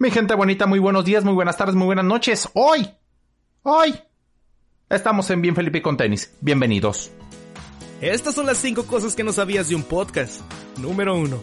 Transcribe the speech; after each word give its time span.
Mi 0.00 0.12
gente 0.12 0.36
bonita, 0.36 0.68
muy 0.68 0.78
buenos 0.78 1.04
días, 1.04 1.24
muy 1.24 1.34
buenas 1.34 1.56
tardes, 1.56 1.74
muy 1.74 1.86
buenas 1.86 2.04
noches. 2.04 2.48
Hoy, 2.54 2.88
hoy, 3.64 3.98
estamos 4.88 5.28
en 5.30 5.42
Bien 5.42 5.56
Felipe 5.56 5.82
con 5.82 5.96
tenis. 5.96 6.36
Bienvenidos. 6.40 7.10
Estas 8.00 8.36
son 8.36 8.46
las 8.46 8.58
cinco 8.58 8.86
cosas 8.86 9.16
que 9.16 9.24
no 9.24 9.32
sabías 9.32 9.68
de 9.68 9.74
un 9.74 9.82
podcast. 9.82 10.40
Número 10.78 11.16
uno. 11.16 11.42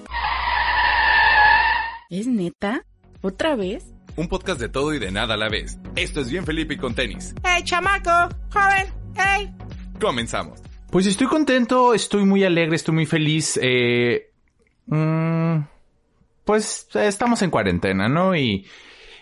¿Es 2.10 2.28
neta? 2.28 2.86
¿Otra 3.22 3.58
vez? 3.58 3.94
Un 4.16 4.30
podcast 4.30 4.62
de 4.62 4.70
todo 4.70 4.94
y 4.94 5.00
de 5.00 5.12
nada 5.12 5.34
a 5.34 5.38
la 5.38 5.50
vez. 5.50 5.78
Esto 5.98 6.22
es 6.22 6.32
Bien 6.32 6.46
Felipe 6.46 6.78
con 6.78 6.96
tenis. 6.96 7.36
¡Hey, 7.44 7.62
chamaco! 7.66 8.34
¡Joven! 8.54 8.88
¡Hey! 9.18 9.54
Comenzamos. 10.00 10.62
Pues 10.90 11.08
estoy 11.08 11.28
contento, 11.28 11.94
estoy 11.94 12.24
muy 12.24 12.46
alegre, 12.46 12.78
estoy 12.78 12.96
muy 12.96 13.06
feliz. 13.06 13.60
Eh, 13.62 14.32
mm, 14.86 15.58
pues 16.46 16.88
estamos 16.94 17.42
en 17.42 17.50
cuarentena, 17.50 18.08
¿no? 18.08 18.36
Y, 18.36 18.66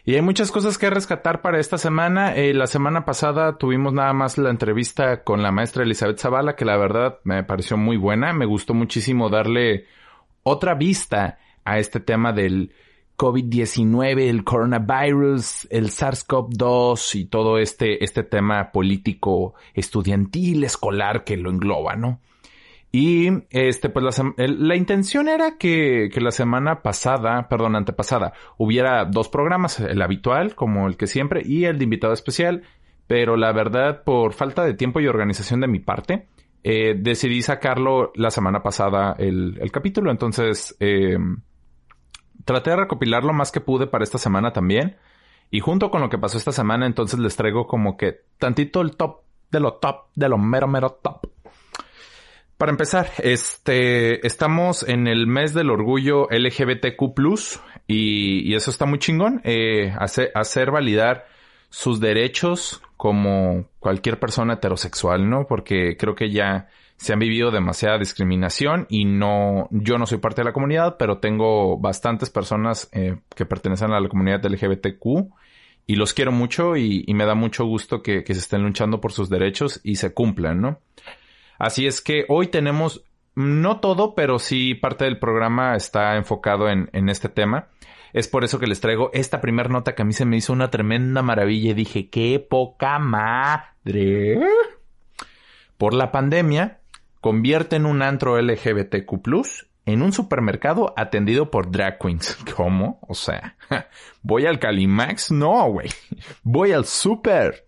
y 0.06 0.16
hay 0.16 0.22
muchas 0.22 0.52
cosas 0.52 0.78
que 0.78 0.90
rescatar 0.90 1.42
para 1.42 1.60
esta 1.60 1.78
semana. 1.78 2.36
Eh, 2.36 2.54
la 2.54 2.68
semana 2.68 3.06
pasada 3.06 3.58
tuvimos 3.58 3.94
nada 3.94 4.12
más 4.14 4.38
la 4.38 4.50
entrevista 4.50 5.24
con 5.24 5.42
la 5.42 5.52
maestra 5.52 5.84
Elizabeth 5.84 6.20
Zavala, 6.20 6.56
que 6.56 6.66
la 6.66 6.78
verdad 6.78 7.20
me 7.24 7.44
pareció 7.44 7.78
muy 7.78 7.96
buena. 7.96 8.34
Me 8.34 8.46
gustó 8.46 8.74
muchísimo 8.74 9.30
darle 9.30 9.86
otra 10.44 10.76
vista 10.76 11.40
a 11.64 11.80
este 11.80 12.02
tema 12.02 12.34
del 12.34 12.74
COVID-19, 13.18 14.28
el 14.28 14.44
coronavirus, 14.44 15.68
el 15.70 15.90
SARS-CoV-2 15.90 17.16
y 17.16 17.26
todo 17.26 17.58
este, 17.58 18.04
este 18.04 18.24
tema 18.24 18.72
político, 18.72 19.54
estudiantil, 19.74 20.66
escolar 20.66 21.24
que 21.24 21.38
lo 21.38 21.50
engloba, 21.50 21.96
¿no? 21.96 22.20
Y 22.96 23.28
este, 23.50 23.90
pues 23.90 24.06
la, 24.06 24.34
la 24.38 24.76
intención 24.76 25.28
era 25.28 25.58
que, 25.58 26.12
que, 26.14 26.22
la 26.22 26.30
semana 26.30 26.84
pasada, 26.84 27.50
perdón, 27.50 27.76
antepasada, 27.76 28.34
hubiera 28.60 29.04
dos 29.06 29.30
programas, 29.30 29.80
el 29.80 30.00
habitual, 30.00 30.54
como 30.54 30.88
el 30.88 30.96
que 30.96 31.08
siempre, 31.08 31.42
y 31.44 31.66
el 31.66 31.80
de 31.80 31.86
invitado 31.86 32.14
especial. 32.14 32.62
Pero 33.08 33.36
la 33.36 33.52
verdad, 33.52 34.04
por 34.04 34.34
falta 34.34 34.64
de 34.64 34.76
tiempo 34.76 35.00
y 35.00 35.08
organización 35.08 35.62
de 35.62 35.68
mi 35.68 35.80
parte, 35.80 36.28
eh, 36.64 36.94
decidí 36.96 37.42
sacarlo 37.42 38.12
la 38.14 38.30
semana 38.30 38.62
pasada 38.62 39.16
el, 39.18 39.58
el 39.60 39.72
capítulo. 39.72 40.12
Entonces, 40.12 40.78
eh, 40.80 41.18
traté 42.46 42.70
de 42.70 42.76
recopilar 42.76 43.24
lo 43.24 43.34
más 43.34 43.52
que 43.52 43.60
pude 43.60 43.88
para 43.88 44.04
esta 44.04 44.20
semana 44.20 44.54
también. 44.54 44.98
Y 45.50 45.62
junto 45.62 45.90
con 45.90 46.02
lo 46.02 46.10
que 46.10 46.20
pasó 46.20 46.38
esta 46.38 46.52
semana, 46.52 46.86
entonces 46.86 47.20
les 47.20 47.36
traigo 47.36 47.66
como 47.66 47.98
que 47.98 48.20
tantito 48.38 48.82
el 48.82 48.96
top 48.96 49.22
de 49.50 49.60
lo 49.60 49.74
top, 49.74 50.10
de 50.14 50.30
lo 50.30 50.38
mero, 50.38 50.68
mero 50.68 51.00
top. 51.02 51.33
Para 52.64 52.72
empezar, 52.72 53.12
este, 53.18 54.26
estamos 54.26 54.88
en 54.88 55.08
el 55.08 55.28
mes 55.28 55.54
del 55.54 55.70
orgullo 55.70 56.30
LGBTQ+, 56.30 57.60
y, 57.88 58.56
eso 58.56 58.72
está 58.72 58.86
muy 58.86 59.00
chingón, 59.00 59.42
eh, 59.44 59.94
hacer, 60.00 60.72
validar 60.72 61.26
sus 61.68 62.00
derechos 62.00 62.82
como 62.96 63.66
cualquier 63.80 64.18
persona 64.18 64.54
heterosexual, 64.54 65.30
¿no? 65.30 65.46
Porque 65.46 65.98
creo 65.98 66.16
que 66.16 66.32
ya 66.32 66.70
se 66.96 67.12
han 67.12 67.20
vivido 67.20 67.52
demasiada 67.52 67.98
discriminación 67.98 68.86
y 68.88 69.04
no, 69.04 69.68
yo 69.70 69.98
no 69.98 70.06
soy 70.06 70.20
parte 70.20 70.40
de 70.40 70.46
la 70.46 70.54
comunidad, 70.54 70.96
pero 70.98 71.18
tengo 71.18 71.78
bastantes 71.78 72.30
personas 72.30 72.88
eh, 72.94 73.18
que 73.36 73.46
pertenecen 73.46 73.92
a 73.92 74.00
la 74.00 74.08
comunidad 74.08 74.42
LGBTQ 74.42 75.34
y 75.86 75.96
los 75.98 76.14
quiero 76.14 76.32
mucho 76.32 76.78
y, 76.78 77.04
me 77.14 77.26
da 77.26 77.36
mucho 77.36 77.66
gusto 77.66 78.02
que 78.02 78.24
se 78.26 78.32
estén 78.32 78.64
luchando 78.64 79.02
por 79.02 79.12
sus 79.12 79.28
derechos 79.28 79.82
y 79.84 79.98
se 79.98 80.14
cumplan, 80.14 80.62
¿no? 80.62 80.80
Así 81.64 81.88
es 81.88 82.02
que 82.02 82.26
hoy 82.28 82.48
tenemos, 82.48 83.06
no 83.36 83.80
todo, 83.80 84.16
pero 84.16 84.38
sí 84.38 84.76
parte 84.76 85.06
del 85.06 85.18
programa 85.18 85.78
está 85.78 86.18
enfocado 86.18 86.68
en, 86.68 86.90
este 87.08 87.30
tema. 87.30 87.70
Es 88.12 88.28
por 88.28 88.44
eso 88.44 88.60
que 88.60 88.68
les 88.68 88.82
traigo 88.82 89.12
esta 89.14 89.40
primera 89.40 89.70
nota 89.70 89.96
que 89.96 90.02
a 90.02 90.06
mí 90.06 90.12
se 90.12 90.26
me 90.26 90.36
hizo 90.36 90.52
una 90.52 90.70
tremenda 90.70 91.22
maravilla 91.22 91.72
y 91.72 91.74
dije, 91.74 92.10
qué 92.10 92.46
poca 92.46 93.00
madre. 93.00 94.42
Por 95.78 95.94
la 95.94 96.12
pandemia, 96.12 96.82
convierten 97.22 97.86
un 97.86 98.02
antro 98.02 98.42
LGBTQ 98.42 99.46
en 99.86 100.02
un 100.02 100.12
supermercado 100.12 100.94
atendido 100.98 101.50
por 101.50 101.72
drag 101.72 101.98
queens. 101.98 102.40
¿Cómo? 102.58 103.00
O 103.08 103.14
sea, 103.14 103.56
¿voy 104.22 104.48
al 104.48 104.60
Calimax? 104.60 105.32
No, 105.32 105.72
güey. 105.72 105.88
Voy 106.44 106.74
al 106.74 106.84
super. 106.84 107.66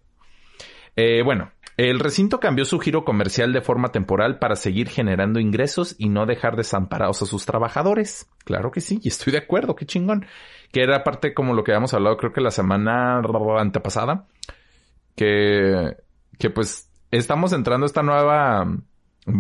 Eh, 0.97 1.21
bueno, 1.23 1.51
el 1.77 1.99
recinto 1.99 2.39
cambió 2.39 2.63
su 2.63 2.79
giro 2.79 3.03
comercial 3.03 3.51
de 3.51 3.61
forma 3.61 3.89
temporal 3.89 4.39
para 4.39 4.55
seguir 4.55 4.87
generando 4.87 5.41
ingresos 5.41 5.95
y 5.97 6.07
no 6.07 6.25
dejar 6.25 6.55
desamparados 6.55 7.21
a 7.21 7.25
sus 7.25 7.45
trabajadores. 7.45 8.29
Claro 8.45 8.71
que 8.71 8.79
sí, 8.79 8.99
y 9.03 9.09
estoy 9.09 9.33
de 9.33 9.39
acuerdo, 9.39 9.75
qué 9.75 9.85
chingón. 9.85 10.25
Que 10.71 10.83
era 10.83 11.03
parte 11.03 11.33
como 11.33 11.53
lo 11.53 11.63
que 11.63 11.71
habíamos 11.71 11.93
hablado 11.93 12.15
creo 12.17 12.31
que 12.31 12.41
la 12.41 12.51
semana 12.51 13.21
antepasada. 13.59 14.25
Que, 15.15 15.97
que 16.39 16.49
pues 16.49 16.89
estamos 17.11 17.51
entrando 17.51 17.85
a 17.85 17.87
esta 17.87 18.03
nueva, 18.03 18.67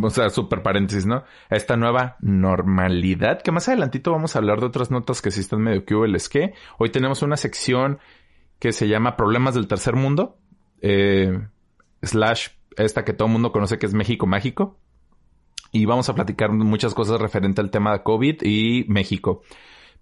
o 0.03 0.09
sea, 0.09 0.29
super 0.29 0.61
paréntesis, 0.61 1.05
¿no? 1.05 1.23
A 1.49 1.55
esta 1.55 1.77
nueva 1.77 2.17
normalidad, 2.19 3.41
que 3.41 3.51
más 3.51 3.67
adelantito 3.69 4.11
vamos 4.11 4.35
a 4.35 4.39
hablar 4.39 4.59
de 4.59 4.65
otras 4.65 4.91
notas 4.91 5.21
que 5.21 5.31
sí 5.31 5.39
están 5.39 5.61
medio 5.61 5.85
que 5.85 5.95
es 6.15 6.29
que 6.29 6.53
hoy 6.77 6.89
tenemos 6.89 7.21
una 7.21 7.37
sección 7.37 7.99
que 8.59 8.73
se 8.73 8.87
llama 8.89 9.15
Problemas 9.15 9.55
del 9.55 9.67
Tercer 9.67 9.95
Mundo. 9.95 10.37
Eh, 10.81 11.47
slash 12.05 12.49
esta 12.77 13.05
que 13.05 13.13
todo 13.13 13.27
el 13.27 13.33
mundo 13.33 13.51
conoce 13.51 13.77
que 13.79 13.85
es 13.85 13.93
México 13.93 14.27
Mágico. 14.27 14.77
Y 15.71 15.85
vamos 15.85 16.07
a 16.09 16.15
platicar 16.15 16.51
muchas 16.51 16.93
cosas 16.93 17.19
referente 17.19 17.61
al 17.61 17.71
tema 17.71 17.91
de 17.91 18.03
COVID 18.03 18.43
y 18.43 18.85
México. 18.87 19.41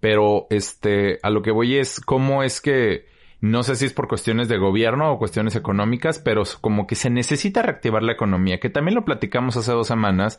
Pero 0.00 0.46
este, 0.50 1.18
a 1.22 1.30
lo 1.30 1.42
que 1.42 1.50
voy 1.50 1.78
es 1.78 2.00
cómo 2.00 2.42
es 2.42 2.60
que, 2.60 3.06
no 3.40 3.62
sé 3.62 3.74
si 3.76 3.86
es 3.86 3.92
por 3.92 4.06
cuestiones 4.06 4.48
de 4.48 4.58
gobierno 4.58 5.10
o 5.10 5.18
cuestiones 5.18 5.56
económicas, 5.56 6.18
pero 6.18 6.42
como 6.60 6.86
que 6.86 6.94
se 6.94 7.10
necesita 7.10 7.62
reactivar 7.62 8.02
la 8.02 8.12
economía, 8.12 8.60
que 8.60 8.70
también 8.70 8.94
lo 8.94 9.04
platicamos 9.04 9.56
hace 9.56 9.72
dos 9.72 9.88
semanas 9.88 10.38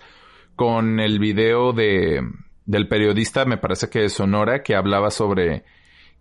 con 0.56 1.00
el 1.00 1.20
video 1.20 1.74
de, 1.74 2.22
del 2.66 2.88
periodista, 2.88 3.46
me 3.46 3.58
parece 3.58 3.90
que 3.90 4.00
de 4.00 4.10
Sonora, 4.10 4.64
que 4.64 4.76
hablaba 4.76 5.12
sobre 5.12 5.66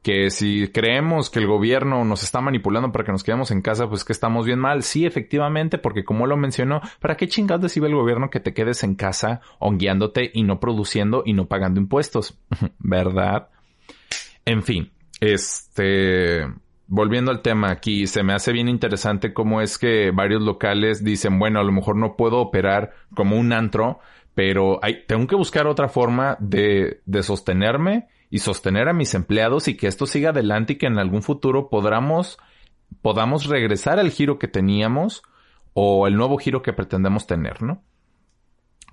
que 0.05 0.29
si 0.29 0.69
creemos 0.69 1.31
que 1.31 1.39
el 1.39 1.47
gobierno 1.47 2.05
nos 2.05 2.23
está 2.23 2.43
manipulando 2.43 2.93
para 2.93 3.05
que 3.05 3.13
nos 3.13 3.25
quedemos 3.25 3.51
en 3.51 3.63
casa, 3.63 3.89
pues 3.89 4.05
que 4.05 4.13
estamos 4.13 4.45
bien 4.45 4.59
mal. 4.59 4.83
Sí, 4.83 5.07
efectivamente, 5.07 5.79
porque 5.79 6.05
como 6.05 6.27
lo 6.27 6.37
mencionó, 6.37 6.83
¿para 7.01 7.17
qué 7.17 7.27
chingados 7.27 7.63
decide 7.63 7.87
el 7.87 7.95
gobierno 7.95 8.29
que 8.29 8.39
te 8.39 8.53
quedes 8.53 8.85
en 8.85 8.97
casa 8.97 9.41
hongueándote 9.61 10.31
y 10.35 10.43
no 10.43 10.61
produciendo 10.61 11.23
y 11.25 11.33
no 11.33 11.47
pagando 11.47 11.81
impuestos? 11.81 12.39
¿Verdad? 12.79 13.49
En 14.45 14.63
fin, 14.63 14.93
este... 15.21 16.47
Volviendo 16.87 17.31
al 17.31 17.41
tema 17.41 17.71
aquí, 17.71 18.07
se 18.07 18.23
me 18.23 18.35
hace 18.35 18.53
bien 18.53 18.69
interesante 18.69 19.33
cómo 19.33 19.63
es 19.63 19.79
que 19.79 20.11
varios 20.11 20.43
locales 20.43 21.03
dicen, 21.03 21.39
bueno, 21.39 21.59
a 21.59 21.65
lo 21.65 21.73
mejor 21.73 21.97
no 21.97 22.15
puedo 22.15 22.41
operar 22.41 22.93
como 23.15 23.39
un 23.39 23.55
antro, 23.55 24.01
pero 24.35 24.81
hay, 24.83 25.07
tengo 25.07 25.27
que 25.27 25.35
buscar 25.35 25.67
otra 25.67 25.89
forma 25.89 26.37
de, 26.41 27.01
de 27.07 27.23
sostenerme 27.23 28.09
y 28.35 28.41
sostener 28.41 28.89
a 28.89 28.93
mis 28.93 29.15
empleados 29.15 29.69
y 29.69 29.77
que 29.77 29.87
esto 29.87 30.07
siga 30.07 30.31
adelante 30.31 30.73
y 30.73 30.77
que 30.77 30.87
en 30.87 30.99
algún 30.99 31.23
futuro 31.23 31.69
podamos, 31.69 32.37
podamos 33.01 33.47
regresar 33.47 34.01
al 34.01 34.11
giro 34.11 34.41
que 34.41 34.49
teníamos 34.49 35.23
o 35.73 36.09
el 36.09 36.17
nuevo 36.17 36.37
giro 36.37 36.61
que 36.61 36.73
pretendemos 36.73 37.29
tener, 37.29 37.63
¿no? 37.63 37.85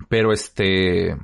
Pero 0.08 0.32
este, 0.32 1.16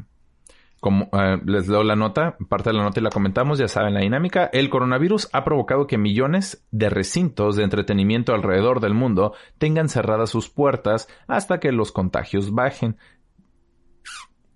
como 0.80 1.08
eh, 1.12 1.40
les 1.44 1.68
leo 1.68 1.84
la 1.84 1.94
nota, 1.94 2.36
parte 2.48 2.70
de 2.70 2.76
la 2.76 2.82
nota 2.82 2.98
y 2.98 3.04
la 3.04 3.10
comentamos, 3.10 3.60
ya 3.60 3.68
saben 3.68 3.94
la 3.94 4.00
dinámica, 4.00 4.50
el 4.52 4.68
coronavirus 4.68 5.28
ha 5.32 5.44
provocado 5.44 5.86
que 5.86 5.96
millones 5.96 6.66
de 6.72 6.90
recintos 6.90 7.54
de 7.54 7.62
entretenimiento 7.62 8.34
alrededor 8.34 8.80
del 8.80 8.94
mundo 8.94 9.32
tengan 9.58 9.88
cerradas 9.88 10.30
sus 10.30 10.48
puertas 10.48 11.06
hasta 11.28 11.60
que 11.60 11.70
los 11.70 11.92
contagios 11.92 12.52
bajen. 12.52 12.96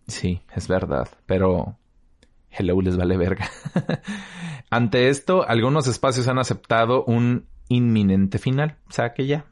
Sí, 0.08 0.42
es 0.52 0.66
verdad, 0.66 1.08
pero 1.26 1.78
hello, 2.56 2.80
les 2.80 2.96
vale 2.96 3.16
verga. 3.16 3.48
Ante 4.70 5.08
esto, 5.08 5.46
algunos 5.46 5.86
espacios 5.86 6.28
han 6.28 6.38
aceptado 6.38 7.04
un 7.04 7.46
inminente 7.68 8.38
final. 8.38 8.76
O 8.88 8.92
sea 8.92 9.12
que 9.14 9.26
ya. 9.26 9.44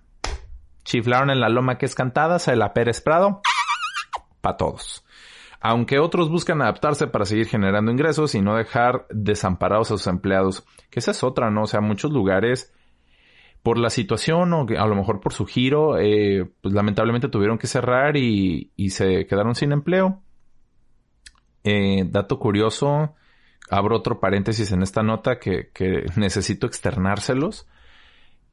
Chiflaron 0.85 1.31
en 1.31 1.41
la 1.41 1.49
loma 1.49 1.79
que 1.79 1.87
es 1.87 1.95
cantada, 1.95 2.39
se 2.39 2.57
la 2.57 2.73
Pérez 2.73 3.01
Prado. 3.01 3.43
Pa' 4.41 4.57
todos. 4.57 5.05
Aunque 5.61 5.99
otros 5.99 6.31
buscan 6.31 6.63
adaptarse 6.63 7.07
para 7.07 7.27
seguir 7.27 7.47
generando 7.47 7.93
ingresos 7.93 8.35
y 8.35 8.41
no 8.41 8.57
dejar 8.57 9.07
desamparados 9.11 9.91
a 9.91 9.99
sus 9.99 10.07
empleados. 10.07 10.65
Que 10.91 11.01
esa 11.01 11.11
es 11.11 11.23
otra, 11.23 11.51
¿no? 11.51 11.65
O 11.65 11.67
sea, 11.67 11.83
muchos 11.83 12.11
lugares, 12.13 12.73
por 13.63 13.77
la 13.79 13.91
situación 13.91 14.55
o 14.55 14.67
a 14.67 14.87
lo 14.87 14.95
mejor 14.95 15.21
por 15.21 15.35
su 15.35 15.45
giro, 15.45 15.99
eh, 15.99 16.51
pues 16.63 16.75
lamentablemente 16.75 17.29
tuvieron 17.29 17.59
que 17.59 17.67
cerrar 17.67 18.17
y, 18.17 18.73
y 18.75 18.91
se 18.91 19.27
quedaron 19.27 19.55
sin 19.55 19.73
empleo. 19.73 20.23
Eh, 21.65 22.05
dato 22.07 22.39
curioso, 22.39 23.15
abro 23.69 23.97
otro 23.97 24.21
paréntesis 24.21 24.73
en 24.73 24.83
esta 24.83 25.03
nota 25.03 25.39
que, 25.39 25.71
que 25.73 26.05
necesito 26.17 26.67
externárselos. 26.67 27.67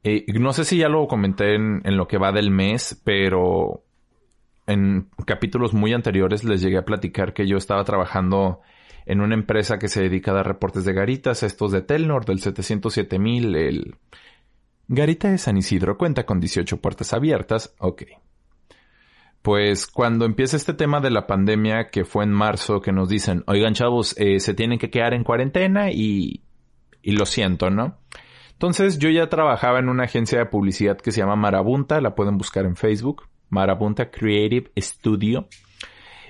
Eh, 0.04 0.24
no 0.34 0.52
sé 0.52 0.64
si 0.64 0.78
ya 0.78 0.88
lo 0.88 1.06
comenté 1.08 1.54
en, 1.54 1.82
en, 1.84 1.96
lo 1.96 2.06
que 2.06 2.18
va 2.18 2.32
del 2.32 2.50
mes, 2.50 3.00
pero 3.04 3.82
en 4.66 5.08
capítulos 5.26 5.74
muy 5.74 5.92
anteriores 5.92 6.44
les 6.44 6.60
llegué 6.60 6.78
a 6.78 6.84
platicar 6.84 7.32
que 7.32 7.46
yo 7.46 7.56
estaba 7.56 7.82
trabajando 7.84 8.60
en 9.06 9.22
una 9.22 9.34
empresa 9.34 9.78
que 9.78 9.88
se 9.88 10.02
dedica 10.02 10.30
a 10.30 10.34
dar 10.34 10.46
reportes 10.46 10.84
de 10.84 10.92
garitas, 10.92 11.42
estos 11.42 11.72
de 11.72 11.80
Telnor, 11.80 12.26
del 12.26 12.40
707.000, 12.40 13.56
el... 13.56 13.96
Garita 14.86 15.30
de 15.30 15.38
San 15.38 15.56
Isidro 15.56 15.96
cuenta 15.96 16.26
con 16.26 16.40
18 16.40 16.76
puertas 16.80 17.14
abiertas, 17.14 17.74
ok. 17.78 18.02
Pues 19.48 19.86
cuando 19.86 20.26
empieza 20.26 20.58
este 20.58 20.74
tema 20.74 21.00
de 21.00 21.08
la 21.08 21.26
pandemia, 21.26 21.88
que 21.88 22.04
fue 22.04 22.24
en 22.24 22.30
marzo, 22.30 22.82
que 22.82 22.92
nos 22.92 23.08
dicen, 23.08 23.44
oigan 23.46 23.72
chavos, 23.72 24.14
eh, 24.18 24.40
se 24.40 24.52
tienen 24.52 24.78
que 24.78 24.90
quedar 24.90 25.14
en 25.14 25.24
cuarentena 25.24 25.90
y... 25.90 26.42
y 27.00 27.12
lo 27.12 27.24
siento, 27.24 27.70
¿no? 27.70 27.96
Entonces 28.52 28.98
yo 28.98 29.08
ya 29.08 29.30
trabajaba 29.30 29.78
en 29.78 29.88
una 29.88 30.04
agencia 30.04 30.38
de 30.38 30.44
publicidad 30.44 30.98
que 30.98 31.12
se 31.12 31.22
llama 31.22 31.34
Marabunta, 31.34 32.02
la 32.02 32.14
pueden 32.14 32.36
buscar 32.36 32.66
en 32.66 32.76
Facebook, 32.76 33.22
Marabunta 33.48 34.10
Creative 34.10 34.70
Studio. 34.76 35.48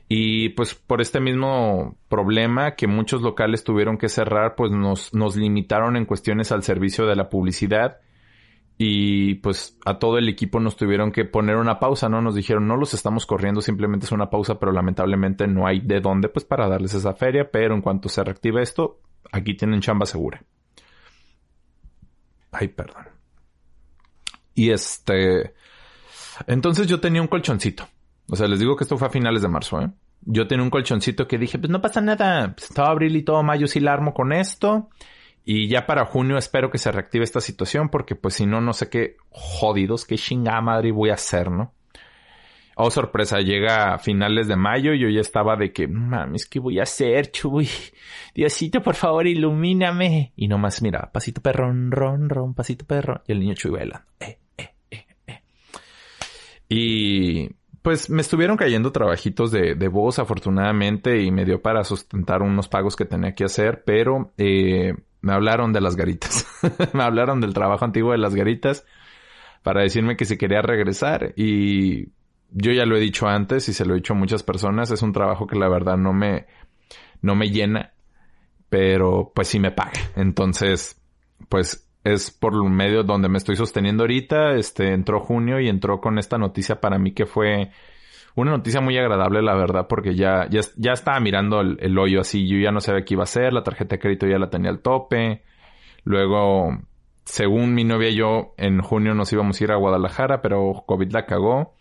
Y 0.08 0.50
pues 0.50 0.76
por 0.76 1.00
este 1.00 1.18
mismo 1.18 1.96
problema 2.08 2.76
que 2.76 2.86
muchos 2.86 3.22
locales 3.22 3.64
tuvieron 3.64 3.98
que 3.98 4.08
cerrar, 4.08 4.54
pues 4.54 4.70
nos, 4.70 5.12
nos 5.12 5.34
limitaron 5.34 5.96
en 5.96 6.04
cuestiones 6.04 6.52
al 6.52 6.62
servicio 6.62 7.04
de 7.06 7.16
la 7.16 7.28
publicidad. 7.28 7.96
Y 8.80 9.34
pues 9.36 9.76
a 9.84 9.98
todo 9.98 10.18
el 10.18 10.28
equipo 10.28 10.60
nos 10.60 10.76
tuvieron 10.76 11.10
que 11.10 11.24
poner 11.24 11.56
una 11.56 11.80
pausa, 11.80 12.08
¿no? 12.08 12.22
Nos 12.22 12.36
dijeron, 12.36 12.68
no 12.68 12.76
los 12.76 12.94
estamos 12.94 13.26
corriendo, 13.26 13.60
simplemente 13.60 14.06
es 14.06 14.12
una 14.12 14.30
pausa, 14.30 14.60
pero 14.60 14.70
lamentablemente 14.70 15.48
no 15.48 15.66
hay 15.66 15.80
de 15.80 16.00
dónde, 16.00 16.28
pues 16.28 16.44
para 16.44 16.68
darles 16.68 16.94
esa 16.94 17.12
feria, 17.14 17.50
pero 17.50 17.74
en 17.74 17.82
cuanto 17.82 18.08
se 18.08 18.22
reactive 18.22 18.62
esto, 18.62 19.00
aquí 19.32 19.54
tienen 19.56 19.80
chamba 19.80 20.06
segura. 20.06 20.44
Ay, 22.52 22.68
perdón. 22.68 23.08
Y 24.54 24.70
este... 24.70 25.54
Entonces 26.46 26.86
yo 26.86 27.00
tenía 27.00 27.20
un 27.20 27.28
colchoncito. 27.28 27.88
O 28.30 28.36
sea, 28.36 28.46
les 28.46 28.60
digo 28.60 28.76
que 28.76 28.84
esto 28.84 28.96
fue 28.96 29.08
a 29.08 29.10
finales 29.10 29.42
de 29.42 29.48
marzo, 29.48 29.80
¿eh? 29.80 29.90
Yo 30.20 30.46
tenía 30.46 30.62
un 30.62 30.70
colchoncito 30.70 31.26
que 31.26 31.38
dije, 31.38 31.58
pues 31.58 31.70
no 31.70 31.80
pasa 31.80 32.00
nada. 32.00 32.54
Pues, 32.54 32.68
todo 32.68 32.86
abril 32.86 33.16
y 33.16 33.22
todo 33.22 33.42
mayo 33.42 33.66
sí 33.66 33.80
la 33.80 33.92
armo 33.92 34.14
con 34.14 34.32
esto. 34.32 34.88
Y 35.44 35.68
ya 35.68 35.86
para 35.86 36.04
junio 36.04 36.36
espero 36.36 36.70
que 36.70 36.78
se 36.78 36.92
reactive 36.92 37.24
esta 37.24 37.40
situación 37.40 37.88
porque 37.88 38.14
pues 38.14 38.34
si 38.34 38.46
no, 38.46 38.60
no 38.60 38.72
sé 38.72 38.90
qué 38.90 39.16
jodidos, 39.30 40.04
qué 40.04 40.16
chingada 40.16 40.60
madre 40.60 40.92
voy 40.92 41.10
a 41.10 41.14
hacer, 41.14 41.50
¿no? 41.50 41.72
Oh, 42.80 42.92
sorpresa, 42.92 43.40
llega 43.40 43.94
a 43.94 43.98
finales 43.98 44.46
de 44.46 44.54
mayo 44.54 44.92
y 44.92 45.00
yo 45.00 45.08
ya 45.08 45.20
estaba 45.20 45.56
de 45.56 45.72
que, 45.72 45.88
mames, 45.88 46.46
¿qué 46.46 46.60
voy 46.60 46.78
a 46.78 46.84
hacer, 46.84 47.32
chuy? 47.32 47.68
Diosito, 48.36 48.80
por 48.80 48.94
favor, 48.94 49.26
ilumíname. 49.26 50.32
Y 50.36 50.46
nomás, 50.46 50.80
mira, 50.80 51.10
pasito 51.12 51.40
perrón, 51.40 51.90
ron, 51.90 52.28
ron, 52.28 52.54
pasito 52.54 52.84
perrón. 52.84 53.20
Y 53.26 53.32
el 53.32 53.40
niño 53.40 53.54
chuy 53.54 53.72
bailando. 53.72 54.06
Eh, 54.20 54.38
eh, 54.56 54.70
eh, 54.92 55.06
eh. 55.26 55.42
Y 56.68 57.48
pues 57.82 58.10
me 58.10 58.20
estuvieron 58.20 58.56
cayendo 58.56 58.92
trabajitos 58.92 59.50
de, 59.50 59.74
de, 59.74 59.88
voz 59.88 60.18
afortunadamente 60.18 61.22
y 61.22 61.30
me 61.30 61.44
dio 61.44 61.62
para 61.62 61.82
sustentar 61.84 62.42
unos 62.42 62.68
pagos 62.68 62.94
que 62.96 63.06
tenía 63.06 63.34
que 63.34 63.44
hacer, 63.44 63.82
pero 63.84 64.32
eh, 64.36 64.94
me 65.20 65.32
hablaron 65.32 65.72
de 65.72 65.80
las 65.80 65.96
garitas. 65.96 66.46
me 66.92 67.02
hablaron 67.02 67.40
del 67.40 67.54
trabajo 67.54 67.84
antiguo 67.84 68.12
de 68.12 68.18
las 68.18 68.34
garitas 68.34 68.84
para 69.62 69.82
decirme 69.82 70.16
que 70.16 70.24
si 70.24 70.36
quería 70.36 70.62
regresar 70.62 71.32
y 71.36 72.08
yo 72.50 72.72
ya 72.72 72.86
lo 72.86 72.96
he 72.96 73.00
dicho 73.00 73.26
antes 73.26 73.68
y 73.68 73.74
se 73.74 73.84
lo 73.84 73.92
he 73.92 73.96
dicho 73.96 74.14
a 74.14 74.16
muchas 74.16 74.42
personas, 74.42 74.90
es 74.90 75.02
un 75.02 75.12
trabajo 75.12 75.46
que 75.46 75.58
la 75.58 75.68
verdad 75.68 75.96
no 75.96 76.12
me, 76.12 76.46
no 77.20 77.34
me 77.34 77.50
llena, 77.50 77.92
pero 78.68 79.32
pues 79.34 79.48
sí 79.48 79.60
me 79.60 79.70
paga. 79.70 80.00
Entonces, 80.16 81.00
pues 81.48 81.88
es 82.04 82.30
por 82.30 82.54
medio 82.68 83.02
donde 83.02 83.28
me 83.28 83.38
estoy 83.38 83.56
sosteniendo 83.56 84.04
ahorita. 84.04 84.54
Este 84.54 84.92
entró 84.92 85.20
junio 85.20 85.60
y 85.60 85.68
entró 85.68 86.00
con 86.00 86.18
esta 86.18 86.38
noticia 86.38 86.80
para 86.80 86.98
mí 86.98 87.12
que 87.12 87.26
fue 87.26 87.70
una 88.42 88.52
noticia 88.52 88.80
muy 88.80 88.96
agradable, 88.96 89.42
la 89.42 89.54
verdad, 89.54 89.86
porque 89.88 90.14
ya, 90.14 90.46
ya, 90.50 90.60
ya 90.76 90.92
estaba 90.92 91.18
mirando 91.20 91.60
el, 91.60 91.98
hoyo 91.98 92.20
así. 92.20 92.46
Yo 92.46 92.58
ya 92.58 92.70
no 92.70 92.80
sabía 92.80 93.04
qué 93.04 93.14
iba 93.14 93.22
a 93.22 93.24
hacer, 93.24 93.52
la 93.52 93.62
tarjeta 93.62 93.96
de 93.96 94.00
crédito 94.00 94.26
ya 94.26 94.38
la 94.38 94.50
tenía 94.50 94.70
al 94.70 94.80
tope. 94.80 95.42
Luego, 96.04 96.78
según 97.24 97.74
mi 97.74 97.84
novia 97.84 98.10
y 98.10 98.16
yo, 98.16 98.54
en 98.56 98.80
junio 98.80 99.14
nos 99.14 99.32
íbamos 99.32 99.60
a 99.60 99.64
ir 99.64 99.72
a 99.72 99.76
Guadalajara, 99.76 100.40
pero 100.42 100.84
COVID 100.86 101.10
la 101.12 101.26
cagó. 101.26 101.74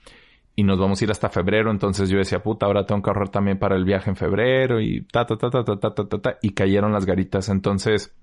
Y 0.56 0.64
nos 0.64 0.80
vamos 0.80 1.00
a 1.00 1.04
ir 1.04 1.12
hasta 1.12 1.30
febrero. 1.30 1.70
Entonces 1.70 2.10
yo 2.10 2.18
decía, 2.18 2.42
puta, 2.42 2.66
ahora 2.66 2.86
tengo 2.86 3.04
que 3.04 3.10
ahorrar 3.12 3.30
también 3.30 3.60
para 3.60 3.76
el 3.76 3.86
viaje 3.86 4.10
en 4.10 4.16
febrero. 4.16 4.82
Y 4.82 5.02
ta, 5.12 5.26
ta, 5.26 5.38
ta, 5.38 5.52
ta, 5.52 5.64
ta, 5.64 5.80
ta, 5.80 5.94
ta, 5.94 6.08
ta. 6.08 6.22
ta 6.22 6.38
y 6.42 6.52
cayeron 6.52 6.92
las 6.92 7.06
garitas. 7.06 7.50
Entonces, 7.50 8.18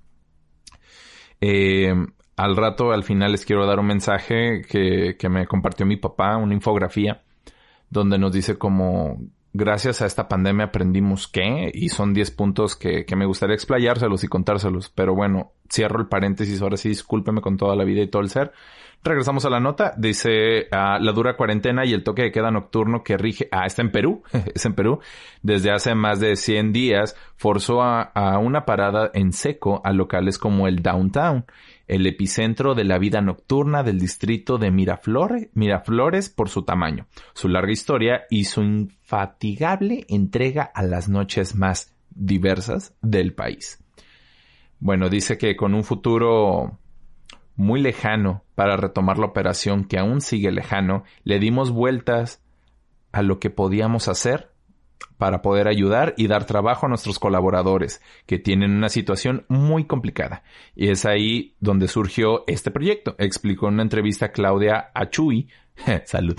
eh, 1.41 1.95
al 2.37 2.57
rato, 2.57 2.91
al 2.91 3.05
final, 3.05 3.31
les 3.31 3.45
quiero 3.45 3.67
dar 3.67 3.79
un 3.79 3.87
mensaje 3.87 4.63
que, 4.69 5.17
que 5.17 5.29
me 5.29 5.47
compartió 5.47 5.87
mi 5.87 5.97
papá, 5.97 6.37
una 6.37 6.55
infografía 6.55 7.23
donde 7.91 8.19
nos 8.19 8.33
dice 8.33 8.57
como, 8.57 9.19
gracias 9.53 10.03
a 10.03 10.07
esta 10.07 10.29
pandemia 10.29 10.67
aprendimos 10.67 11.29
qué, 11.29 11.71
y 11.73 11.89
son 11.89 12.13
10 12.13 12.31
puntos 12.33 12.77
que, 12.77 13.05
que 13.05 13.17
me 13.17 13.27
gustaría 13.27 13.55
explayárselos 13.55 14.25
y 14.25 14.29
contárselos. 14.29 14.91
Pero 14.91 15.15
bueno, 15.15 15.53
cierro 15.73 16.01
el 16.01 16.09
paréntesis, 16.09 16.61
ahora 16.61 16.77
sí, 16.77 16.89
discúlpeme 16.91 17.41
con 17.41 17.57
toda 17.57 17.77
la 17.77 17.85
vida 17.85 18.03
y 18.03 18.09
todo 18.09 18.23
el 18.23 18.31
ser. 18.31 18.53
Regresamos 19.05 19.45
a 19.45 19.51
la 19.51 19.61
nota. 19.61 19.93
Dice 19.99 20.67
uh, 20.73 21.03
la 21.03 21.13
dura 21.13 21.37
cuarentena 21.37 21.85
y 21.85 21.93
el 21.93 22.03
toque 22.03 22.23
de 22.23 22.33
queda 22.33 22.51
nocturno 22.51 23.05
que 23.05 23.19
rige. 23.19 23.49
Ah, 23.53 23.67
está 23.67 23.83
en 23.83 23.93
Perú. 23.93 24.23
es 24.55 24.65
en 24.65 24.75
Perú. 24.75 25.01
Desde 25.43 25.71
hace 25.71 25.95
más 25.95 26.21
de 26.21 26.37
100 26.37 26.73
días 26.73 27.15
forzó 27.37 27.83
a, 27.83 28.01
a, 28.03 28.39
una 28.39 28.65
parada 28.65 29.11
en 29.13 29.33
seco 29.35 29.83
a 29.85 29.93
locales 29.93 30.39
como 30.39 30.67
el 30.67 30.83
Downtown, 30.83 31.45
el 31.87 32.07
epicentro 32.07 32.75
de 32.75 32.85
la 32.85 32.99
vida 32.99 33.21
nocturna 33.21 33.83
del 33.83 33.99
distrito 33.99 34.59
de 34.59 34.71
Miraflores, 34.71 35.49
Miraflores 35.55 36.31
por 36.31 36.49
su 36.49 36.63
tamaño, 36.63 37.07
su 37.35 37.49
larga 37.49 37.73
historia 37.73 38.23
y 38.31 38.45
su 38.45 38.63
infatigable 38.63 40.07
entrega 40.09 40.63
a 40.63 40.83
las 40.83 41.09
noches 41.09 41.55
más 41.55 41.95
diversas 42.11 42.95
del 43.03 43.35
país. 43.35 43.83
Bueno, 44.81 45.09
dice 45.09 45.39
que 45.39 45.57
con 45.57 45.75
un 45.75 45.85
futuro 45.85 46.79
muy 47.57 47.81
lejano 47.81 48.45
para 48.55 48.77
retomar 48.77 49.19
la 49.19 49.27
operación 49.27 49.85
que 49.85 49.99
aún 49.99 50.21
sigue 50.21 50.51
lejano, 50.51 51.05
le 51.23 51.39
dimos 51.39 51.71
vueltas 51.71 52.43
a 53.13 53.23
lo 53.23 53.39
que 53.39 53.51
podíamos 53.51 54.09
hacer 54.09 54.54
para 55.19 55.43
poder 55.43 55.69
ayudar 55.69 56.15
y 56.17 56.27
dar 56.27 56.45
trabajo 56.45 56.87
a 56.87 56.89
nuestros 56.89 57.19
colaboradores 57.19 58.03
que 58.27 58.39
tienen 58.39 58.73
una 58.73 58.89
situación 58.89 59.45
muy 59.49 59.85
complicada. 59.85 60.43
Y 60.75 60.89
es 60.89 61.05
ahí 61.07 61.57
donde 61.61 61.89
surgió 61.89 62.45
este 62.47 62.71
proyecto, 62.71 63.15
explicó 63.19 63.69
en 63.69 63.75
una 63.75 63.85
entrevista 63.85 64.33
Claudia 64.33 64.91
Achui, 64.95 65.49
salud, 66.05 66.37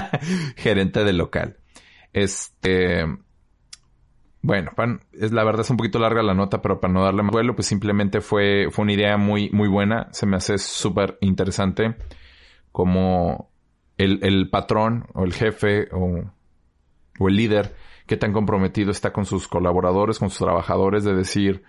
gerente 0.56 1.04
del 1.04 1.18
local. 1.18 1.58
Este, 2.12 3.04
bueno, 4.40 4.72
es 5.12 5.32
la 5.32 5.44
verdad 5.44 5.62
es 5.62 5.70
un 5.70 5.76
poquito 5.76 5.98
larga 5.98 6.22
la 6.22 6.34
nota, 6.34 6.62
pero 6.62 6.80
para 6.80 6.92
no 6.92 7.04
darle 7.04 7.22
más 7.22 7.32
vuelo, 7.32 7.54
pues 7.54 7.66
simplemente 7.66 8.20
fue, 8.20 8.68
fue 8.70 8.84
una 8.84 8.92
idea 8.92 9.16
muy, 9.16 9.50
muy 9.50 9.68
buena. 9.68 10.08
Se 10.12 10.26
me 10.26 10.36
hace 10.36 10.58
súper 10.58 11.18
interesante 11.20 11.96
como 12.72 13.50
el, 13.96 14.20
el, 14.22 14.50
patrón 14.50 15.06
o 15.14 15.24
el 15.24 15.32
jefe 15.32 15.88
o, 15.92 16.24
o 17.18 17.28
el 17.28 17.36
líder 17.36 17.74
que 18.06 18.16
tan 18.16 18.32
comprometido 18.32 18.90
está 18.90 19.12
con 19.12 19.24
sus 19.24 19.48
colaboradores, 19.48 20.18
con 20.18 20.30
sus 20.30 20.40
trabajadores, 20.40 21.04
de 21.04 21.14
decir, 21.14 21.62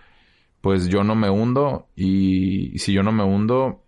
pues 0.60 0.88
yo 0.88 1.04
no 1.04 1.14
me 1.14 1.30
hundo 1.30 1.88
y, 1.96 2.74
y 2.74 2.78
si 2.78 2.92
yo 2.92 3.02
no 3.02 3.12
me 3.12 3.24
hundo, 3.24 3.82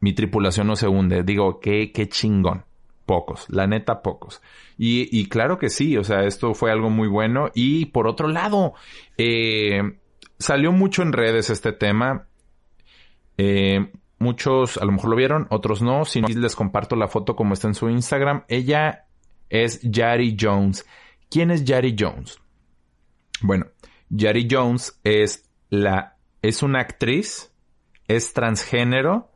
mi 0.00 0.12
tripulación 0.12 0.66
no 0.66 0.76
se 0.76 0.86
hunde. 0.86 1.22
Digo, 1.22 1.60
qué, 1.60 1.90
qué 1.92 2.08
chingón. 2.08 2.64
Pocos, 3.06 3.46
la 3.50 3.66
neta 3.66 4.02
pocos. 4.02 4.42
Y, 4.78 5.08
y, 5.18 5.28
claro 5.28 5.58
que 5.58 5.68
sí, 5.68 5.96
o 5.98 6.04
sea, 6.04 6.24
esto 6.24 6.54
fue 6.54 6.70
algo 6.70 6.88
muy 6.88 7.08
bueno. 7.08 7.50
Y 7.54 7.86
por 7.86 8.06
otro 8.06 8.28
lado, 8.28 8.74
eh, 9.18 9.82
salió 10.38 10.72
mucho 10.72 11.02
en 11.02 11.12
redes 11.12 11.50
este 11.50 11.72
tema. 11.72 12.26
Eh, 13.36 13.90
muchos 14.18 14.78
a 14.78 14.84
lo 14.84 14.92
mejor 14.92 15.10
lo 15.10 15.16
vieron, 15.16 15.46
otros 15.50 15.82
no. 15.82 16.04
Si 16.04 16.20
no, 16.20 16.28
les 16.28 16.56
comparto 16.56 16.96
la 16.96 17.08
foto 17.08 17.36
como 17.36 17.54
está 17.54 17.68
en 17.68 17.74
su 17.74 17.88
Instagram. 17.88 18.44
Ella 18.48 19.06
es 19.50 19.80
Yari 19.82 20.36
Jones. 20.38 20.86
¿Quién 21.30 21.50
es 21.50 21.64
Yari 21.64 21.96
Jones? 21.98 22.38
Bueno, 23.40 23.66
Yari 24.08 24.48
Jones 24.50 25.00
es 25.04 25.50
la, 25.70 26.16
es 26.42 26.62
una 26.62 26.80
actriz, 26.80 27.52
es 28.06 28.32
transgénero, 28.32 29.32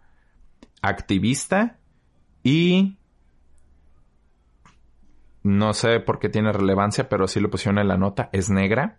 activista 0.83 1.79
y 2.43 2.99
no 5.43 5.73
sé 5.73 6.01
por 6.01 6.19
qué 6.19 6.29
tiene 6.29 6.53
relevancia, 6.53 7.09
pero 7.09 7.25
así 7.25 7.41
lo 7.41 7.51
pusieron 7.51 7.79
en 7.79 7.89
la 7.89 7.97
nota. 7.97 8.29
Es 8.33 8.51
negra. 8.51 8.99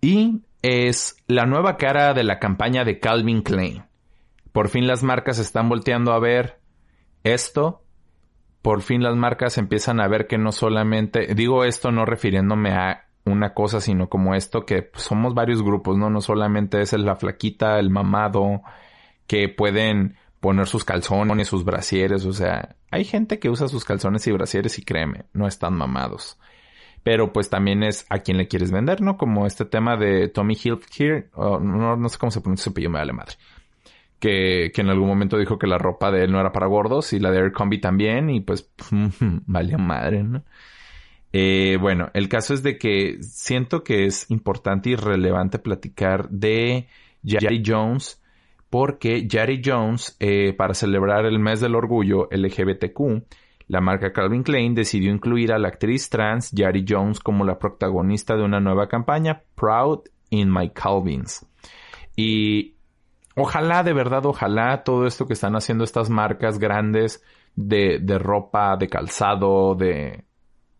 Y 0.00 0.42
es 0.62 1.16
la 1.26 1.46
nueva 1.46 1.76
cara 1.76 2.14
de 2.14 2.22
la 2.22 2.38
campaña 2.38 2.84
de 2.84 3.00
Calvin 3.00 3.42
Klein. 3.42 3.84
Por 4.52 4.68
fin 4.68 4.86
las 4.86 5.02
marcas 5.02 5.38
están 5.38 5.68
volteando 5.68 6.12
a 6.12 6.20
ver 6.20 6.60
esto. 7.24 7.82
Por 8.66 8.82
fin 8.82 9.00
las 9.00 9.14
marcas 9.14 9.58
empiezan 9.58 10.00
a 10.00 10.08
ver 10.08 10.26
que 10.26 10.38
no 10.38 10.50
solamente, 10.50 11.36
digo 11.36 11.62
esto 11.62 11.92
no 11.92 12.04
refiriéndome 12.04 12.72
a 12.72 13.06
una 13.24 13.54
cosa, 13.54 13.80
sino 13.80 14.08
como 14.08 14.34
esto, 14.34 14.66
que 14.66 14.90
somos 14.94 15.34
varios 15.34 15.62
grupos, 15.62 15.96
¿no? 15.96 16.10
No 16.10 16.20
solamente 16.20 16.80
es 16.80 16.92
la 16.94 17.14
flaquita, 17.14 17.78
el 17.78 17.90
mamado, 17.90 18.62
que 19.28 19.48
pueden 19.48 20.16
poner 20.40 20.66
sus 20.66 20.84
calzones, 20.84 21.46
sus 21.46 21.64
brasieres, 21.64 22.24
o 22.24 22.32
sea, 22.32 22.74
hay 22.90 23.04
gente 23.04 23.38
que 23.38 23.50
usa 23.50 23.68
sus 23.68 23.84
calzones 23.84 24.26
y 24.26 24.32
brasieres 24.32 24.80
y 24.80 24.84
créeme, 24.84 25.26
no 25.32 25.46
están 25.46 25.74
mamados. 25.74 26.36
pero 27.04 27.32
pues 27.32 27.48
también 27.48 27.84
es 27.84 28.04
a 28.10 28.18
quién 28.18 28.36
le 28.36 28.48
quieres 28.48 28.72
vender, 28.72 29.00
¿no? 29.00 29.16
Como 29.16 29.46
este 29.46 29.64
tema 29.64 29.96
de 29.96 30.26
Tommy 30.26 30.56
Hilfiger, 30.60 31.30
no, 31.36 31.96
no 31.96 32.08
sé 32.08 32.18
cómo 32.18 32.32
se 32.32 32.40
pronuncia 32.40 32.64
su 32.64 32.70
apellido, 32.70 32.90
me 32.90 32.98
vale 32.98 33.12
madre. 33.12 33.34
Que, 34.18 34.72
que, 34.74 34.80
en 34.80 34.88
algún 34.88 35.08
momento 35.08 35.36
dijo 35.36 35.58
que 35.58 35.66
la 35.66 35.76
ropa 35.76 36.10
de 36.10 36.24
él 36.24 36.32
no 36.32 36.40
era 36.40 36.50
para 36.50 36.66
gordos 36.66 37.12
y 37.12 37.18
la 37.18 37.30
de 37.30 37.38
Aircombi 37.38 37.78
también 37.78 38.30
y 38.30 38.40
pues 38.40 38.70
vale 39.20 39.76
madre, 39.76 40.24
¿no? 40.24 40.42
Eh, 41.32 41.76
bueno, 41.78 42.08
el 42.14 42.30
caso 42.30 42.54
es 42.54 42.62
de 42.62 42.78
que 42.78 43.18
siento 43.20 43.84
que 43.84 44.06
es 44.06 44.30
importante 44.30 44.88
y 44.90 44.96
relevante 44.96 45.58
platicar 45.58 46.30
de 46.30 46.88
Jerry 47.22 47.62
Jones 47.64 48.22
porque 48.70 49.28
Jerry 49.30 49.60
Jones, 49.64 50.16
eh, 50.20 50.54
para 50.56 50.74
celebrar 50.74 51.26
el 51.26 51.38
mes 51.38 51.60
del 51.60 51.74
orgullo 51.74 52.28
LGBTQ, 52.30 53.22
la 53.68 53.80
marca 53.80 54.12
Calvin 54.12 54.42
Klein 54.42 54.74
decidió 54.74 55.10
incluir 55.10 55.52
a 55.52 55.58
la 55.58 55.68
actriz 55.68 56.08
trans 56.08 56.52
Jerry 56.54 56.84
Jones 56.88 57.20
como 57.20 57.44
la 57.44 57.58
protagonista 57.58 58.36
de 58.36 58.42
una 58.42 58.60
nueva 58.60 58.88
campaña, 58.88 59.42
Proud 59.54 60.00
in 60.30 60.52
My 60.52 60.70
Calvins. 60.70 61.44
Y 62.14 62.75
ojalá, 63.36 63.82
de 63.82 63.92
verdad, 63.92 64.26
ojalá 64.26 64.82
todo 64.82 65.06
esto 65.06 65.26
que 65.26 65.34
están 65.34 65.54
haciendo 65.54 65.84
estas 65.84 66.10
marcas 66.10 66.58
grandes 66.58 67.22
de, 67.54 67.98
de 68.00 68.18
ropa, 68.18 68.76
de 68.76 68.88
calzado, 68.88 69.74
de, 69.74 70.24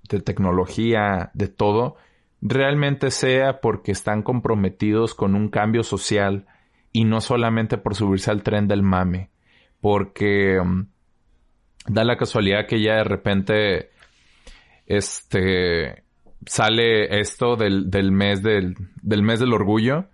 de 0.08 0.20
tecnología, 0.20 1.30
de 1.34 1.48
todo, 1.48 1.96
realmente 2.40 3.10
sea 3.10 3.60
porque 3.60 3.92
están 3.92 4.22
comprometidos 4.22 5.14
con 5.14 5.34
un 5.34 5.48
cambio 5.48 5.82
social 5.82 6.46
y 6.92 7.04
no 7.04 7.20
solamente 7.20 7.78
por 7.78 7.94
subirse 7.94 8.30
al 8.30 8.42
tren 8.42 8.68
del 8.68 8.82
mame, 8.82 9.30
porque 9.80 10.58
um, 10.58 10.86
da 11.86 12.04
la 12.04 12.16
casualidad 12.16 12.66
que 12.66 12.80
ya 12.80 12.94
de 12.96 13.04
repente 13.04 13.90
este 14.86 16.04
sale 16.46 17.20
esto 17.20 17.56
del, 17.56 17.90
del 17.90 18.12
mes 18.12 18.42
del, 18.42 18.76
del 19.02 19.22
mes 19.22 19.40
del 19.40 19.52
orgullo 19.52 20.08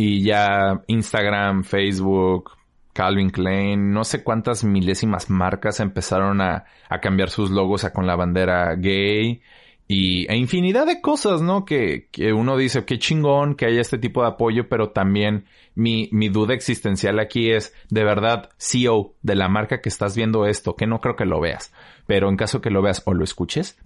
y 0.00 0.22
ya 0.22 0.82
Instagram, 0.86 1.62
Facebook, 1.62 2.52
Calvin 2.94 3.28
Klein, 3.28 3.92
no 3.92 4.02
sé 4.04 4.24
cuántas 4.24 4.64
milésimas 4.64 5.28
marcas 5.28 5.78
empezaron 5.78 6.40
a, 6.40 6.64
a 6.88 7.00
cambiar 7.00 7.28
sus 7.28 7.50
logos 7.50 7.84
a 7.84 7.92
con 7.92 8.06
la 8.06 8.16
bandera 8.16 8.76
gay 8.76 9.42
y 9.86 10.26
e 10.32 10.36
infinidad 10.36 10.86
de 10.86 11.02
cosas, 11.02 11.42
¿no? 11.42 11.66
Que, 11.66 12.08
que 12.10 12.32
uno 12.32 12.56
dice, 12.56 12.86
qué 12.86 12.98
chingón 12.98 13.56
que 13.56 13.66
haya 13.66 13.82
este 13.82 13.98
tipo 13.98 14.22
de 14.22 14.28
apoyo, 14.28 14.70
pero 14.70 14.88
también 14.88 15.44
mi, 15.74 16.08
mi 16.12 16.30
duda 16.30 16.54
existencial 16.54 17.20
aquí 17.20 17.50
es, 17.50 17.74
de 17.90 18.02
verdad, 18.02 18.48
CEO 18.56 19.16
de 19.20 19.34
la 19.34 19.50
marca 19.50 19.82
que 19.82 19.90
estás 19.90 20.16
viendo 20.16 20.46
esto, 20.46 20.76
que 20.76 20.86
no 20.86 21.00
creo 21.00 21.14
que 21.14 21.26
lo 21.26 21.40
veas, 21.40 21.74
pero 22.06 22.30
en 22.30 22.38
caso 22.38 22.62
que 22.62 22.70
lo 22.70 22.80
veas 22.80 23.02
o 23.04 23.12
lo 23.12 23.22
escuches, 23.22 23.76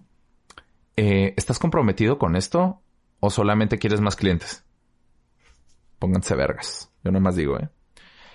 eh, 0.97 1.35
¿estás 1.37 1.59
comprometido 1.59 2.19
con 2.19 2.37
esto 2.37 2.83
o 3.19 3.31
solamente 3.31 3.79
quieres 3.79 4.01
más 4.01 4.15
clientes? 4.15 4.64
Pónganse 6.05 6.37
vergas. 6.37 6.93
Yo 7.03 7.11
nomás 7.11 7.35
digo, 7.35 7.59
¿eh? 7.59 7.71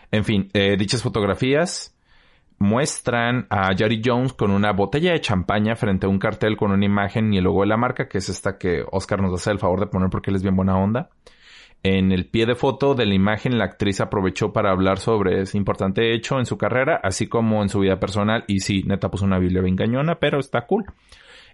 En 0.09 0.25
fin, 0.25 0.49
eh, 0.53 0.75
dichas 0.75 1.03
fotografías 1.03 1.95
muestran 2.57 3.45
a 3.51 3.75
Jerry 3.77 4.01
Jones 4.03 4.33
con 4.33 4.49
una 4.49 4.71
botella 4.71 5.11
de 5.11 5.21
champaña 5.21 5.75
frente 5.75 6.07
a 6.07 6.09
un 6.09 6.17
cartel 6.17 6.57
con 6.57 6.71
una 6.71 6.83
imagen 6.83 7.31
y 7.31 7.37
el 7.37 7.43
logo 7.43 7.61
de 7.61 7.67
la 7.67 7.77
marca, 7.77 8.07
que 8.07 8.17
es 8.17 8.27
esta 8.27 8.57
que 8.57 8.83
Oscar 8.91 9.21
nos 9.21 9.35
hace 9.35 9.51
el 9.51 9.59
favor 9.59 9.81
de 9.81 9.85
poner 9.85 10.09
porque 10.09 10.31
él 10.31 10.37
es 10.37 10.41
bien 10.41 10.55
buena 10.55 10.79
onda. 10.79 11.11
En 11.83 12.11
el 12.11 12.25
pie 12.25 12.47
de 12.47 12.55
foto 12.55 12.95
de 12.95 13.05
la 13.05 13.13
imagen, 13.13 13.59
la 13.59 13.65
actriz 13.65 14.01
aprovechó 14.01 14.51
para 14.51 14.71
hablar 14.71 14.97
sobre 14.97 15.43
ese 15.43 15.55
importante 15.55 16.15
hecho 16.15 16.39
en 16.39 16.47
su 16.47 16.57
carrera, 16.57 16.99
así 17.03 17.27
como 17.27 17.61
en 17.61 17.69
su 17.69 17.81
vida 17.81 17.99
personal. 17.99 18.45
Y 18.47 18.61
sí, 18.61 18.81
neta 18.81 19.11
puso 19.11 19.25
una 19.25 19.37
Biblia 19.37 19.61
bien 19.61 19.75
cañona, 19.75 20.15
pero 20.15 20.39
está 20.39 20.65
cool. 20.65 20.85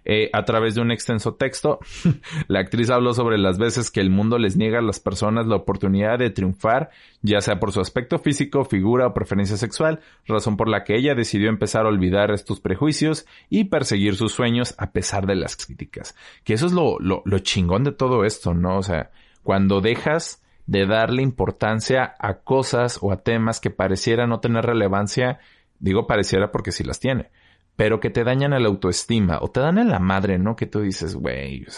Eh, 0.08 0.30
a 0.32 0.44
través 0.44 0.76
de 0.76 0.80
un 0.80 0.92
extenso 0.92 1.34
texto, 1.34 1.80
la 2.46 2.60
actriz 2.60 2.90
habló 2.90 3.12
sobre 3.12 3.38
las 3.38 3.58
veces 3.58 3.90
que 3.90 4.00
el 4.00 4.08
mundo 4.08 4.38
les 4.38 4.56
niega 4.56 4.78
a 4.78 4.82
las 4.82 5.00
personas 5.00 5.48
la 5.48 5.56
oportunidad 5.56 6.20
de 6.20 6.30
triunfar, 6.30 6.90
ya 7.22 7.40
sea 7.40 7.58
por 7.58 7.72
su 7.72 7.80
aspecto 7.80 8.20
físico, 8.20 8.64
figura 8.64 9.08
o 9.08 9.14
preferencia 9.14 9.56
sexual, 9.56 9.98
razón 10.24 10.56
por 10.56 10.68
la 10.68 10.84
que 10.84 10.96
ella 10.96 11.16
decidió 11.16 11.48
empezar 11.48 11.86
a 11.86 11.88
olvidar 11.88 12.30
estos 12.30 12.60
prejuicios 12.60 13.26
y 13.50 13.64
perseguir 13.64 14.14
sus 14.14 14.30
sueños 14.32 14.76
a 14.78 14.92
pesar 14.92 15.26
de 15.26 15.34
las 15.34 15.56
críticas. 15.56 16.14
Que 16.44 16.54
eso 16.54 16.66
es 16.66 16.72
lo, 16.72 17.00
lo, 17.00 17.22
lo 17.24 17.38
chingón 17.40 17.82
de 17.82 17.90
todo 17.90 18.24
esto, 18.24 18.54
¿no? 18.54 18.78
O 18.78 18.82
sea, 18.84 19.10
cuando 19.42 19.80
dejas 19.80 20.40
de 20.66 20.86
darle 20.86 21.22
importancia 21.22 22.14
a 22.20 22.34
cosas 22.34 23.00
o 23.02 23.10
a 23.10 23.16
temas 23.16 23.58
que 23.58 23.70
pareciera 23.70 24.28
no 24.28 24.38
tener 24.38 24.64
relevancia, 24.64 25.40
digo 25.80 26.06
pareciera 26.06 26.52
porque 26.52 26.70
sí 26.70 26.84
las 26.84 27.00
tiene, 27.00 27.30
pero 27.76 28.00
que 28.00 28.10
te 28.10 28.24
dañan 28.24 28.52
a 28.52 28.58
la 28.58 28.68
autoestima 28.68 29.38
o 29.40 29.48
te 29.50 29.60
dan 29.60 29.78
en 29.78 29.90
la 29.90 29.98
madre, 29.98 30.38
¿no? 30.38 30.56
Que 30.56 30.66
tú 30.66 30.80
dices, 30.80 31.14
güey, 31.14 31.64
o 31.64 31.70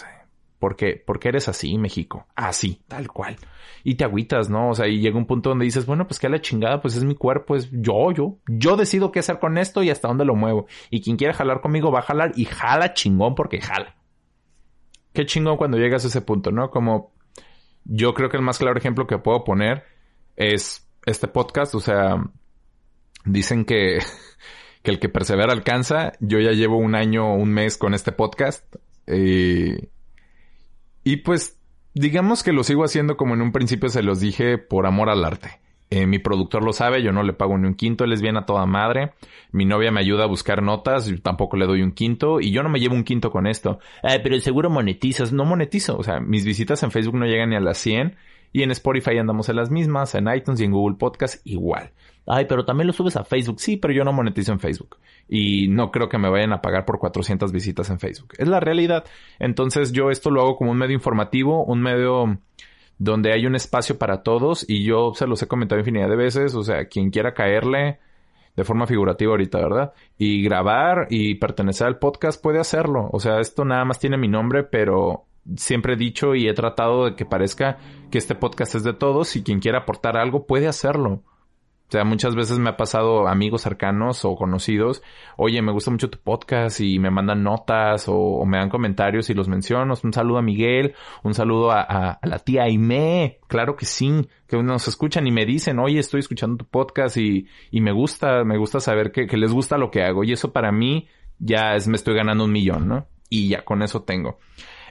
¿por 0.57 0.75
qué? 0.75 0.95
¿por 0.95 1.19
qué 1.19 1.29
eres 1.29 1.49
así, 1.49 1.77
México? 1.77 2.25
Así, 2.35 2.81
tal 2.87 3.09
cual. 3.09 3.35
Y 3.83 3.95
te 3.95 4.05
agüitas, 4.05 4.49
¿no? 4.49 4.69
O 4.69 4.75
sea, 4.75 4.87
y 4.87 4.99
llega 4.99 5.17
un 5.17 5.25
punto 5.25 5.49
donde 5.49 5.65
dices, 5.65 5.85
bueno, 5.85 6.07
pues 6.07 6.19
que 6.19 6.27
a 6.27 6.29
la 6.29 6.41
chingada, 6.41 6.81
pues 6.81 6.95
es 6.95 7.03
mi 7.03 7.15
cuerpo, 7.15 7.55
es 7.55 7.69
yo, 7.71 8.11
yo. 8.11 8.37
Yo 8.47 8.77
decido 8.77 9.11
qué 9.11 9.19
hacer 9.19 9.39
con 9.39 9.57
esto 9.57 9.83
y 9.83 9.89
hasta 9.89 10.07
dónde 10.07 10.25
lo 10.25 10.35
muevo. 10.35 10.67
Y 10.89 11.01
quien 11.01 11.17
quiera 11.17 11.33
jalar 11.33 11.61
conmigo 11.61 11.91
va 11.91 11.99
a 11.99 12.03
jalar 12.03 12.31
y 12.35 12.45
jala 12.45 12.93
chingón 12.93 13.35
porque 13.35 13.61
jala. 13.61 13.95
Qué 15.13 15.25
chingón 15.25 15.57
cuando 15.57 15.77
llegas 15.77 16.05
a 16.05 16.07
ese 16.07 16.21
punto, 16.21 16.51
¿no? 16.51 16.69
Como 16.69 17.13
yo 17.83 18.13
creo 18.13 18.29
que 18.29 18.37
el 18.37 18.43
más 18.43 18.57
claro 18.57 18.77
ejemplo 18.77 19.07
que 19.07 19.17
puedo 19.17 19.43
poner 19.43 19.83
es 20.35 20.87
este 21.05 21.27
podcast, 21.27 21.75
o 21.75 21.79
sea, 21.79 22.23
dicen 23.25 23.65
que 23.65 23.99
que 24.83 24.91
el 24.91 24.99
que 24.99 25.09
persevera 25.09 25.53
alcanza. 25.53 26.13
Yo 26.19 26.39
ya 26.39 26.51
llevo 26.51 26.77
un 26.77 26.95
año, 26.95 27.33
un 27.35 27.51
mes 27.51 27.77
con 27.77 27.93
este 27.93 28.11
podcast. 28.11 28.75
Eh, 29.07 29.89
y 31.03 31.17
pues, 31.17 31.59
digamos 31.93 32.43
que 32.43 32.53
lo 32.53 32.63
sigo 32.63 32.83
haciendo 32.83 33.17
como 33.17 33.33
en 33.33 33.41
un 33.41 33.51
principio 33.51 33.89
se 33.89 34.03
los 34.03 34.19
dije, 34.19 34.57
por 34.57 34.85
amor 34.85 35.09
al 35.09 35.25
arte. 35.25 35.59
Eh, 35.91 36.05
mi 36.05 36.19
productor 36.19 36.63
lo 36.63 36.71
sabe, 36.71 37.01
yo 37.01 37.11
no 37.11 37.23
le 37.23 37.33
pago 37.33 37.57
ni 37.57 37.67
un 37.67 37.73
quinto, 37.73 38.03
él 38.03 38.13
es 38.13 38.21
bien 38.21 38.37
a 38.37 38.45
toda 38.45 38.65
madre. 38.67 39.13
Mi 39.51 39.65
novia 39.65 39.91
me 39.91 39.99
ayuda 39.99 40.25
a 40.25 40.27
buscar 40.27 40.61
notas, 40.61 41.07
yo 41.07 41.19
tampoco 41.19 41.57
le 41.57 41.65
doy 41.65 41.81
un 41.81 41.93
quinto 41.93 42.39
y 42.39 42.51
yo 42.51 42.61
no 42.61 42.69
me 42.69 42.79
llevo 42.79 42.93
un 42.93 43.03
quinto 43.03 43.31
con 43.31 43.47
esto. 43.47 43.79
Eh, 44.03 44.19
pero 44.21 44.39
seguro 44.39 44.69
monetizas, 44.69 45.33
no 45.33 45.45
monetizo, 45.45 45.97
o 45.97 46.03
sea, 46.03 46.19
mis 46.19 46.45
visitas 46.45 46.83
en 46.83 46.91
Facebook 46.91 47.15
no 47.15 47.25
llegan 47.25 47.49
ni 47.49 47.55
a 47.55 47.59
las 47.59 47.79
100 47.79 48.15
y 48.51 48.63
en 48.63 48.71
Spotify 48.71 49.17
andamos 49.17 49.49
en 49.49 49.55
las 49.55 49.69
mismas, 49.69 50.15
en 50.15 50.27
iTunes 50.33 50.59
y 50.61 50.65
en 50.65 50.71
Google 50.71 50.97
Podcast 50.97 51.45
igual. 51.45 51.91
Ay, 52.25 52.45
pero 52.47 52.63
también 52.63 52.87
lo 52.87 52.93
subes 52.93 53.15
a 53.15 53.23
Facebook. 53.23 53.59
Sí, 53.59 53.77
pero 53.77 53.93
yo 53.93 54.03
no 54.03 54.13
monetizo 54.13 54.51
en 54.51 54.59
Facebook. 54.59 54.97
Y 55.27 55.67
no 55.67 55.91
creo 55.91 56.09
que 56.09 56.17
me 56.17 56.29
vayan 56.29 56.53
a 56.53 56.61
pagar 56.61 56.85
por 56.85 56.99
400 56.99 57.51
visitas 57.51 57.89
en 57.89 57.99
Facebook. 57.99 58.33
Es 58.37 58.47
la 58.47 58.59
realidad. 58.59 59.03
Entonces 59.39 59.91
yo 59.91 60.11
esto 60.11 60.29
lo 60.29 60.41
hago 60.41 60.55
como 60.55 60.71
un 60.71 60.77
medio 60.77 60.93
informativo, 60.93 61.65
un 61.65 61.81
medio 61.81 62.39
donde 62.99 63.33
hay 63.33 63.45
un 63.45 63.55
espacio 63.55 63.97
para 63.97 64.21
todos 64.21 64.63
y 64.67 64.83
yo 64.83 65.13
se 65.15 65.25
los 65.25 65.41
he 65.41 65.47
comentado 65.47 65.79
infinidad 65.79 66.09
de 66.09 66.15
veces. 66.15 66.53
O 66.53 66.63
sea, 66.63 66.85
quien 66.85 67.09
quiera 67.09 67.33
caerle 67.33 67.99
de 68.55 68.63
forma 68.63 68.85
figurativa 68.85 69.31
ahorita, 69.31 69.57
¿verdad? 69.57 69.93
Y 70.17 70.43
grabar 70.43 71.07
y 71.09 71.35
pertenecer 71.35 71.87
al 71.87 71.97
podcast 71.97 72.43
puede 72.43 72.59
hacerlo. 72.59 73.09
O 73.11 73.19
sea, 73.19 73.39
esto 73.39 73.65
nada 73.65 73.85
más 73.85 73.99
tiene 73.99 74.17
mi 74.17 74.27
nombre, 74.27 74.63
pero 74.63 75.25
siempre 75.57 75.93
he 75.93 75.97
dicho 75.97 76.35
y 76.35 76.47
he 76.47 76.53
tratado 76.53 77.05
de 77.05 77.15
que 77.15 77.25
parezca 77.25 77.77
que 78.11 78.17
este 78.17 78.35
podcast 78.35 78.75
es 78.75 78.83
de 78.83 78.93
todos 78.93 79.35
y 79.35 79.43
quien 79.43 79.59
quiera 79.59 79.79
aportar 79.79 80.17
algo 80.17 80.45
puede 80.45 80.67
hacerlo. 80.67 81.23
O 81.89 81.91
sea, 81.91 82.03
muchas 82.03 82.35
veces 82.35 82.59
me 82.59 82.69
ha 82.69 82.77
pasado 82.77 83.27
amigos 83.27 83.63
cercanos 83.63 84.23
o 84.23 84.35
conocidos, 84.35 85.01
oye, 85.37 85.59
me 85.63 85.71
gusta 85.71 85.89
mucho 85.89 86.07
tu 86.11 86.19
podcast 86.19 86.81
y 86.81 86.99
me 86.99 87.09
mandan 87.09 87.41
notas 87.41 88.05
o, 88.07 88.45
me 88.45 88.59
dan 88.59 88.69
comentarios 88.69 89.31
y 89.31 89.33
los 89.33 89.47
menciono. 89.47 89.95
Un 90.03 90.13
saludo 90.13 90.37
a 90.37 90.43
Miguel, 90.43 90.93
un 91.23 91.33
saludo 91.33 91.71
a, 91.71 92.19
la 92.21 92.39
tía 92.39 92.65
Aime, 92.65 93.39
claro 93.47 93.75
que 93.75 93.87
sí, 93.87 94.29
que 94.47 94.61
nos 94.61 94.87
escuchan 94.87 95.25
y 95.25 95.31
me 95.31 95.47
dicen, 95.47 95.79
oye, 95.79 95.97
estoy 95.97 96.19
escuchando 96.19 96.57
tu 96.57 96.65
podcast 96.65 97.17
y, 97.17 97.47
y 97.71 97.81
me 97.81 97.91
gusta, 97.91 98.43
me 98.43 98.59
gusta 98.59 98.79
saber 98.79 99.11
que, 99.11 99.25
que 99.25 99.37
les 99.37 99.51
gusta 99.51 99.79
lo 99.79 99.89
que 99.89 100.03
hago. 100.03 100.23
Y 100.23 100.31
eso 100.31 100.53
para 100.53 100.71
mí 100.71 101.07
ya 101.39 101.73
es, 101.73 101.87
me 101.87 101.95
estoy 101.95 102.13
ganando 102.13 102.43
un 102.43 102.51
millón, 102.51 102.87
¿no? 102.87 103.07
Y 103.31 103.49
ya 103.49 103.65
con 103.65 103.81
eso 103.81 104.03
tengo. 104.03 104.37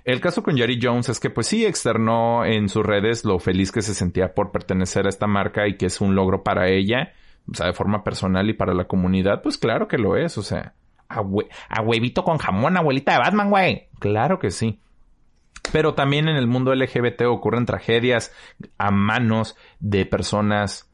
El 0.09 0.23
caso 0.23 0.43
con 0.43 0.57
Jerry 0.57 0.81
Jones 0.83 1.11
es 1.11 1.21
que 1.21 1.29
pues 1.29 1.49
sí 1.49 1.67
externó 1.67 2.47
en 2.47 2.71
sus 2.71 2.83
redes 2.83 3.27
lo 3.27 3.39
feliz 3.39 3.71
que 3.71 3.83
se 3.83 3.93
sentía 3.93 4.33
por 4.33 4.53
pertenecer 4.53 5.05
a 5.05 5.11
esta 5.11 5.27
marca 5.27 5.69
y 5.69 5.77
que 5.77 5.85
es 5.85 6.01
un 6.01 6.15
logro 6.15 6.43
para 6.43 6.71
ella, 6.71 7.13
o 7.47 7.55
sea, 7.55 7.67
de 7.67 7.75
forma 7.75 8.05
personal 8.05 8.49
y 8.49 8.55
para 8.55 8.73
la 8.73 8.87
comunidad, 8.87 9.43
pues 9.43 9.59
claro 9.59 9.87
que 9.87 9.99
lo 9.99 10.17
es, 10.17 10.39
o 10.39 10.43
sea, 10.43 10.73
a, 11.11 11.21
huevito 11.83 12.25
con 12.25 12.39
jamón, 12.39 12.79
abuelita 12.79 13.13
de 13.13 13.19
Batman, 13.19 13.51
güey. 13.51 13.89
Claro 13.99 14.39
que 14.39 14.51
sí. 14.51 14.81
Pero 15.73 15.93
también 15.93 16.27
en 16.27 16.37
el 16.37 16.47
mundo 16.47 16.75
LGBT 16.75 17.25
ocurren 17.27 17.67
tragedias 17.67 18.35
a 18.79 18.91
manos 18.91 19.59
de 19.79 20.07
personas 20.07 20.91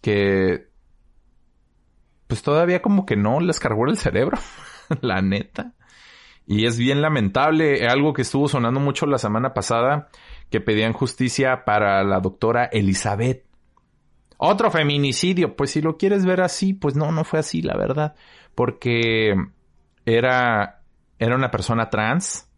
que 0.00 0.68
pues 2.28 2.42
todavía 2.42 2.80
como 2.80 3.04
que 3.04 3.16
no 3.16 3.40
les 3.40 3.60
cargó 3.60 3.86
el 3.90 3.98
cerebro, 3.98 4.38
la 5.02 5.20
neta. 5.20 5.74
Y 6.52 6.66
es 6.66 6.76
bien 6.76 7.00
lamentable, 7.00 7.86
algo 7.86 8.12
que 8.12 8.20
estuvo 8.20 8.46
sonando 8.46 8.78
mucho 8.78 9.06
la 9.06 9.16
semana 9.16 9.54
pasada, 9.54 10.10
que 10.50 10.60
pedían 10.60 10.92
justicia 10.92 11.64
para 11.64 12.04
la 12.04 12.20
doctora 12.20 12.66
Elizabeth. 12.66 13.46
Otro 14.36 14.70
feminicidio, 14.70 15.56
pues 15.56 15.70
si 15.70 15.80
lo 15.80 15.96
quieres 15.96 16.26
ver 16.26 16.42
así, 16.42 16.74
pues 16.74 16.94
no, 16.94 17.10
no 17.10 17.24
fue 17.24 17.38
así, 17.38 17.62
la 17.62 17.74
verdad. 17.74 18.16
Porque 18.54 19.34
era, 20.04 20.82
era 21.18 21.36
una 21.36 21.50
persona 21.50 21.88
trans 21.88 22.50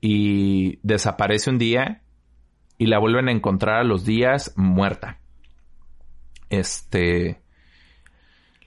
y 0.00 0.78
desaparece 0.84 1.50
un 1.50 1.58
día 1.58 2.02
y 2.78 2.86
la 2.86 3.00
vuelven 3.00 3.26
a 3.26 3.32
encontrar 3.32 3.80
a 3.80 3.84
los 3.84 4.04
días 4.04 4.52
muerta. 4.54 5.18
Este, 6.48 7.42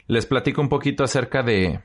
les 0.07 0.25
platico 0.25 0.59
un 0.59 0.67
poquito 0.67 1.05
acerca 1.05 1.43
de, 1.43 1.79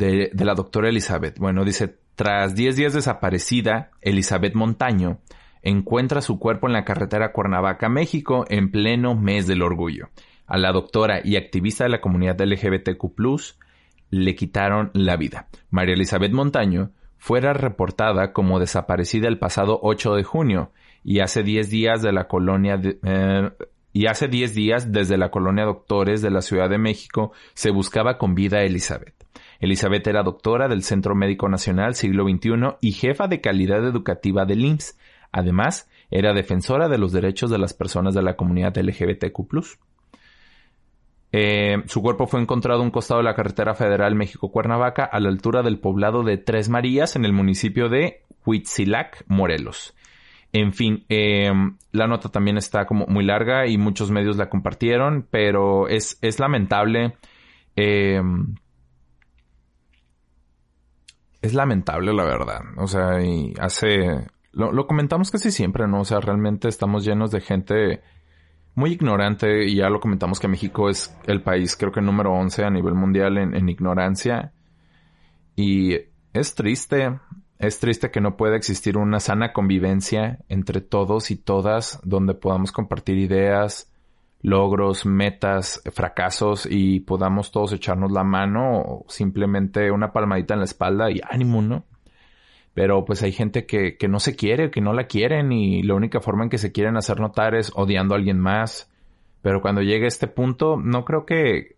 de, 0.00 0.30
de 0.32 0.44
la 0.44 0.54
doctora 0.54 0.88
Elizabeth. 0.88 1.38
Bueno, 1.38 1.64
dice, 1.64 1.98
tras 2.16 2.54
10 2.54 2.76
días 2.76 2.92
desaparecida, 2.92 3.90
Elizabeth 4.00 4.54
Montaño 4.54 5.18
encuentra 5.62 6.22
su 6.22 6.38
cuerpo 6.38 6.66
en 6.66 6.72
la 6.72 6.84
carretera 6.84 7.32
Cuernavaca, 7.32 7.88
México, 7.88 8.44
en 8.48 8.70
pleno 8.70 9.14
mes 9.14 9.46
del 9.46 9.62
orgullo. 9.62 10.08
A 10.46 10.58
la 10.58 10.72
doctora 10.72 11.20
y 11.22 11.36
activista 11.36 11.84
de 11.84 11.90
la 11.90 12.00
comunidad 12.00 12.40
LGBTQ+, 12.40 13.06
le 14.10 14.34
quitaron 14.34 14.90
la 14.94 15.16
vida. 15.16 15.48
María 15.70 15.94
Elizabeth 15.94 16.32
Montaño 16.32 16.90
fuera 17.18 17.52
reportada 17.52 18.32
como 18.32 18.58
desaparecida 18.58 19.28
el 19.28 19.38
pasado 19.38 19.78
8 19.82 20.14
de 20.14 20.24
junio 20.24 20.72
y 21.04 21.20
hace 21.20 21.42
10 21.42 21.70
días 21.70 22.02
de 22.02 22.12
la 22.12 22.26
colonia 22.26 22.76
de, 22.76 22.98
eh, 23.04 23.50
y 23.92 24.06
hace 24.06 24.28
10 24.28 24.54
días 24.54 24.92
desde 24.92 25.16
la 25.16 25.30
colonia 25.30 25.64
Doctores 25.64 26.22
de 26.22 26.30
la 26.30 26.42
Ciudad 26.42 26.68
de 26.68 26.78
México 26.78 27.32
se 27.54 27.70
buscaba 27.70 28.18
con 28.18 28.34
vida 28.34 28.58
a 28.58 28.62
Elizabeth. 28.62 29.14
Elizabeth 29.60 30.06
era 30.06 30.22
doctora 30.22 30.68
del 30.68 30.82
Centro 30.82 31.14
Médico 31.14 31.48
Nacional 31.48 31.94
Siglo 31.94 32.24
XXI 32.24 32.76
y 32.80 32.92
jefa 32.92 33.28
de 33.28 33.40
calidad 33.40 33.86
educativa 33.86 34.46
del 34.46 34.64
IMSS. 34.64 34.98
Además, 35.32 35.88
era 36.10 36.32
defensora 36.32 36.88
de 36.88 36.98
los 36.98 37.12
derechos 37.12 37.50
de 37.50 37.58
las 37.58 37.74
personas 37.74 38.14
de 38.14 38.22
la 38.22 38.36
comunidad 38.36 38.76
LGBTQ. 38.76 39.78
Eh, 41.32 41.82
su 41.86 42.02
cuerpo 42.02 42.26
fue 42.26 42.40
encontrado 42.40 42.80
a 42.80 42.84
un 42.84 42.90
costado 42.90 43.20
de 43.20 43.24
la 43.24 43.34
carretera 43.34 43.74
federal 43.74 44.16
México-Cuernavaca 44.16 45.04
a 45.04 45.20
la 45.20 45.28
altura 45.28 45.62
del 45.62 45.78
poblado 45.78 46.24
de 46.24 46.38
Tres 46.38 46.68
Marías 46.68 47.14
en 47.14 47.24
el 47.24 47.32
municipio 47.32 47.88
de 47.88 48.24
Huitzilac, 48.44 49.24
Morelos. 49.28 49.94
En 50.52 50.72
fin, 50.72 51.04
eh, 51.08 51.52
la 51.92 52.08
nota 52.08 52.28
también 52.30 52.56
está 52.56 52.86
como 52.86 53.06
muy 53.06 53.24
larga 53.24 53.68
y 53.68 53.78
muchos 53.78 54.10
medios 54.10 54.36
la 54.36 54.48
compartieron, 54.48 55.28
pero 55.30 55.86
es, 55.86 56.18
es 56.22 56.40
lamentable. 56.40 57.14
Eh, 57.76 58.20
es 61.42 61.54
lamentable, 61.54 62.12
la 62.12 62.24
verdad. 62.24 62.60
O 62.76 62.86
sea, 62.86 63.22
y 63.22 63.54
hace... 63.60 64.26
Lo, 64.52 64.86
comentamos 64.86 65.30
casi 65.30 65.52
siempre, 65.52 65.86
¿no? 65.86 66.00
O 66.00 66.04
sea, 66.04 66.20
realmente 66.20 66.68
estamos 66.68 67.04
llenos 67.04 67.30
de 67.30 67.40
gente 67.40 68.02
muy 68.74 68.92
ignorante 68.92 69.66
y 69.66 69.76
ya 69.76 69.88
lo 69.88 70.00
comentamos 70.00 70.40
que 70.40 70.48
México 70.48 70.88
es 70.88 71.16
el 71.26 71.42
país 71.42 71.76
creo 71.76 71.92
que 71.92 72.00
número 72.00 72.32
11 72.32 72.64
a 72.64 72.70
nivel 72.70 72.94
mundial 72.94 73.36
en, 73.36 73.68
ignorancia 73.68 74.52
y 75.56 75.96
es 76.32 76.54
triste, 76.54 77.18
es 77.58 77.80
triste 77.80 78.10
que 78.10 78.20
no 78.20 78.36
pueda 78.36 78.56
existir 78.56 78.96
una 78.96 79.18
sana 79.18 79.52
convivencia 79.52 80.38
entre 80.48 80.80
todos 80.80 81.30
y 81.30 81.36
todas 81.36 82.00
donde 82.04 82.34
podamos 82.34 82.70
compartir 82.72 83.18
ideas, 83.18 83.89
logros, 84.42 85.04
metas, 85.04 85.82
fracasos 85.92 86.66
y 86.70 87.00
podamos 87.00 87.50
todos 87.50 87.72
echarnos 87.72 88.10
la 88.10 88.24
mano 88.24 88.80
o 88.80 89.04
simplemente 89.08 89.90
una 89.90 90.12
palmadita 90.12 90.54
en 90.54 90.60
la 90.60 90.64
espalda 90.64 91.10
y 91.10 91.20
ánimo, 91.28 91.62
¿no? 91.62 91.84
Pero 92.72 93.04
pues 93.04 93.22
hay 93.22 93.32
gente 93.32 93.66
que, 93.66 93.96
que 93.96 94.08
no 94.08 94.20
se 94.20 94.36
quiere, 94.36 94.70
que 94.70 94.80
no 94.80 94.92
la 94.92 95.04
quieren 95.04 95.52
y 95.52 95.82
la 95.82 95.94
única 95.94 96.20
forma 96.20 96.44
en 96.44 96.50
que 96.50 96.58
se 96.58 96.72
quieren 96.72 96.96
hacer 96.96 97.20
notar 97.20 97.54
es 97.54 97.72
odiando 97.74 98.14
a 98.14 98.18
alguien 98.18 98.38
más. 98.38 98.90
Pero 99.42 99.60
cuando 99.60 99.82
llegue 99.82 100.04
a 100.04 100.08
este 100.08 100.28
punto, 100.28 100.76
no 100.76 101.04
creo 101.04 101.26
que 101.26 101.76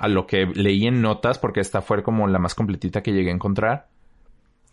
a 0.00 0.08
lo 0.08 0.26
que 0.26 0.46
leí 0.46 0.86
en 0.86 1.02
notas, 1.02 1.38
porque 1.38 1.60
esta 1.60 1.82
fue 1.82 2.02
como 2.02 2.26
la 2.26 2.38
más 2.38 2.54
completita 2.54 3.02
que 3.02 3.12
llegué 3.12 3.30
a 3.30 3.34
encontrar, 3.34 3.89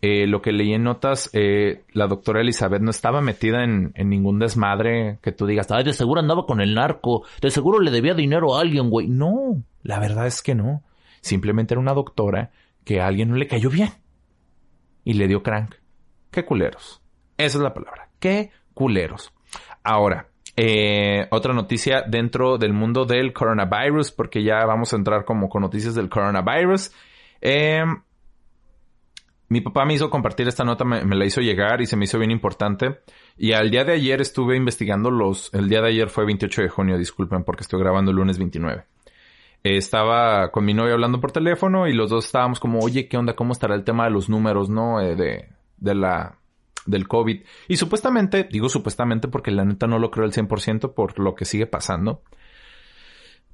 eh, 0.02 0.28
lo 0.28 0.42
que 0.42 0.52
leí 0.52 0.74
en 0.74 0.84
notas, 0.84 1.30
eh, 1.34 1.84
la 1.92 2.08
doctora 2.08 2.42
Elizabeth 2.42 2.82
no 2.82 2.92
estaba 2.92 3.22
metida 3.22 3.64
en, 3.64 3.92
en, 3.96 4.10
ningún 4.10 4.38
desmadre 4.40 5.18
que 5.22 5.32
tú 5.32 5.48
digas, 5.48 5.72
ay, 5.72 5.84
de 5.84 5.94
seguro 5.94 6.22
andaba 6.22 6.46
con 6.46 6.62
el 6.62 6.76
narco, 6.76 7.26
de 7.42 7.50
seguro 7.50 7.80
le 7.80 7.90
debía 7.90 8.14
dinero 8.14 8.56
a 8.56 8.62
alguien, 8.62 8.90
güey. 8.90 9.08
No, 9.08 9.64
la 9.82 10.00
verdad 10.00 10.28
es 10.28 10.42
que 10.42 10.54
no. 10.54 10.84
Simplemente 11.22 11.74
era 11.74 11.82
una 11.82 11.94
doctora 11.94 12.52
que 12.84 13.02
a 13.02 13.08
alguien 13.08 13.30
no 13.30 13.36
le 13.36 13.48
cayó 13.48 13.70
bien 13.70 13.90
y 15.04 15.14
le 15.14 15.28
dio 15.28 15.42
crank. 15.42 15.76
Qué 16.32 16.46
culeros. 16.46 17.02
Esa 17.38 17.58
es 17.58 17.64
la 17.64 17.74
palabra. 17.74 18.10
Qué 18.20 18.52
culeros. 18.74 19.34
Ahora, 19.84 20.28
eh, 20.56 21.28
otra 21.32 21.54
noticia 21.54 22.04
dentro 22.08 22.58
del 22.58 22.74
mundo 22.74 23.06
del 23.06 23.34
coronavirus, 23.34 24.12
porque 24.12 24.44
ya 24.44 24.66
vamos 24.66 24.94
a 24.94 24.98
entrar 24.98 25.26
como 25.26 25.50
con 25.50 25.62
noticias 25.62 25.96
del 25.96 26.10
coronavirus. 26.10 26.92
Eh, 27.42 27.84
mi 29.50 29.62
papá 29.62 29.86
me 29.86 29.94
hizo 29.94 30.10
compartir 30.10 30.48
esta 30.48 30.64
nota, 30.64 30.84
me, 30.84 31.04
la 31.04 31.26
hizo 31.26 31.42
llegar 31.42 31.82
y 31.82 31.86
se 31.86 31.96
me 31.96 32.06
hizo 32.06 32.20
bien 32.20 32.32
importante. 32.32 33.00
Y 33.38 33.54
al 33.54 33.70
día 33.72 33.84
de 33.84 33.94
ayer 33.94 34.22
estuve 34.22 34.58
investigando 34.58 35.12
los... 35.12 35.54
El 35.54 35.70
día 35.70 35.82
de 35.82 35.90
ayer 35.90 36.10
fue 36.10 36.26
28 36.26 36.64
de 36.64 36.70
junio, 36.70 36.98
disculpen, 36.98 37.44
porque 37.44 37.62
estoy 37.62 37.80
grabando 37.80 38.12
el 38.12 38.18
lunes 38.18 38.38
29 38.38 38.86
estaba 39.64 40.52
con 40.52 40.64
mi 40.64 40.74
novia 40.74 40.94
hablando 40.94 41.20
por 41.20 41.32
teléfono 41.32 41.88
y 41.88 41.94
los 41.94 42.10
dos 42.10 42.26
estábamos 42.26 42.60
como, 42.60 42.80
oye, 42.80 43.08
¿qué 43.08 43.18
onda? 43.18 43.36
¿Cómo 43.36 43.52
estará 43.52 43.76
el 43.76 43.84
tema 43.84 44.06
de 44.06 44.12
los 44.12 44.30
números, 44.30 44.70
no? 44.70 45.02
Eh, 45.02 45.16
de, 45.16 45.50
de 45.78 45.96
la, 45.96 46.38
del 46.86 47.08
COVID. 47.08 47.42
Y 47.68 47.78
supuestamente, 47.78 48.48
digo 48.50 48.70
supuestamente 48.70 49.28
porque 49.28 49.52
la 49.52 49.66
neta 49.66 49.88
no 49.88 50.00
lo 50.00 50.10
creo 50.10 50.26
al 50.26 50.34
100% 50.34 50.94
por 50.94 51.20
lo 51.20 51.36
que 51.36 51.46
sigue 51.46 51.68
pasando. 51.68 52.22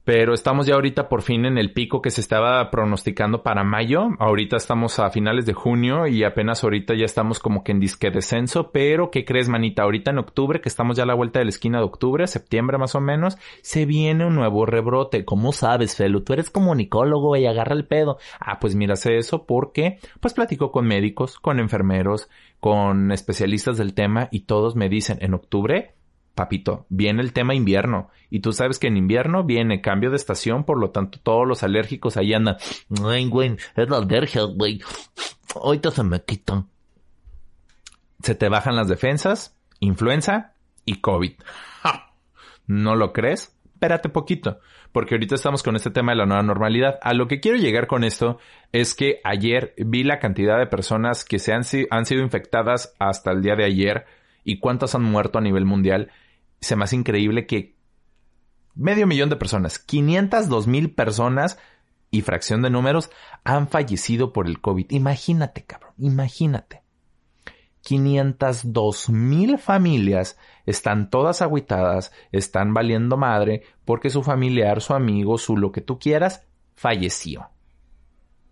Pero 0.06 0.34
estamos 0.34 0.68
ya 0.68 0.76
ahorita 0.76 1.08
por 1.08 1.22
fin 1.22 1.46
en 1.46 1.58
el 1.58 1.72
pico 1.72 2.02
que 2.02 2.12
se 2.12 2.20
estaba 2.20 2.70
pronosticando 2.70 3.42
para 3.42 3.64
mayo. 3.64 4.10
Ahorita 4.20 4.58
estamos 4.58 5.00
a 5.00 5.10
finales 5.12 5.46
de 5.46 5.54
junio 5.54 6.08
y 6.08 6.26
apenas 6.26 6.62
ahorita 6.62 6.94
ya 6.94 7.06
estamos 7.06 7.40
como 7.40 7.64
que 7.64 7.72
en 7.72 7.80
disque 7.80 8.12
descenso. 8.12 8.72
Pero, 8.72 9.12
¿qué 9.12 9.24
crees, 9.24 9.48
manita? 9.48 9.84
Ahorita 9.84 10.12
en 10.12 10.18
octubre, 10.18 10.60
que 10.60 10.68
estamos 10.68 10.98
ya 10.98 11.04
a 11.04 11.06
la 11.06 11.14
vuelta 11.14 11.40
de 11.40 11.46
la 11.46 11.50
esquina 11.50 11.78
de 11.78 11.86
octubre, 11.86 12.28
septiembre 12.28 12.78
más 12.78 12.96
o 12.96 13.00
menos, 13.00 13.38
se 13.62 13.86
viene 13.86 14.26
un 14.26 14.36
nuevo 14.36 14.66
rebrote. 14.66 15.24
¿Cómo 15.24 15.54
sabes, 15.54 15.96
Felo? 15.96 16.22
Tú 16.24 16.34
eres 16.34 16.50
comunicólogo 16.50 17.38
y 17.38 17.46
agarra 17.46 17.74
el 17.74 17.86
pedo. 17.86 18.18
Ah, 18.42 18.60
pues 18.60 18.76
mira, 18.76 18.98
sé 18.98 19.16
eso 19.16 19.46
porque, 19.46 20.00
pues 20.20 20.34
platico 20.34 20.74
con 20.74 20.86
médicos, 20.86 21.40
con 21.40 21.62
enfermeros, 21.62 22.30
con 22.60 23.14
especialistas 23.14 23.78
del 23.78 23.94
tema 23.94 24.28
y 24.32 24.42
todos 24.42 24.76
me 24.76 24.90
dicen, 24.90 25.18
en 25.22 25.34
octubre 25.34 25.94
papito, 26.36 26.86
viene 26.90 27.22
el 27.22 27.34
tema 27.34 27.54
invierno. 27.54 28.10
Y 28.30 28.40
tú 28.40 28.52
sabes 28.52 28.80
que 28.80 28.88
en 28.88 28.98
invierno 28.98 29.44
viene 29.44 29.82
cambio 29.82 30.10
de 30.10 30.16
estación, 30.16 30.64
por 30.64 30.80
lo 30.80 30.90
tanto 30.90 31.20
todos 31.22 31.48
los 31.48 31.64
alérgicos 31.64 32.18
ahí 32.18 32.34
andan. 32.34 32.58
Ay, 33.04 33.28
güey, 33.28 33.56
es 33.76 33.90
la 33.90 33.98
alergia, 33.98 34.44
güey. 34.44 34.82
Ahorita 35.56 35.92
se 35.92 36.04
me 36.04 36.22
quitan. 36.24 36.68
Se 38.22 38.36
te 38.36 38.50
bajan 38.50 38.76
las 38.76 38.88
defensas, 38.88 39.56
influenza 39.80 40.54
y 40.86 41.02
COVID. 41.02 41.34
¿No 42.68 42.96
lo 42.96 43.14
crees? 43.14 43.56
Espérate 43.74 44.08
poquito, 44.08 44.60
porque 44.94 45.16
ahorita 45.16 45.36
estamos 45.36 45.62
con 45.62 45.76
este 45.76 45.92
tema 45.92 46.14
de 46.14 46.20
la 46.20 46.26
nueva 46.26 46.42
normalidad. 46.42 47.00
A 47.02 47.14
lo 47.14 47.28
que 47.28 47.42
quiero 47.42 47.58
llegar 47.58 47.86
con 47.86 48.06
esto 48.06 48.40
es 48.72 48.96
que 48.96 49.20
ayer 49.26 49.74
vi 49.78 50.04
la 50.04 50.20
cantidad 50.20 50.58
de 50.58 50.68
personas 50.68 51.26
que 51.26 51.38
se 51.38 51.52
han, 51.52 51.64
han 51.90 52.06
sido 52.06 52.22
infectadas 52.22 52.96
hasta 52.98 53.32
el 53.32 53.42
día 53.42 53.58
de 53.58 53.66
ayer 53.66 54.06
y 54.46 54.60
cuántas 54.60 54.96
han 54.96 55.04
muerto 55.04 55.38
a 55.38 55.42
nivel 55.42 55.66
mundial 55.66 56.12
se 56.64 56.76
me 56.76 56.84
hace 56.84 56.96
increíble 56.96 57.46
que 57.46 57.76
medio 58.76 59.08
millón 59.08 59.30
de 59.30 59.36
personas, 59.36 59.80
502 59.80 60.68
mil 60.68 60.94
personas 60.94 61.58
y 62.12 62.22
fracción 62.22 62.62
de 62.62 62.70
números 62.70 63.10
han 63.44 63.68
fallecido 63.68 64.34
por 64.34 64.48
el 64.48 64.62
COVID. 64.62 64.92
Imagínate, 64.92 65.66
cabrón, 65.66 65.94
imagínate. 65.98 66.84
502 67.82 69.10
mil 69.10 69.58
familias 69.58 70.38
están 70.66 71.10
todas 71.10 71.42
aguitadas, 71.42 72.14
están 72.32 72.74
valiendo 72.74 73.18
madre 73.18 73.64
porque 73.84 74.10
su 74.10 74.24
familiar, 74.24 74.82
su 74.82 74.94
amigo, 74.94 75.38
su 75.38 75.58
lo 75.58 75.72
que 75.72 75.82
tú 75.82 76.00
quieras, 76.00 76.48
falleció. 76.76 77.50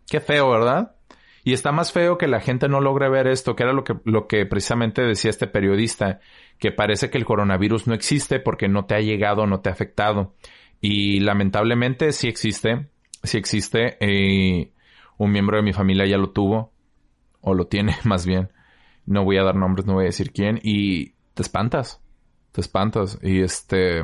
Qué 0.08 0.20
feo, 0.20 0.50
¿verdad? 0.50 0.96
Y 1.44 1.54
está 1.54 1.72
más 1.72 1.92
feo 1.92 2.18
que 2.18 2.28
la 2.28 2.40
gente 2.40 2.68
no 2.68 2.82
logre 2.82 3.10
ver 3.10 3.28
esto, 3.28 3.56
que 3.56 3.64
era 3.64 3.74
lo 3.74 3.84
que, 3.84 3.96
lo 4.04 4.28
que 4.28 4.46
precisamente 4.46 5.02
decía 5.02 5.32
este 5.32 5.48
periodista, 5.48 6.20
que 6.62 6.72
parece 6.72 7.10
que 7.10 7.18
el 7.18 7.26
coronavirus 7.26 7.88
no 7.88 7.96
existe 7.96 8.40
porque 8.40 8.68
no 8.70 8.86
te 8.86 8.94
ha 8.94 9.00
llegado, 9.02 9.48
no 9.48 9.62
te 9.62 9.70
ha 9.70 9.74
afectado. 9.74 10.36
Y 10.80 11.20
lamentablemente 11.20 12.12
sí 12.12 12.28
existe, 12.28 12.88
sí 13.24 13.40
existe. 13.40 13.98
Eh, 14.00 14.72
un 15.18 15.32
miembro 15.32 15.58
de 15.58 15.64
mi 15.64 15.74
familia 15.74 16.06
ya 16.06 16.18
lo 16.18 16.30
tuvo, 16.30 16.72
o 17.42 17.56
lo 17.56 17.66
tiene 17.66 17.98
más 18.04 18.28
bien. 18.28 18.52
No 19.08 19.24
voy 19.26 19.38
a 19.38 19.44
dar 19.44 19.56
nombres, 19.56 19.88
no 19.88 19.96
voy 19.96 20.04
a 20.04 20.14
decir 20.14 20.32
quién. 20.32 20.60
Y 20.62 21.16
te 21.34 21.42
espantas, 21.42 22.00
te 22.52 22.62
espantas. 22.62 23.18
Y 23.24 23.42
este, 23.42 24.04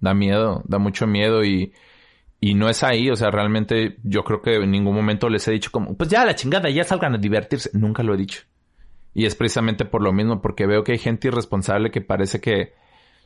da 0.00 0.14
miedo, 0.14 0.62
da 0.66 0.78
mucho 0.78 1.06
miedo 1.06 1.44
y 1.44 1.72
y 2.44 2.54
no 2.54 2.68
es 2.68 2.82
ahí, 2.82 3.08
o 3.08 3.14
sea, 3.14 3.30
realmente 3.30 3.98
yo 4.02 4.24
creo 4.24 4.42
que 4.42 4.56
en 4.56 4.72
ningún 4.72 4.96
momento 4.96 5.28
les 5.28 5.46
he 5.46 5.52
dicho 5.52 5.70
como, 5.70 5.96
pues 5.96 6.10
ya 6.10 6.24
la 6.24 6.34
chingada, 6.34 6.68
ya 6.70 6.82
salgan 6.82 7.14
a 7.14 7.18
divertirse. 7.18 7.70
Nunca 7.72 8.02
lo 8.02 8.14
he 8.14 8.16
dicho. 8.16 8.42
Y 9.14 9.26
es 9.26 9.34
precisamente 9.34 9.84
por 9.84 10.02
lo 10.02 10.12
mismo, 10.12 10.40
porque 10.40 10.66
veo 10.66 10.84
que 10.84 10.92
hay 10.92 10.98
gente 10.98 11.28
irresponsable 11.28 11.90
que 11.90 12.00
parece 12.00 12.40
que 12.40 12.72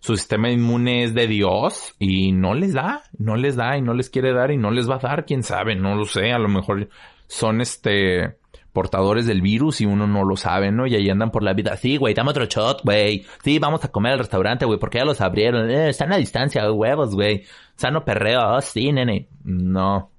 su 0.00 0.16
sistema 0.16 0.50
inmune 0.50 1.04
es 1.04 1.14
de 1.14 1.26
Dios 1.26 1.94
y 1.98 2.32
no 2.32 2.54
les 2.54 2.74
da, 2.74 3.04
no 3.18 3.36
les 3.36 3.56
da 3.56 3.76
y 3.76 3.82
no 3.82 3.94
les 3.94 4.10
quiere 4.10 4.32
dar 4.32 4.50
y 4.50 4.56
no 4.56 4.70
les 4.70 4.88
va 4.88 4.96
a 4.96 4.98
dar, 4.98 5.24
quién 5.24 5.42
sabe, 5.42 5.74
no 5.74 5.94
lo 5.94 6.04
sé, 6.04 6.32
a 6.32 6.38
lo 6.38 6.48
mejor 6.48 6.88
son 7.28 7.60
este 7.60 8.36
portadores 8.76 9.26
del 9.26 9.40
virus 9.40 9.80
y 9.80 9.86
uno 9.86 10.06
no 10.06 10.22
lo 10.22 10.36
sabe, 10.36 10.70
¿no? 10.70 10.86
Y 10.86 10.94
ahí 10.94 11.08
andan 11.08 11.30
por 11.30 11.42
la 11.42 11.54
vida. 11.54 11.78
Sí, 11.78 11.96
güey, 11.96 12.12
dame 12.12 12.28
otro 12.30 12.44
shot, 12.44 12.82
güey. 12.84 13.24
Sí, 13.42 13.58
vamos 13.58 13.82
a 13.82 13.90
comer 13.90 14.12
al 14.12 14.18
restaurante, 14.18 14.66
güey, 14.66 14.78
porque 14.78 14.98
ya 14.98 15.06
los 15.06 15.22
abrieron. 15.22 15.70
Eh, 15.70 15.88
están 15.88 16.12
a 16.12 16.18
distancia, 16.18 16.70
huevos, 16.70 17.14
güey. 17.14 17.44
Sano 17.74 18.04
perreo, 18.04 18.56
oh, 18.56 18.60
sí, 18.60 18.92
nene. 18.92 19.28
No. 19.44 20.10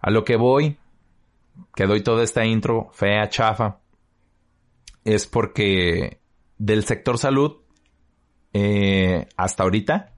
A 0.00 0.10
lo 0.10 0.24
que 0.24 0.36
voy, 0.36 0.78
que 1.76 1.86
doy 1.86 2.02
toda 2.02 2.24
esta 2.24 2.46
intro 2.46 2.88
fea, 2.94 3.28
chafa, 3.28 3.76
es 5.04 5.26
porque 5.26 6.20
del 6.58 6.84
sector 6.84 7.18
salud, 7.18 7.58
eh, 8.52 9.28
hasta 9.36 9.62
ahorita, 9.62 10.14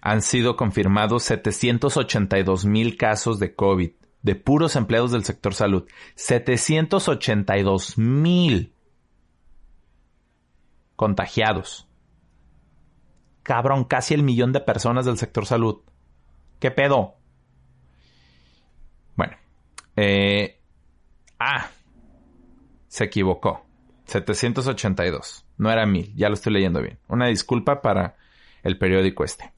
han 0.00 0.22
sido 0.22 0.56
confirmados 0.56 1.22
782 1.24 2.64
mil 2.64 2.96
casos 2.96 3.38
de 3.38 3.54
COVID 3.54 3.92
de 4.22 4.36
puros 4.36 4.76
empleados 4.76 5.10
del 5.10 5.24
sector 5.24 5.54
salud. 5.54 5.86
782 6.14 7.98
mil 7.98 8.74
contagiados. 10.96 11.88
Cabrón, 13.42 13.84
casi 13.84 14.14
el 14.14 14.22
millón 14.22 14.52
de 14.52 14.60
personas 14.60 15.04
del 15.04 15.18
sector 15.18 15.46
salud. 15.46 15.82
¿Qué 16.60 16.70
pedo? 16.70 17.16
Bueno. 19.16 19.36
Eh, 19.96 20.60
ah. 21.40 21.68
Se 22.86 23.04
equivocó. 23.04 23.66
782. 24.12 25.44
No 25.58 25.70
era 25.70 25.86
mil. 25.86 26.14
Ya 26.14 26.28
lo 26.28 26.34
estoy 26.34 26.52
leyendo 26.52 26.82
bien. 26.82 26.98
Una 27.08 27.26
disculpa 27.26 27.82
para 27.82 28.16
el 28.62 28.78
periódico 28.78 29.24
este. 29.24 29.52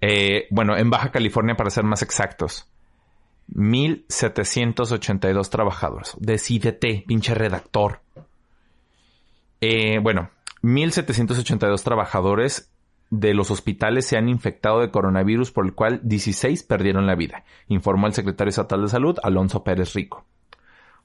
Eh, 0.00 0.46
bueno, 0.50 0.76
en 0.76 0.90
Baja 0.90 1.10
California, 1.10 1.56
para 1.56 1.70
ser 1.70 1.84
más 1.84 2.02
exactos. 2.02 2.70
1782 3.48 5.50
trabajadores. 5.50 6.14
Decídete, 6.18 7.04
pinche 7.06 7.34
redactor. 7.34 8.00
Eh, 9.60 9.98
bueno, 10.00 10.30
1782 10.62 11.82
trabajadores 11.82 12.72
de 13.10 13.32
los 13.32 13.50
hospitales 13.50 14.06
se 14.06 14.18
han 14.18 14.28
infectado 14.28 14.80
de 14.80 14.90
coronavirus, 14.90 15.50
por 15.50 15.64
el 15.64 15.74
cual 15.74 16.00
16 16.02 16.62
perdieron 16.64 17.06
la 17.06 17.14
vida, 17.14 17.44
informó 17.68 18.06
el 18.06 18.12
secretario 18.12 18.50
estatal 18.50 18.82
de 18.82 18.88
salud, 18.88 19.18
Alonso 19.22 19.64
Pérez 19.64 19.94
Rico. 19.94 20.26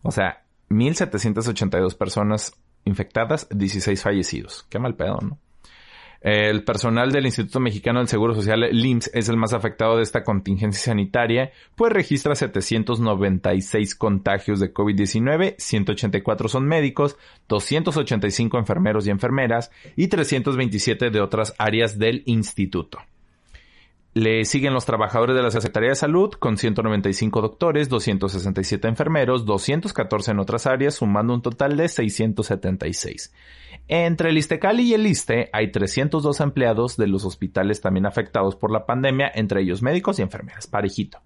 O 0.02 0.12
sea, 0.12 0.44
1782 0.70 1.96
personas 1.96 2.54
infectadas, 2.86 3.48
16 3.50 4.02
fallecidos. 4.02 4.66
Qué 4.70 4.80
mal 4.80 4.96
pedo, 4.96 5.20
¿no? 5.22 5.40
El 6.24 6.64
personal 6.64 7.12
del 7.12 7.26
Instituto 7.26 7.60
Mexicano 7.60 8.00
del 8.00 8.08
Seguro 8.08 8.34
Social, 8.34 8.64
el 8.64 8.86
IMSS, 8.86 9.12
es 9.14 9.28
el 9.28 9.36
más 9.36 9.52
afectado 9.52 9.98
de 9.98 10.04
esta 10.04 10.24
contingencia 10.24 10.80
sanitaria, 10.80 11.52
pues 11.76 11.92
registra 11.92 12.34
796 12.34 13.94
contagios 13.96 14.62
de 14.62 14.74
COVID-19, 14.74 15.56
184 15.58 16.48
son 16.48 16.66
médicos, 16.66 17.18
285 17.50 18.58
enfermeros 18.58 19.06
y 19.06 19.10
enfermeras 19.10 19.70
y 19.98 20.08
327 20.08 21.10
de 21.10 21.20
otras 21.20 21.56
áreas 21.58 22.00
del 22.00 22.24
instituto. 22.26 23.00
Le 24.14 24.46
siguen 24.46 24.74
los 24.74 24.86
trabajadores 24.86 25.36
de 25.36 25.42
la 25.42 25.50
Secretaría 25.50 25.90
de 25.90 25.96
Salud 25.96 26.30
con 26.34 26.58
195 26.58 27.42
doctores, 27.42 27.90
267 27.90 28.88
enfermeros, 28.88 29.44
214 29.46 30.32
en 30.32 30.40
otras 30.40 30.68
áreas, 30.68 30.96
sumando 30.96 31.34
un 31.34 31.42
total 31.42 31.76
de 31.78 31.88
676. 31.88 33.34
Entre 33.88 34.30
el 34.30 34.38
Istecali 34.38 34.84
y 34.84 34.94
el 34.94 35.08
Iste 35.08 35.50
hay 35.52 35.72
302 35.72 36.40
empleados 36.42 36.96
de 36.96 37.08
los 37.08 37.26
hospitales 37.26 37.82
también 37.82 38.06
afectados 38.06 38.56
por 38.56 38.72
la 38.72 38.86
pandemia, 38.86 39.32
entre 39.34 39.62
ellos 39.62 39.82
médicos 39.82 40.20
y 40.20 40.22
enfermeras, 40.22 40.68
parejito. 40.68 41.20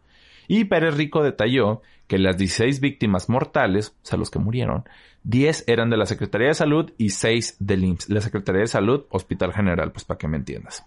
Y 0.47 0.63
Pérez 0.63 0.95
Rico 0.95 1.23
detalló 1.23 1.81
que 2.07 2.17
las 2.17 2.37
16 2.37 2.79
víctimas 2.79 3.27
mortales, 3.27 3.89
o 4.01 4.05
sea, 4.05 4.17
los 4.17 4.31
que 4.31 4.39
murieron, 4.39 4.85
10 5.23 5.65
eran 5.67 5.89
de 5.89 5.97
la 5.97 6.05
Secretaría 6.05 6.47
de 6.47 6.53
Salud 6.53 6.93
y 6.97 7.09
6 7.09 7.57
del 7.59 7.83
IMSS. 7.83 8.09
La 8.09 8.21
Secretaría 8.21 8.61
de 8.61 8.67
Salud, 8.67 9.05
Hospital 9.09 9.51
General, 9.51 9.91
pues 9.91 10.05
para 10.05 10.17
que 10.17 10.29
me 10.29 10.37
entiendas. 10.37 10.85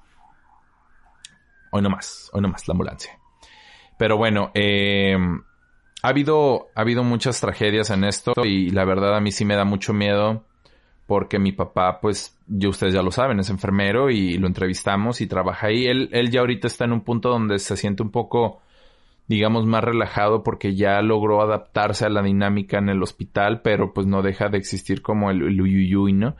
Hoy 1.70 1.82
no 1.82 1.90
más, 1.90 2.30
hoy 2.32 2.40
no 2.40 2.48
más, 2.48 2.66
la 2.68 2.72
ambulancia. 2.72 3.18
Pero 3.98 4.16
bueno, 4.16 4.50
eh, 4.54 5.16
ha 6.02 6.08
habido, 6.08 6.68
ha 6.74 6.80
habido 6.80 7.04
muchas 7.04 7.40
tragedias 7.40 7.90
en 7.90 8.04
esto 8.04 8.32
y 8.44 8.70
la 8.70 8.84
verdad 8.84 9.16
a 9.16 9.20
mí 9.20 9.32
sí 9.32 9.44
me 9.44 9.56
da 9.56 9.64
mucho 9.64 9.92
miedo 9.92 10.44
porque 11.10 11.40
mi 11.40 11.50
papá, 11.50 12.00
pues, 12.00 12.38
yo 12.46 12.68
ustedes 12.68 12.94
ya 12.94 13.02
lo 13.02 13.10
saben, 13.10 13.40
es 13.40 13.50
enfermero 13.50 14.10
y 14.10 14.38
lo 14.38 14.46
entrevistamos 14.46 15.20
y 15.20 15.26
trabaja 15.26 15.66
ahí. 15.66 15.86
Él, 15.86 16.08
él 16.12 16.30
ya 16.30 16.38
ahorita 16.38 16.68
está 16.68 16.84
en 16.84 16.92
un 16.92 17.00
punto 17.00 17.30
donde 17.30 17.58
se 17.58 17.76
siente 17.76 18.04
un 18.04 18.12
poco, 18.12 18.60
digamos, 19.26 19.66
más 19.66 19.82
relajado 19.82 20.44
porque 20.44 20.76
ya 20.76 21.02
logró 21.02 21.42
adaptarse 21.42 22.06
a 22.06 22.10
la 22.10 22.22
dinámica 22.22 22.78
en 22.78 22.90
el 22.90 23.02
hospital, 23.02 23.60
pero 23.62 23.92
pues 23.92 24.06
no 24.06 24.22
deja 24.22 24.50
de 24.50 24.58
existir 24.58 25.02
como 25.02 25.32
el, 25.32 25.42
el 25.42 25.60
uyuyuy, 25.60 26.12
¿no? 26.12 26.36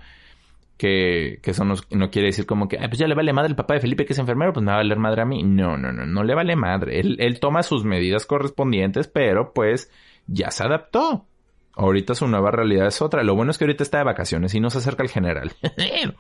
Que, 0.80 1.40
que 1.42 1.50
eso 1.50 1.62
no, 1.62 1.74
no, 1.90 2.10
quiere 2.10 2.28
decir 2.28 2.46
como 2.46 2.66
que, 2.66 2.78
pues 2.78 2.98
ya 2.98 3.06
le 3.06 3.14
vale 3.14 3.34
madre 3.34 3.50
el 3.50 3.54
papá 3.54 3.74
de 3.74 3.80
Felipe 3.80 4.06
que 4.06 4.14
es 4.14 4.18
enfermero, 4.18 4.54
pues 4.54 4.64
me 4.64 4.70
va 4.70 4.76
a 4.76 4.78
valer 4.78 4.98
madre 4.98 5.20
a 5.20 5.26
mí. 5.26 5.42
No, 5.42 5.76
no, 5.76 5.92
no, 5.92 6.06
no 6.06 6.24
le 6.24 6.34
vale 6.34 6.56
madre. 6.56 7.00
Él, 7.00 7.18
él 7.20 7.38
toma 7.38 7.62
sus 7.62 7.84
medidas 7.84 8.24
correspondientes, 8.24 9.06
pero 9.06 9.52
pues 9.52 9.92
ya 10.26 10.50
se 10.50 10.64
adaptó. 10.64 11.26
Ahorita 11.74 12.14
su 12.14 12.26
nueva 12.28 12.50
realidad 12.50 12.86
es 12.86 13.02
otra. 13.02 13.22
Lo 13.24 13.34
bueno 13.34 13.50
es 13.50 13.58
que 13.58 13.64
ahorita 13.64 13.82
está 13.82 13.98
de 13.98 14.04
vacaciones 14.04 14.54
y 14.54 14.60
no 14.60 14.70
se 14.70 14.78
acerca 14.78 15.02
el 15.02 15.10
general. 15.10 15.52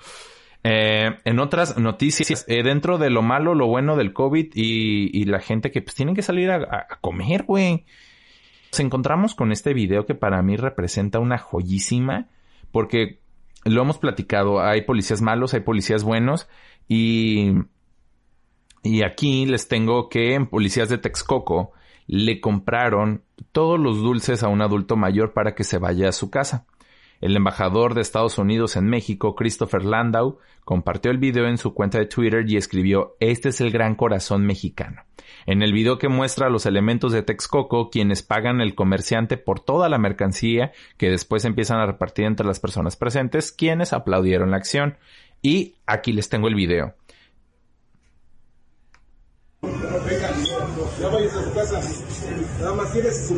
eh, 0.62 1.10
en 1.24 1.38
otras 1.38 1.78
noticias, 1.78 2.44
eh, 2.46 2.62
dentro 2.62 2.98
de 2.98 3.08
lo 3.08 3.22
malo, 3.22 3.54
lo 3.54 3.66
bueno 3.66 3.96
del 3.96 4.12
COVID 4.12 4.52
y, 4.54 5.18
y 5.18 5.24
la 5.24 5.40
gente 5.40 5.70
que 5.70 5.80
pues 5.80 5.94
tienen 5.94 6.14
que 6.14 6.20
salir 6.20 6.50
a, 6.50 6.56
a 6.56 6.98
comer, 7.00 7.44
güey. 7.44 7.86
Nos 8.72 8.80
encontramos 8.80 9.34
con 9.34 9.52
este 9.52 9.72
video 9.72 10.04
que 10.04 10.14
para 10.14 10.42
mí 10.42 10.58
representa 10.58 11.18
una 11.18 11.38
joyísima 11.38 12.26
porque 12.72 13.19
lo 13.64 13.82
hemos 13.82 13.98
platicado, 13.98 14.60
hay 14.60 14.82
policías 14.82 15.20
malos, 15.22 15.54
hay 15.54 15.60
policías 15.60 16.04
buenos 16.04 16.48
y, 16.88 17.52
y 18.82 19.02
aquí 19.02 19.46
les 19.46 19.68
tengo 19.68 20.08
que 20.08 20.34
en 20.34 20.46
policías 20.46 20.88
de 20.88 20.98
Texcoco 20.98 21.72
le 22.06 22.40
compraron 22.40 23.22
todos 23.52 23.78
los 23.78 23.98
dulces 23.98 24.42
a 24.42 24.48
un 24.48 24.62
adulto 24.62 24.96
mayor 24.96 25.32
para 25.32 25.54
que 25.54 25.64
se 25.64 25.78
vaya 25.78 26.08
a 26.08 26.12
su 26.12 26.30
casa. 26.30 26.66
El 27.20 27.36
embajador 27.36 27.94
de 27.94 28.00
Estados 28.00 28.38
Unidos 28.38 28.76
en 28.76 28.86
México, 28.86 29.34
Christopher 29.34 29.84
Landau, 29.84 30.38
compartió 30.64 31.10
el 31.10 31.18
video 31.18 31.46
en 31.46 31.58
su 31.58 31.74
cuenta 31.74 31.98
de 31.98 32.06
Twitter 32.06 32.44
y 32.48 32.56
escribió 32.56 33.16
Este 33.20 33.50
es 33.50 33.60
el 33.60 33.70
gran 33.70 33.94
corazón 33.94 34.46
mexicano. 34.46 35.02
En 35.44 35.62
el 35.62 35.72
video 35.72 35.98
que 35.98 36.08
muestra 36.08 36.48
los 36.48 36.64
elementos 36.64 37.12
de 37.12 37.22
Texcoco, 37.22 37.90
quienes 37.90 38.22
pagan 38.22 38.62
el 38.62 38.74
comerciante 38.74 39.36
por 39.36 39.60
toda 39.60 39.90
la 39.90 39.98
mercancía 39.98 40.72
que 40.96 41.10
después 41.10 41.44
empiezan 41.44 41.78
a 41.78 41.86
repartir 41.86 42.24
entre 42.24 42.46
las 42.46 42.58
personas 42.58 42.96
presentes, 42.96 43.52
quienes 43.52 43.92
aplaudieron 43.92 44.50
la 44.50 44.56
acción. 44.56 44.96
Y 45.42 45.76
aquí 45.86 46.12
les 46.12 46.28
tengo 46.30 46.48
el 46.48 46.54
video. 46.54 46.94
Ya 51.00 51.08
vayas 51.08 51.36
a 51.36 51.54
casa. 51.54 51.80
Nada 52.60 52.74
más 52.74 52.92
su. 52.92 53.34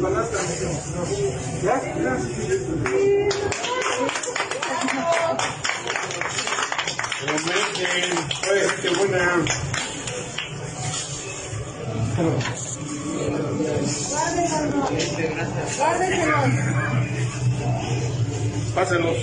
Pásenlos. 18.74 19.18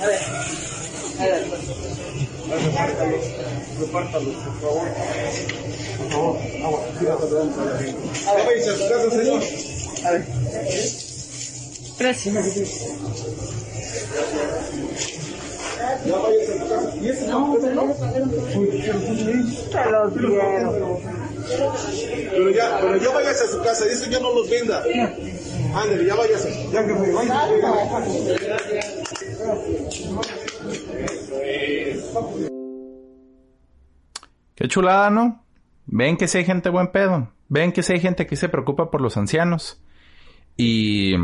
A 0.00 0.06
ver. 0.06 0.20
A 1.18 1.24
ver. 1.24 1.46
Repártalos, 2.48 3.24
repártalos, 3.80 4.34
por 4.36 4.60
favor. 4.60 4.88
Por 5.98 6.10
favor, 6.10 6.36
agua, 6.64 6.80
a 8.26 8.30
señor. 9.10 9.42
Ver. 10.10 10.22
Gracias. 11.98 12.34
Ya 16.04 16.16
vayas 16.18 16.48
a 16.48 16.58
su 16.58 16.68
casa. 16.68 16.96
¿Y 17.00 17.08
ese 17.08 17.28
no? 17.28 17.56
¿Ese 17.56 17.74
no? 17.74 17.94
Pero 22.30 22.50
ya, 22.50 22.78
pero 22.80 22.96
ya 22.96 23.10
vayas 23.10 23.42
a 23.42 23.46
su 23.46 23.62
casa, 23.62 23.84
dice 23.86 24.10
ya 24.10 24.20
no 24.20 24.34
los 24.34 24.50
venda. 24.50 24.82
Ándale, 25.74 26.04
ya 26.06 26.14
váyase. 26.14 26.68
Ya 26.72 26.86
que 26.86 26.92
me 26.94 27.12
vaya. 27.12 27.48
Qué 34.54 34.68
chulada, 34.68 35.10
¿no? 35.10 35.44
Ven 35.86 36.16
que 36.16 36.28
si 36.28 36.38
hay 36.38 36.44
gente 36.44 36.68
buen 36.68 36.90
pedo. 36.92 37.32
Ven 37.48 37.72
que 37.72 37.82
si 37.82 37.94
hay 37.94 38.00
gente 38.00 38.26
que 38.26 38.36
se 38.36 38.48
preocupa 38.48 38.90
por 38.90 39.00
los 39.00 39.16
ancianos. 39.16 39.82
Y... 40.56 41.14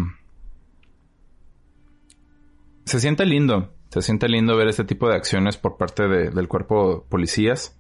Se 2.86 3.00
siente 3.00 3.26
lindo. 3.26 3.73
Se 3.94 4.02
siente 4.02 4.28
lindo 4.28 4.56
ver 4.56 4.66
este 4.66 4.82
tipo 4.82 5.08
de 5.08 5.14
acciones 5.14 5.56
por 5.56 5.76
parte 5.76 6.08
de, 6.08 6.30
del 6.30 6.48
cuerpo 6.48 6.96
de 6.96 7.00
policías. 7.08 7.78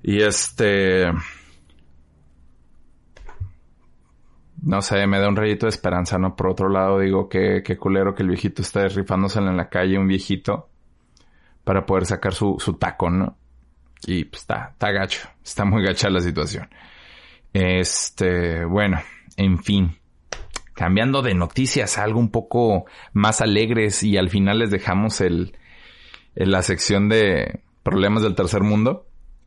Y 0.00 0.22
este... 0.22 1.10
no 4.62 4.82
sé, 4.82 5.04
me 5.08 5.18
da 5.18 5.28
un 5.28 5.34
rayito 5.34 5.66
de 5.66 5.70
esperanza, 5.70 6.18
¿no? 6.18 6.36
Por 6.36 6.46
otro 6.46 6.68
lado, 6.68 7.00
digo 7.00 7.28
que, 7.28 7.64
qué 7.64 7.76
culero 7.76 8.14
que 8.14 8.22
el 8.22 8.28
viejito 8.28 8.62
esté 8.62 8.86
rifándosela 8.88 9.50
en 9.50 9.56
la 9.56 9.68
calle, 9.68 9.98
un 9.98 10.06
viejito, 10.06 10.68
para 11.64 11.84
poder 11.84 12.06
sacar 12.06 12.32
su, 12.32 12.54
su 12.60 12.74
taco, 12.74 13.10
¿no? 13.10 13.36
Y 14.06 14.24
pues 14.26 14.42
está, 14.42 14.68
está 14.70 14.92
gacho, 14.92 15.28
está 15.42 15.64
muy 15.64 15.82
gacha 15.82 16.08
la 16.10 16.20
situación. 16.20 16.68
Este, 17.52 18.64
bueno, 18.64 19.00
en 19.36 19.58
fin. 19.64 19.96
Cambiando 20.76 21.22
de 21.22 21.32
noticias, 21.32 21.96
algo 21.96 22.20
un 22.20 22.30
poco 22.30 22.84
más 23.14 23.40
alegres 23.40 24.02
y 24.02 24.18
al 24.18 24.28
final 24.28 24.58
les 24.58 24.70
dejamos 24.70 25.22
el, 25.22 25.56
la 26.34 26.60
sección 26.60 27.08
de 27.08 27.60
problemas 27.82 28.22
del 28.22 28.34
tercer 28.34 28.62
mundo. 28.62 29.06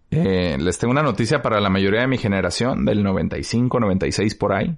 Eh, 0.10 0.58
les 0.60 0.80
tengo 0.80 0.90
una 0.90 1.04
noticia 1.04 1.44
para 1.44 1.62
la 1.62 1.70
mayoría 1.70 2.02
de 2.02 2.08
mi 2.08 2.18
generación, 2.18 2.84
del 2.84 3.04
95, 3.04 3.80
96 3.80 4.34
por 4.34 4.54
ahí. 4.54 4.76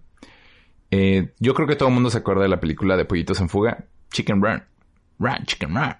Eh, 0.92 1.32
yo 1.40 1.54
creo 1.54 1.70
que 1.70 1.78
todo 1.78 1.88
el 1.88 1.96
mundo 1.96 2.10
se 2.10 2.18
acuerda 2.18 2.42
de 2.44 2.50
la 2.50 2.60
película 2.60 2.98
de 2.98 3.06
Pollitos 3.06 3.40
en 3.40 3.48
Fuga, 3.48 3.86
Chicken 4.12 4.44
Run. 4.44 4.62
Run, 5.20 5.46
Chicken 5.46 5.74
Run. 5.74 5.96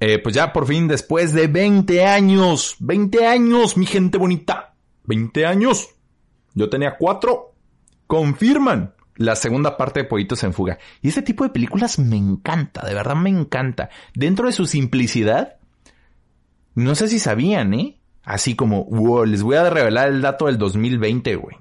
Eh, 0.00 0.18
pues 0.18 0.34
ya 0.34 0.50
por 0.50 0.66
fin, 0.66 0.88
después 0.88 1.34
de 1.34 1.46
20 1.46 2.06
años, 2.06 2.76
20 2.78 3.26
años, 3.26 3.76
mi 3.76 3.84
gente 3.84 4.16
bonita, 4.16 4.72
20 5.04 5.44
años. 5.44 5.90
Yo 6.54 6.70
tenía 6.70 6.96
cuatro. 6.96 7.52
Confirman 8.06 8.94
la 9.16 9.36
segunda 9.36 9.76
parte 9.76 10.00
de 10.00 10.08
Pollitos 10.08 10.42
en 10.44 10.52
Fuga. 10.52 10.78
Y 11.02 11.08
ese 11.08 11.22
tipo 11.22 11.44
de 11.44 11.50
películas 11.50 11.98
me 11.98 12.16
encanta, 12.16 12.86
de 12.86 12.94
verdad 12.94 13.16
me 13.16 13.30
encanta. 13.30 13.90
Dentro 14.14 14.46
de 14.46 14.52
su 14.52 14.66
simplicidad, 14.66 15.56
no 16.74 16.94
sé 16.94 17.08
si 17.08 17.18
sabían, 17.18 17.74
¿eh? 17.74 17.98
Así 18.22 18.56
como, 18.56 18.84
wow, 18.84 19.24
les 19.24 19.42
voy 19.42 19.56
a 19.56 19.70
revelar 19.70 20.08
el 20.08 20.20
dato 20.20 20.46
del 20.46 20.58
2020, 20.58 21.36
güey. 21.36 21.56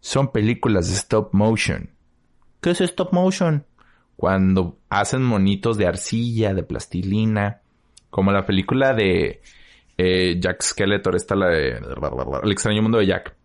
Son 0.00 0.32
películas 0.32 0.88
de 0.88 0.94
stop 0.94 1.34
motion. 1.34 1.90
¿Qué 2.60 2.70
es 2.70 2.80
stop 2.80 3.12
motion? 3.12 3.64
Cuando 4.16 4.78
hacen 4.88 5.22
monitos 5.22 5.76
de 5.76 5.86
arcilla, 5.86 6.54
de 6.54 6.62
plastilina, 6.62 7.60
como 8.10 8.32
la 8.32 8.46
película 8.46 8.94
de 8.94 9.42
eh, 9.96 10.36
Jack 10.40 10.62
Skeletor, 10.62 11.14
está 11.14 11.36
la 11.36 11.48
de 11.48 11.80
El 12.42 12.50
extraño 12.50 12.82
mundo 12.82 12.98
de 12.98 13.06
Jack 13.06 13.37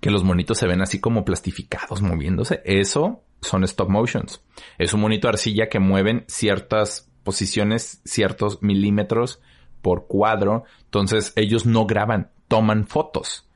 que 0.00 0.10
los 0.10 0.24
monitos 0.24 0.58
se 0.58 0.66
ven 0.66 0.80
así 0.80 1.00
como 1.00 1.24
plastificados 1.24 2.02
moviéndose. 2.02 2.62
Eso 2.64 3.22
son 3.40 3.64
stop 3.64 3.88
motions. 3.88 4.42
Es 4.78 4.94
un 4.94 5.00
monito 5.00 5.28
arcilla 5.28 5.68
que 5.68 5.78
mueven 5.78 6.24
ciertas 6.28 7.10
posiciones, 7.22 8.00
ciertos 8.04 8.62
milímetros 8.62 9.40
por 9.82 10.06
cuadro. 10.06 10.64
Entonces 10.84 11.32
ellos 11.36 11.66
no 11.66 11.86
graban, 11.86 12.30
toman 12.48 12.86
fotos. 12.86 13.46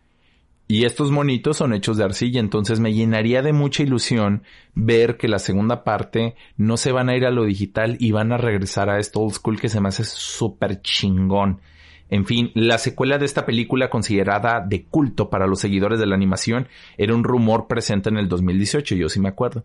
Y 0.67 0.87
estos 0.87 1.11
monitos 1.11 1.59
son 1.59 1.75
hechos 1.75 1.99
de 1.99 2.05
arcilla, 2.05 2.41
entonces 2.41 2.81
me 2.81 2.95
llenaría 2.95 3.43
de 3.43 3.53
mucha 3.53 3.83
ilusión 3.83 4.45
ver 4.75 5.19
que 5.19 5.29
la 5.29 5.39
segunda 5.39 5.85
parte 5.85 6.37
no 6.57 6.79
se 6.79 6.91
van 6.91 7.11
a 7.11 7.17
ir 7.17 7.27
a 7.27 7.31
lo 7.31 7.45
digital 7.45 7.99
y 8.01 8.13
van 8.13 8.33
a 8.33 8.39
regresar 8.39 8.89
a 8.89 8.99
esto 8.99 9.21
old 9.21 9.35
school 9.35 9.61
que 9.61 9.69
se 9.69 9.81
me 9.81 9.89
hace 9.89 10.05
súper 10.05 10.81
chingón. 10.81 11.61
En 12.11 12.27
fin, 12.27 12.51
la 12.55 12.79
secuela 12.79 13.19
de 13.19 13.25
esta 13.25 13.47
película 13.47 13.91
considerada 13.91 14.61
de 14.61 14.85
culto 14.85 15.31
para 15.31 15.47
los 15.47 15.61
seguidores 15.61 15.99
de 15.99 16.07
la 16.07 16.15
animación 16.15 16.69
era 16.99 17.15
un 17.15 17.25
rumor 17.25 17.67
presente 17.67 18.09
en 18.09 18.19
el 18.19 18.29
2018, 18.29 18.95
yo 18.95 19.09
sí 19.09 19.21
me 19.21 19.31
acuerdo, 19.31 19.65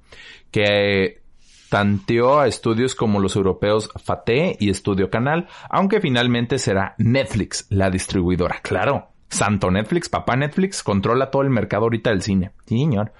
que 0.51 1.21
tanteó 1.69 2.39
a 2.39 2.47
estudios 2.47 2.95
como 2.95 3.19
los 3.19 3.35
europeos 3.35 3.89
Fate 4.03 4.57
y 4.59 4.69
Estudio 4.69 5.09
Canal, 5.09 5.47
aunque 5.69 6.01
finalmente 6.01 6.57
será 6.57 6.95
Netflix 6.97 7.67
la 7.69 7.89
distribuidora. 7.91 8.59
Claro, 8.61 9.09
Santo 9.29 9.69
Netflix, 9.69 10.09
papá 10.09 10.35
Netflix, 10.35 10.81
controla 10.81 11.29
todo 11.29 11.43
el 11.43 11.51
mercado 11.51 11.83
ahorita 11.83 12.09
del 12.09 12.23
cine. 12.23 12.51
Sí, 12.65 12.79
señor. 12.79 13.13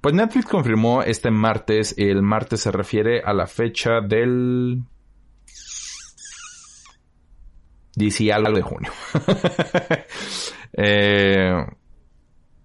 Pues 0.00 0.14
Netflix 0.14 0.46
confirmó 0.46 1.02
este 1.02 1.30
martes, 1.30 1.94
el 1.96 2.22
martes 2.22 2.60
se 2.60 2.72
refiere 2.72 3.20
a 3.20 3.32
la 3.32 3.46
fecha 3.46 4.00
del 4.00 4.82
DC 7.94 8.32
algo 8.32 8.52
de 8.52 8.62
junio. 8.62 8.92
eh, 10.72 11.64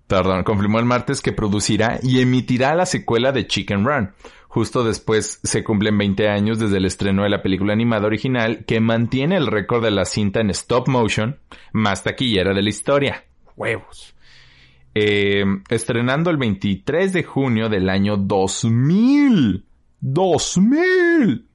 perdón, 0.08 0.44
confirmó 0.44 0.80
el 0.80 0.86
martes 0.86 1.22
que 1.22 1.34
producirá 1.34 2.00
y 2.02 2.22
emitirá 2.22 2.76
la 2.76 2.86
secuela 2.86 3.32
de 3.32 3.48
Chicken 3.48 3.86
Run. 3.86 4.12
Justo 4.48 4.84
después 4.84 5.40
se 5.44 5.64
cumplen 5.64 5.98
20 5.98 6.30
años 6.30 6.58
desde 6.58 6.78
el 6.78 6.86
estreno 6.86 7.24
de 7.24 7.30
la 7.30 7.44
película 7.44 7.74
animada 7.74 8.08
original 8.08 8.66
que 8.66 8.80
mantiene 8.80 9.36
el 9.36 9.48
récord 9.48 9.84
de 9.84 9.92
la 9.92 10.06
cinta 10.06 10.40
en 10.40 10.50
stop 10.50 10.88
motion 10.88 11.38
más 11.74 12.04
taquillera 12.04 12.54
de 12.54 12.62
la 12.62 12.70
historia. 12.70 13.26
Huevos. 13.56 14.16
Eh, 14.96 15.44
estrenando 15.70 16.32
el 16.32 16.38
23 16.38 17.14
de 17.14 17.24
junio 17.24 17.70
del 17.70 17.90
año 17.90 18.18
2000. 18.18 19.66
2000. 20.00 21.48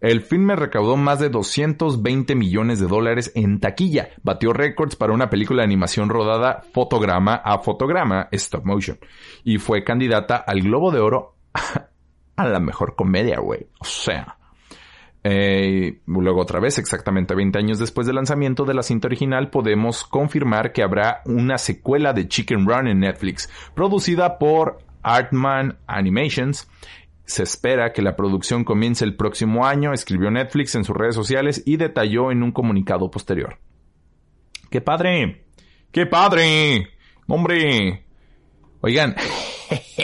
El 0.00 0.20
filme 0.22 0.56
recaudó 0.56 0.96
más 0.96 1.20
de 1.20 1.30
220 1.30 2.34
millones 2.34 2.80
de 2.80 2.86
dólares 2.86 3.32
en 3.34 3.60
taquilla. 3.60 4.10
Batió 4.22 4.52
récords 4.52 4.96
para 4.96 5.12
una 5.12 5.30
película 5.30 5.62
de 5.62 5.66
animación 5.66 6.08
rodada 6.08 6.62
fotograma 6.72 7.36
a 7.36 7.58
fotograma, 7.58 8.28
stop 8.32 8.64
motion. 8.64 8.98
Y 9.44 9.58
fue 9.58 9.84
candidata 9.84 10.36
al 10.36 10.62
Globo 10.62 10.90
de 10.90 11.00
Oro 11.00 11.36
a 12.36 12.46
la 12.46 12.60
mejor 12.60 12.94
comedia, 12.94 13.40
güey. 13.40 13.66
O 13.78 13.84
sea. 13.84 14.36
Eh, 15.28 16.02
luego 16.06 16.42
otra 16.42 16.60
vez, 16.60 16.78
exactamente 16.78 17.34
20 17.34 17.58
años 17.58 17.80
después 17.80 18.06
del 18.06 18.14
lanzamiento 18.14 18.64
de 18.64 18.74
la 18.74 18.84
cinta 18.84 19.08
original, 19.08 19.50
podemos 19.50 20.04
confirmar 20.04 20.72
que 20.72 20.84
habrá 20.84 21.22
una 21.24 21.58
secuela 21.58 22.12
de 22.12 22.28
Chicken 22.28 22.64
Run 22.64 22.86
en 22.86 23.00
Netflix, 23.00 23.50
producida 23.74 24.38
por 24.38 24.78
Artman 25.02 25.78
Animations 25.88 26.68
se 27.26 27.42
espera 27.42 27.92
que 27.92 28.02
la 28.02 28.16
producción 28.16 28.64
comience 28.64 29.04
el 29.04 29.16
próximo 29.16 29.66
año, 29.66 29.92
escribió 29.92 30.30
Netflix 30.30 30.76
en 30.76 30.84
sus 30.84 30.96
redes 30.96 31.16
sociales 31.16 31.62
y 31.66 31.76
detalló 31.76 32.30
en 32.30 32.42
un 32.42 32.52
comunicado 32.52 33.10
posterior. 33.10 33.58
¡Qué 34.70 34.80
padre! 34.80 35.44
¡Qué 35.90 36.06
padre! 36.06 36.88
¡Hombre! 37.26 38.06
Oigan, 38.80 39.16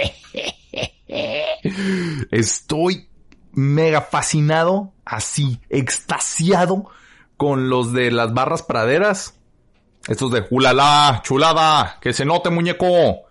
estoy 2.31 3.09
mega 3.53 4.01
fascinado, 4.01 4.93
así, 5.05 5.61
extasiado 5.69 6.89
con 7.37 7.69
los 7.69 7.93
de 7.93 8.11
las 8.11 8.35
barras 8.35 8.63
praderas. 8.63 9.39
Estos 10.09 10.33
de 10.33 10.45
¡Ulala! 10.51 11.21
¡Chulada! 11.23 11.99
¡Que 12.01 12.13
se 12.13 12.25
note, 12.25 12.51
muñeco! 12.51 13.27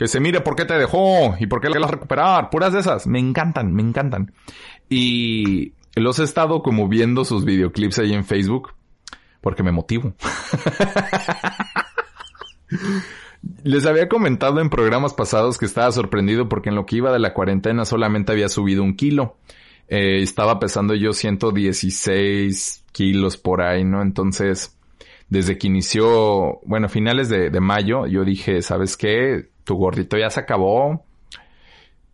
Que 0.00 0.08
se 0.08 0.18
mire 0.18 0.40
por 0.40 0.56
qué 0.56 0.64
te 0.64 0.78
dejó 0.78 1.36
y 1.38 1.46
por 1.46 1.60
qué 1.60 1.68
le 1.68 1.78
vas 1.78 1.90
a 1.90 1.92
recuperar. 1.92 2.48
Puras 2.48 2.72
de 2.72 2.80
esas. 2.80 3.06
Me 3.06 3.18
encantan, 3.18 3.74
me 3.74 3.82
encantan. 3.82 4.32
Y 4.88 5.74
los 5.94 6.18
he 6.18 6.22
estado 6.22 6.62
como 6.62 6.88
viendo 6.88 7.26
sus 7.26 7.44
videoclips 7.44 7.98
ahí 7.98 8.14
en 8.14 8.24
Facebook 8.24 8.72
porque 9.42 9.62
me 9.62 9.72
motivo. 9.72 10.14
Les 13.62 13.84
había 13.84 14.08
comentado 14.08 14.62
en 14.62 14.70
programas 14.70 15.12
pasados 15.12 15.58
que 15.58 15.66
estaba 15.66 15.92
sorprendido 15.92 16.48
porque 16.48 16.70
en 16.70 16.76
lo 16.76 16.86
que 16.86 16.96
iba 16.96 17.12
de 17.12 17.18
la 17.18 17.34
cuarentena 17.34 17.84
solamente 17.84 18.32
había 18.32 18.48
subido 18.48 18.82
un 18.82 18.96
kilo. 18.96 19.36
Eh, 19.88 20.22
estaba 20.22 20.58
pesando 20.58 20.94
yo 20.94 21.12
116 21.12 22.86
kilos 22.92 23.36
por 23.36 23.60
ahí, 23.60 23.84
¿no? 23.84 24.00
Entonces, 24.00 24.78
desde 25.28 25.58
que 25.58 25.66
inició, 25.66 26.60
bueno, 26.64 26.88
finales 26.88 27.28
de, 27.28 27.50
de 27.50 27.60
mayo, 27.60 28.06
yo 28.06 28.24
dije, 28.24 28.62
¿sabes 28.62 28.96
qué? 28.96 29.50
Tu 29.70 29.76
gordito 29.76 30.18
ya 30.18 30.28
se 30.30 30.40
acabó. 30.40 31.06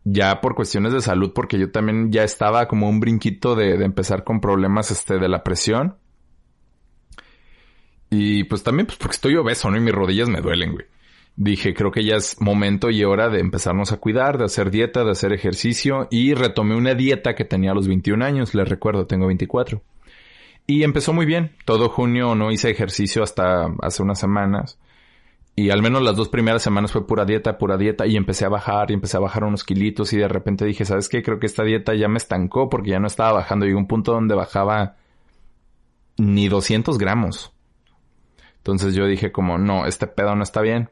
Ya 0.05 0.43
por 0.43 0.55
cuestiones 0.55 0.93
de 0.93 1.01
salud, 1.01 1.33
porque 1.35 1.59
yo 1.59 1.71
también 1.73 2.13
ya 2.13 2.23
estaba 2.23 2.69
como 2.69 2.87
un 2.87 3.01
brinquito 3.01 3.55
de, 3.55 3.83
empezar 3.83 4.25
con 4.25 4.43
problemas 4.43 4.91
este, 4.91 5.19
de 5.19 5.27
la 5.27 5.43
presión. 5.43 5.97
Y 8.11 8.45
pues 8.45 8.63
también 8.63 8.85
pues 8.85 8.99
porque 8.99 9.15
estoy 9.15 9.37
obeso, 9.37 9.71
¿no? 9.71 9.79
Y 9.79 9.81
mis 9.81 9.95
rodillas 9.95 10.29
me 10.29 10.43
duelen, 10.43 10.73
güey. 10.73 10.85
Dije, 11.35 11.73
creo 11.73 11.91
que 11.91 12.05
ya 12.05 12.17
es 12.17 12.39
momento 12.43 12.91
y 12.91 13.03
hora 13.05 13.31
de 13.31 13.41
empezarnos 13.41 13.91
a 13.91 13.97
cuidar, 13.97 14.37
de 14.37 14.45
hacer 14.45 14.71
dieta, 14.71 15.03
de 15.03 15.13
hacer 15.13 15.33
ejercicio. 15.33 16.09
Y 16.11 16.35
retomé 16.35 16.77
una 16.77 16.95
dieta 16.95 17.35
que 17.35 17.47
tenía 17.47 17.71
a 17.71 17.75
los 17.75 17.89
21 17.89 18.23
años, 18.23 18.55
les 18.55 18.69
recuerdo, 18.69 19.07
tengo 19.07 19.29
24. 19.29 19.83
Y 20.67 20.83
empezó 20.83 21.15
muy 21.15 21.25
bien. 21.25 21.57
Todo 21.65 21.89
junio 21.89 22.35
no 22.35 22.53
hice 22.53 22.69
ejercicio 22.69 23.23
hasta 23.23 23.67
hace 23.81 24.03
unas 24.03 24.21
semanas. 24.21 24.79
Y 25.59 25.71
al 25.71 25.81
menos 25.81 26.03
las 26.03 26.17
dos 26.17 26.29
primeras 26.29 26.63
semanas 26.63 26.93
fue 26.93 27.07
pura 27.07 27.25
dieta, 27.25 27.57
pura 27.57 27.79
dieta. 27.79 28.07
Y 28.07 28.17
empecé 28.17 28.45
a 28.45 28.51
bajar 28.51 28.91
y 28.91 28.95
empecé 28.95 29.17
a 29.17 29.21
bajar 29.21 29.43
unos 29.43 29.65
kilitos. 29.65 30.13
Y 30.13 30.19
de 30.19 30.29
repente 30.29 30.67
dije, 30.67 30.85
¿sabes 30.85 31.09
qué? 31.09 31.23
Creo 31.23 31.41
que 31.41 31.47
esta 31.47 31.65
dieta 31.65 31.95
ya 31.95 32.09
me 32.09 32.19
estancó 32.19 32.69
porque 32.69 32.91
ya 32.91 33.01
no 33.01 33.07
estaba 33.07 33.33
bajando. 33.33 33.65
Llegó 33.65 33.79
un 33.79 33.89
punto 33.89 34.13
donde 34.13 34.35
bajaba 34.35 34.97
ni 36.19 36.49
200 36.49 36.99
gramos. 36.99 37.55
Entonces 38.59 38.95
yo 38.95 39.07
dije 39.07 39.33
como, 39.33 39.57
no, 39.57 39.87
este 39.87 40.07
pedo 40.07 40.37
no 40.37 40.43
está 40.43 40.61
bien. 40.61 40.91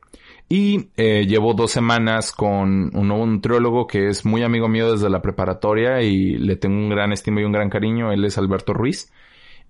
Y 0.49 0.91
eh, 0.97 1.27
llevo 1.27 1.53
dos 1.53 1.71
semanas 1.71 2.33
con 2.33 2.91
un 2.97 3.09
nuevo 3.09 3.27
nutriólogo 3.27 3.87
que 3.87 4.09
es 4.09 4.25
muy 4.25 4.43
amigo 4.43 4.69
mío 4.69 4.93
desde 4.93 5.11
la 5.11 5.21
preparatoria 5.21 6.01
y 6.01 6.37
le 6.37 6.57
tengo 6.57 6.77
un 6.77 6.89
gran 6.89 7.13
estima 7.13 7.41
y 7.41 7.45
un 7.45 7.53
gran 7.53 7.69
cariño. 7.69 8.13
Él 8.13 8.25
es 8.25 8.39
Alberto 8.39 8.73
Ruiz. 8.73 9.13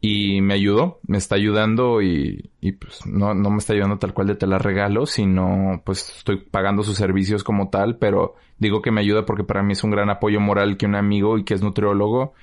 Y 0.01 0.43
me 0.43 0.53
ayudó, 0.55 1.01
me 1.07 1.17
está 1.17 1.37
ayudando 1.37 2.03
y, 2.03 2.51
y 2.61 2.73
pues 2.73 3.07
no, 3.07 3.33
no 3.33 3.51
me 3.51 3.57
está 3.57 3.73
ayudando 3.73 3.99
tal 3.99 4.13
cual 4.13 4.27
de 4.27 4.35
te 4.35 4.47
la 4.47 4.59
regalo, 4.59 5.07
sino 5.07 5.81
pues 5.85 6.15
estoy 6.19 6.37
pagando 6.37 6.83
sus 6.83 6.97
servicios 6.97 7.43
como 7.43 7.71
tal, 7.71 7.97
pero 7.97 8.35
digo 8.59 8.83
que 8.83 8.91
me 8.91 9.01
ayuda 9.01 9.25
porque 9.25 9.45
para 9.45 9.63
mí 9.63 9.73
es 9.73 9.83
un 9.83 9.91
gran 9.91 10.11
apoyo 10.11 10.41
moral 10.41 10.77
que 10.77 10.85
un 10.85 10.95
amigo 10.95 11.39
y 11.39 11.45
que 11.45 11.55
es 11.55 11.63
nutriólogo 11.63 12.35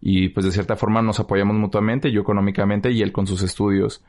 y 0.00 0.30
pues 0.30 0.44
de 0.46 0.52
cierta 0.52 0.74
forma 0.74 1.00
nos 1.00 1.20
apoyamos 1.20 1.56
mutuamente, 1.56 2.10
yo 2.10 2.22
económicamente 2.22 2.90
y 2.90 3.02
él 3.02 3.12
con 3.12 3.26
sus 3.26 3.42
estudios. 3.42 4.02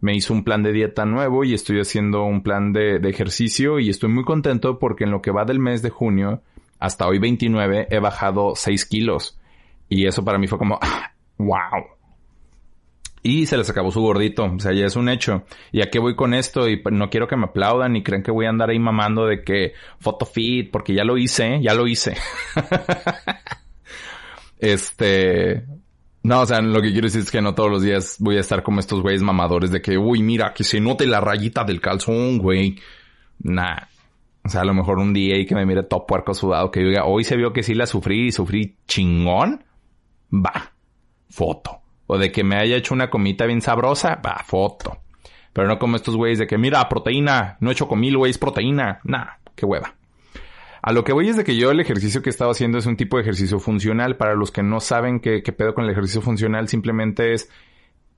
Me 0.00 0.14
hizo 0.14 0.34
un 0.34 0.44
plan 0.44 0.62
de 0.62 0.72
dieta 0.72 1.06
nuevo 1.06 1.42
y 1.44 1.54
estoy 1.54 1.80
haciendo 1.80 2.24
un 2.24 2.42
plan 2.42 2.72
de, 2.72 2.98
de 2.98 3.08
ejercicio 3.08 3.78
y 3.78 3.88
estoy 3.88 4.10
muy 4.10 4.24
contento 4.24 4.78
porque 4.78 5.04
en 5.04 5.10
lo 5.10 5.22
que 5.22 5.30
va 5.30 5.44
del 5.44 5.58
mes 5.58 5.80
de 5.82 5.90
junio 5.90 6.42
hasta 6.78 7.08
hoy 7.08 7.18
29 7.18 7.88
he 7.90 7.98
bajado 7.98 8.52
6 8.54 8.84
kilos 8.84 9.38
y 9.88 10.06
eso 10.06 10.24
para 10.24 10.38
mí 10.38 10.46
fue 10.46 10.58
como, 10.58 10.78
wow. 11.38 11.97
Y 13.22 13.46
se 13.46 13.56
les 13.56 13.68
acabó 13.68 13.90
su 13.90 14.00
gordito. 14.00 14.44
O 14.44 14.60
sea, 14.60 14.72
ya 14.72 14.86
es 14.86 14.96
un 14.96 15.08
hecho. 15.08 15.44
¿Y 15.72 15.82
a 15.82 15.90
qué 15.90 15.98
voy 15.98 16.14
con 16.14 16.34
esto? 16.34 16.68
Y 16.68 16.82
no 16.90 17.10
quiero 17.10 17.26
que 17.26 17.36
me 17.36 17.46
aplaudan 17.46 17.92
ni 17.92 18.02
crean 18.02 18.22
que 18.22 18.30
voy 18.30 18.46
a 18.46 18.50
andar 18.50 18.70
ahí 18.70 18.78
mamando 18.78 19.26
de 19.26 19.42
que 19.42 19.72
foto 19.98 20.24
fit, 20.24 20.70
porque 20.70 20.94
ya 20.94 21.04
lo 21.04 21.18
hice, 21.18 21.60
ya 21.62 21.74
lo 21.74 21.86
hice. 21.86 22.16
este. 24.58 25.64
No, 26.22 26.42
o 26.42 26.46
sea, 26.46 26.60
lo 26.60 26.82
que 26.82 26.90
quiero 26.90 27.06
decir 27.06 27.22
es 27.22 27.30
que 27.30 27.40
no 27.40 27.54
todos 27.54 27.70
los 27.70 27.82
días 27.82 28.16
voy 28.18 28.36
a 28.36 28.40
estar 28.40 28.62
como 28.62 28.80
estos 28.80 29.00
güeyes 29.00 29.22
mamadores 29.22 29.70
de 29.70 29.80
que, 29.80 29.96
uy, 29.96 30.22
mira, 30.22 30.52
que 30.52 30.64
se 30.64 30.80
note 30.80 31.06
la 31.06 31.20
rayita 31.20 31.64
del 31.64 31.80
calzón, 31.80 32.38
güey. 32.38 32.76
Nah. 33.40 33.76
O 34.44 34.48
sea, 34.48 34.62
a 34.62 34.64
lo 34.64 34.74
mejor 34.74 34.98
un 34.98 35.12
día 35.12 35.38
y 35.38 35.46
que 35.46 35.54
me 35.54 35.66
mire 35.66 35.82
todo 35.82 36.06
puerco 36.06 36.34
sudado, 36.34 36.70
que 36.70 36.80
diga, 36.80 37.04
hoy 37.04 37.24
se 37.24 37.36
vio 37.36 37.52
que 37.52 37.62
sí 37.62 37.74
la 37.74 37.86
sufrí 37.86 38.28
y 38.28 38.32
sufrí 38.32 38.76
chingón. 38.86 39.64
Va. 40.32 40.72
Foto. 41.30 41.77
O 42.08 42.18
de 42.18 42.32
que 42.32 42.42
me 42.42 42.56
haya 42.56 42.76
hecho 42.76 42.94
una 42.94 43.10
comita 43.10 43.46
bien 43.46 43.60
sabrosa, 43.60 44.20
va, 44.24 44.42
foto. 44.44 44.98
Pero 45.52 45.68
no 45.68 45.78
como 45.78 45.96
estos 45.96 46.16
güeyes 46.16 46.38
de 46.38 46.46
que, 46.46 46.58
mira, 46.58 46.88
proteína, 46.88 47.58
no 47.60 47.68
he 47.68 47.74
hecho 47.74 47.86
comil, 47.86 48.16
güey, 48.16 48.32
proteína. 48.32 49.00
Nah, 49.04 49.26
qué 49.54 49.66
hueva. 49.66 49.94
A 50.80 50.92
lo 50.92 51.04
que 51.04 51.12
voy 51.12 51.28
es 51.28 51.36
de 51.36 51.44
que 51.44 51.56
yo 51.56 51.70
el 51.70 51.80
ejercicio 51.80 52.22
que 52.22 52.30
he 52.30 52.32
estado 52.32 52.50
haciendo 52.50 52.78
es 52.78 52.86
un 52.86 52.96
tipo 52.96 53.16
de 53.18 53.24
ejercicio 53.24 53.60
funcional. 53.60 54.16
Para 54.16 54.34
los 54.34 54.50
que 54.50 54.62
no 54.62 54.80
saben 54.80 55.20
qué, 55.20 55.42
qué 55.42 55.52
pedo 55.52 55.74
con 55.74 55.84
el 55.84 55.90
ejercicio 55.90 56.22
funcional, 56.22 56.68
simplemente 56.68 57.34
es 57.34 57.50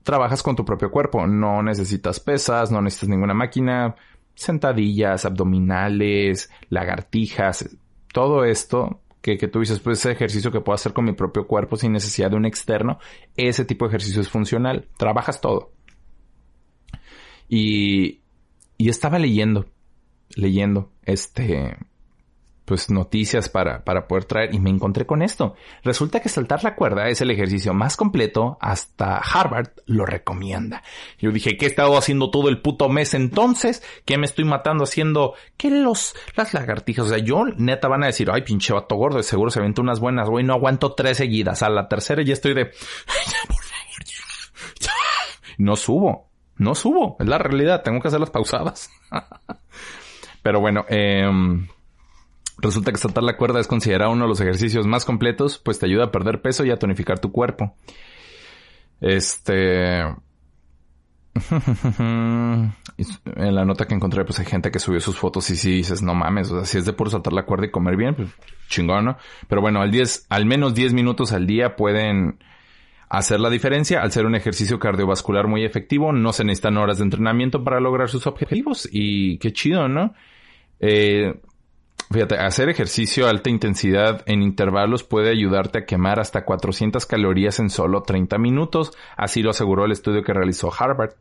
trabajas 0.03 0.41
con 0.41 0.55
tu 0.55 0.63
propio 0.63 0.89
cuerpo. 0.89 1.27
No 1.27 1.61
necesitas 1.61 2.21
pesas, 2.21 2.71
no 2.71 2.81
necesitas 2.81 3.09
ninguna 3.09 3.33
máquina. 3.33 3.95
Sentadillas, 4.35 5.25
abdominales, 5.25 6.49
lagartijas, 6.69 7.69
todo 8.13 8.45
esto 8.45 9.00
que, 9.21 9.37
que 9.37 9.47
tú 9.47 9.59
dices, 9.59 9.79
pues 9.79 9.99
ese 9.99 10.11
ejercicio 10.11 10.51
que 10.51 10.61
puedo 10.61 10.75
hacer 10.75 10.93
con 10.93 11.05
mi 11.05 11.13
propio 11.13 11.47
cuerpo 11.47 11.77
sin 11.77 11.91
necesidad 11.91 12.31
de 12.31 12.37
un 12.37 12.45
externo, 12.45 12.99
ese 13.35 13.65
tipo 13.65 13.85
de 13.85 13.89
ejercicio 13.89 14.21
es 14.21 14.29
funcional. 14.29 14.87
Trabajas 14.97 15.41
todo. 15.41 15.71
Y, 17.47 18.21
y 18.77 18.89
estaba 18.89 19.19
leyendo, 19.19 19.65
leyendo, 20.35 20.91
este, 21.03 21.77
pues 22.65 22.89
noticias 22.89 23.49
para, 23.49 23.83
para 23.83 24.07
poder 24.07 24.25
traer 24.25 24.53
y 24.53 24.59
me 24.59 24.69
encontré 24.69 25.05
con 25.05 25.21
esto. 25.21 25.55
Resulta 25.83 26.19
que 26.19 26.29
saltar 26.29 26.63
la 26.63 26.75
cuerda 26.75 27.07
es 27.09 27.21
el 27.21 27.31
ejercicio 27.31 27.73
más 27.73 27.97
completo, 27.97 28.57
hasta 28.61 29.17
Harvard 29.17 29.69
lo 29.87 30.05
recomienda. 30.05 30.83
Yo 31.19 31.31
dije, 31.31 31.57
¿qué 31.57 31.65
he 31.65 31.69
estado 31.69 31.97
haciendo 31.97 32.29
todo 32.29 32.49
el 32.49 32.61
puto 32.61 32.87
mes 32.87 33.13
entonces? 33.13 33.83
¿Qué 34.05 34.17
me 34.17 34.25
estoy 34.25 34.45
matando 34.45 34.83
haciendo? 34.83 35.33
¿Qué 35.57 35.69
los, 35.69 36.15
las 36.35 36.53
lagartijas? 36.53 37.07
O 37.07 37.09
sea, 37.09 37.17
yo 37.17 37.45
neta 37.57 37.87
van 37.87 38.03
a 38.03 38.07
decir, 38.07 38.29
ay 38.31 38.43
pinche 38.43 38.73
vato 38.73 38.95
gordo, 38.95 39.21
seguro 39.23 39.51
se 39.51 39.59
aventó 39.59 39.81
unas 39.81 39.99
buenas, 39.99 40.29
güey, 40.29 40.45
no 40.45 40.53
aguanto 40.53 40.93
tres 40.93 41.17
seguidas. 41.17 41.63
A 41.63 41.69
la 41.69 41.87
tercera 41.87 42.21
ya 42.23 42.33
estoy 42.33 42.53
de, 42.53 42.65
ya, 42.65 43.47
por 43.47 43.63
favor, 43.63 44.05
ya. 44.79 44.91
No 45.57 45.75
subo, 45.75 46.29
no 46.57 46.75
subo, 46.75 47.17
es 47.19 47.27
la 47.27 47.37
realidad, 47.37 47.81
tengo 47.83 47.99
que 47.99 48.07
hacerlas 48.07 48.29
pausadas. 48.29 48.89
Pero 50.43 50.59
bueno, 50.59 50.85
eh, 50.89 51.29
Resulta 52.61 52.91
que 52.91 52.97
saltar 52.97 53.23
la 53.23 53.37
cuerda 53.37 53.59
es 53.59 53.67
considerado 53.67 54.11
uno 54.11 54.23
de 54.25 54.29
los 54.29 54.41
ejercicios 54.41 54.85
más 54.87 55.03
completos, 55.05 55.57
pues 55.57 55.79
te 55.79 55.87
ayuda 55.87 56.05
a 56.05 56.11
perder 56.11 56.41
peso 56.41 56.63
y 56.63 56.71
a 56.71 56.77
tonificar 56.77 57.19
tu 57.19 57.31
cuerpo. 57.31 57.75
Este... 58.99 60.01
en 63.33 63.55
la 63.55 63.65
nota 63.65 63.85
que 63.85 63.95
encontré, 63.95 64.25
pues 64.25 64.39
hay 64.39 64.45
gente 64.45 64.69
que 64.69 64.79
subió 64.79 64.99
sus 64.99 65.17
fotos 65.17 65.49
y 65.49 65.55
sí 65.55 65.71
dices, 65.71 66.01
no 66.01 66.13
mames, 66.13 66.51
o 66.51 66.57
sea, 66.57 66.65
si 66.65 66.77
es 66.77 66.85
de 66.85 66.93
puro 66.93 67.09
saltar 67.09 67.33
la 67.33 67.45
cuerda 67.45 67.65
y 67.65 67.71
comer 67.71 67.95
bien, 67.95 68.15
pues 68.15 68.29
chingón, 68.67 69.05
¿no? 69.05 69.17
Pero 69.47 69.61
bueno, 69.61 69.81
al 69.81 69.91
10, 69.91 70.27
al 70.29 70.45
menos 70.45 70.75
10 70.75 70.93
minutos 70.93 71.31
al 71.31 71.47
día 71.47 71.75
pueden 71.75 72.37
hacer 73.11 73.39
la 73.39 73.49
diferencia. 73.49 74.01
Al 74.01 74.11
ser 74.11 74.25
un 74.25 74.35
ejercicio 74.35 74.79
cardiovascular 74.79 75.47
muy 75.47 75.65
efectivo, 75.65 76.13
no 76.13 76.31
se 76.31 76.45
necesitan 76.45 76.77
horas 76.77 76.97
de 76.99 77.03
entrenamiento 77.03 77.63
para 77.63 77.79
lograr 77.79 78.09
sus 78.09 78.25
objetivos. 78.25 78.87
Y 78.91 79.37
qué 79.39 79.51
chido, 79.51 79.87
¿no? 79.89 80.13
Eh, 80.79 81.39
Fíjate, 82.11 82.35
hacer 82.35 82.67
ejercicio 82.67 83.25
a 83.25 83.29
alta 83.29 83.49
intensidad 83.49 84.23
en 84.25 84.41
intervalos 84.41 85.03
puede 85.03 85.29
ayudarte 85.29 85.79
a 85.79 85.85
quemar 85.85 86.19
hasta 86.19 86.43
400 86.43 87.05
calorías 87.05 87.59
en 87.59 87.69
solo 87.69 88.03
30 88.03 88.37
minutos, 88.37 88.91
así 89.15 89.41
lo 89.41 89.51
aseguró 89.51 89.85
el 89.85 89.93
estudio 89.93 90.21
que 90.21 90.33
realizó 90.33 90.73
Harvard. 90.77 91.13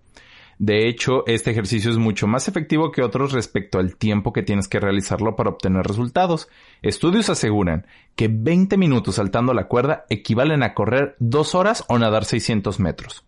De 0.58 0.88
hecho, 0.88 1.22
este 1.26 1.52
ejercicio 1.52 1.92
es 1.92 1.96
mucho 1.96 2.26
más 2.26 2.48
efectivo 2.48 2.90
que 2.90 3.02
otros 3.02 3.32
respecto 3.32 3.78
al 3.78 3.96
tiempo 3.96 4.32
que 4.32 4.42
tienes 4.42 4.66
que 4.66 4.80
realizarlo 4.80 5.36
para 5.36 5.50
obtener 5.50 5.86
resultados. 5.86 6.48
Estudios 6.82 7.30
aseguran 7.30 7.86
que 8.16 8.28
20 8.28 8.76
minutos 8.76 9.14
saltando 9.14 9.54
la 9.54 9.68
cuerda 9.68 10.06
equivalen 10.10 10.64
a 10.64 10.74
correr 10.74 11.14
2 11.20 11.54
horas 11.54 11.84
o 11.88 11.98
nadar 11.98 12.24
600 12.24 12.80
metros. 12.80 13.24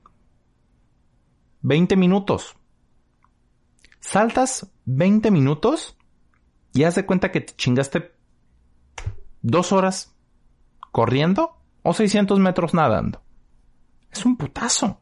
20 1.63 1.97
minutos. 1.97 2.57
Saltas 4.01 4.71
20 4.85 5.31
minutos 5.31 5.97
y 6.75 6.85
haz 6.85 6.95
de 6.95 7.07
cuenta 7.07 7.31
que 7.31 7.41
te 7.41 7.55
chingaste 7.55 8.13
dos 9.43 9.73
horas 9.73 10.15
corriendo 10.91 11.57
o 11.83 11.93
600 11.93 12.39
metros 12.39 12.75
nadando. 12.75 13.23
Es 14.11 14.25
un 14.25 14.37
putazo. 14.37 15.01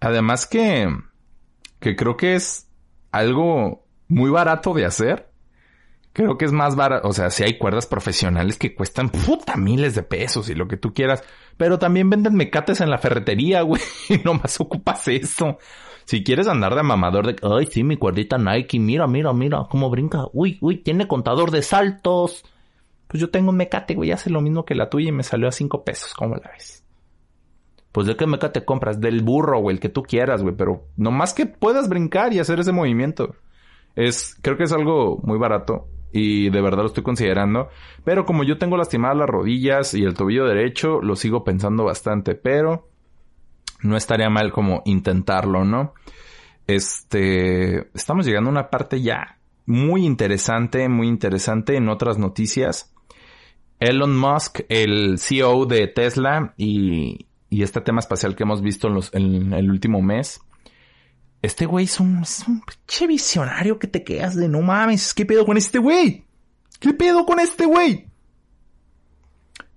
Además 0.00 0.46
que, 0.46 0.88
que 1.80 1.96
creo 1.96 2.16
que 2.16 2.34
es 2.34 2.68
algo 3.10 3.84
muy 4.06 4.30
barato 4.30 4.72
de 4.74 4.84
hacer. 4.84 5.30
Creo 6.12 6.38
que 6.38 6.46
es 6.46 6.52
más 6.52 6.74
barato, 6.74 7.06
o 7.06 7.12
sea, 7.12 7.30
si 7.30 7.44
hay 7.44 7.58
cuerdas 7.58 7.86
profesionales 7.86 8.58
que 8.58 8.74
cuestan 8.74 9.10
puta 9.10 9.56
miles 9.56 9.94
de 9.94 10.02
pesos 10.02 10.48
y 10.48 10.54
lo 10.54 10.66
que 10.66 10.76
tú 10.76 10.92
quieras, 10.92 11.22
pero 11.58 11.78
también 11.78 12.08
venden 12.08 12.34
mecates 12.34 12.80
en 12.80 12.88
la 12.88 12.98
ferretería, 12.98 13.60
güey, 13.62 13.82
nomás 14.24 14.58
ocupas 14.60 15.06
eso. 15.08 15.58
Si 16.04 16.24
quieres 16.24 16.48
andar 16.48 16.74
de 16.74 16.82
mamador 16.82 17.26
de, 17.26 17.36
ay, 17.42 17.66
sí, 17.66 17.84
mi 17.84 17.98
cuerdita 17.98 18.38
Nike, 18.38 18.78
mira, 18.78 19.06
mira, 19.06 19.34
mira, 19.34 19.66
cómo 19.68 19.90
brinca. 19.90 20.24
Uy, 20.32 20.56
uy, 20.62 20.78
tiene 20.78 21.06
contador 21.06 21.50
de 21.50 21.60
saltos. 21.60 22.44
Pues 23.08 23.20
yo 23.20 23.28
tengo 23.30 23.50
un 23.50 23.56
mecate, 23.56 23.94
güey, 23.94 24.12
hace 24.12 24.30
lo 24.30 24.40
mismo 24.40 24.64
que 24.64 24.74
la 24.74 24.88
tuya 24.88 25.08
y 25.08 25.12
me 25.12 25.22
salió 25.22 25.48
a 25.48 25.52
cinco 25.52 25.84
pesos, 25.84 26.14
¿cómo 26.14 26.36
la 26.36 26.50
ves? 26.50 26.84
Pues 27.92 28.06
de 28.06 28.16
qué 28.16 28.26
mecate 28.26 28.64
compras, 28.64 29.00
del 29.00 29.22
burro, 29.22 29.60
güey, 29.60 29.74
el 29.74 29.80
que 29.80 29.88
tú 29.88 30.02
quieras, 30.02 30.42
güey, 30.42 30.54
pero 30.54 30.84
nomás 30.96 31.34
que 31.34 31.46
puedas 31.46 31.88
brincar 31.88 32.32
y 32.32 32.38
hacer 32.38 32.60
ese 32.60 32.72
movimiento. 32.72 33.34
Es, 33.96 34.36
creo 34.40 34.56
que 34.56 34.64
es 34.64 34.72
algo 34.72 35.20
muy 35.24 35.38
barato 35.38 35.88
y 36.12 36.50
de 36.50 36.60
verdad 36.60 36.82
lo 36.82 36.88
estoy 36.88 37.02
considerando. 37.02 37.68
Pero 38.04 38.24
como 38.24 38.44
yo 38.44 38.58
tengo 38.58 38.76
lastimadas 38.76 39.16
las 39.18 39.28
rodillas 39.28 39.94
y 39.94 40.04
el 40.04 40.14
tobillo 40.14 40.46
derecho, 40.46 41.00
lo 41.00 41.16
sigo 41.16 41.44
pensando 41.44 41.84
bastante, 41.84 42.34
pero 42.34 42.88
no 43.82 43.96
estaría 43.96 44.30
mal 44.30 44.52
como 44.52 44.82
intentarlo, 44.84 45.64
¿no? 45.64 45.94
Este, 46.66 47.88
estamos 47.94 48.26
llegando 48.26 48.50
a 48.50 48.52
una 48.52 48.70
parte 48.70 49.00
ya 49.00 49.38
muy 49.66 50.04
interesante, 50.04 50.88
muy 50.88 51.08
interesante 51.08 51.76
en 51.76 51.88
otras 51.88 52.18
noticias. 52.18 52.94
Elon 53.80 54.16
Musk, 54.16 54.60
el 54.68 55.18
CEO 55.18 55.66
de 55.66 55.86
Tesla 55.86 56.54
y, 56.56 57.26
y 57.48 57.62
este 57.62 57.80
tema 57.80 58.00
espacial 58.00 58.34
que 58.34 58.42
hemos 58.42 58.60
visto 58.60 58.88
en, 58.88 58.94
los, 58.94 59.14
en 59.14 59.52
el 59.52 59.70
último 59.70 60.02
mes. 60.02 60.40
Este 61.40 61.66
güey 61.66 61.84
es 61.84 62.00
un, 62.00 62.24
pinche 62.66 63.06
visionario 63.06 63.78
que 63.78 63.86
te 63.86 64.02
quedas 64.02 64.34
de 64.34 64.48
no 64.48 64.60
mames, 64.60 65.14
¿qué 65.14 65.24
pedo 65.24 65.46
con 65.46 65.56
este 65.56 65.78
güey? 65.78 66.24
¿Qué 66.80 66.92
pedo 66.92 67.24
con 67.26 67.38
este 67.38 67.64
güey? 67.64 68.06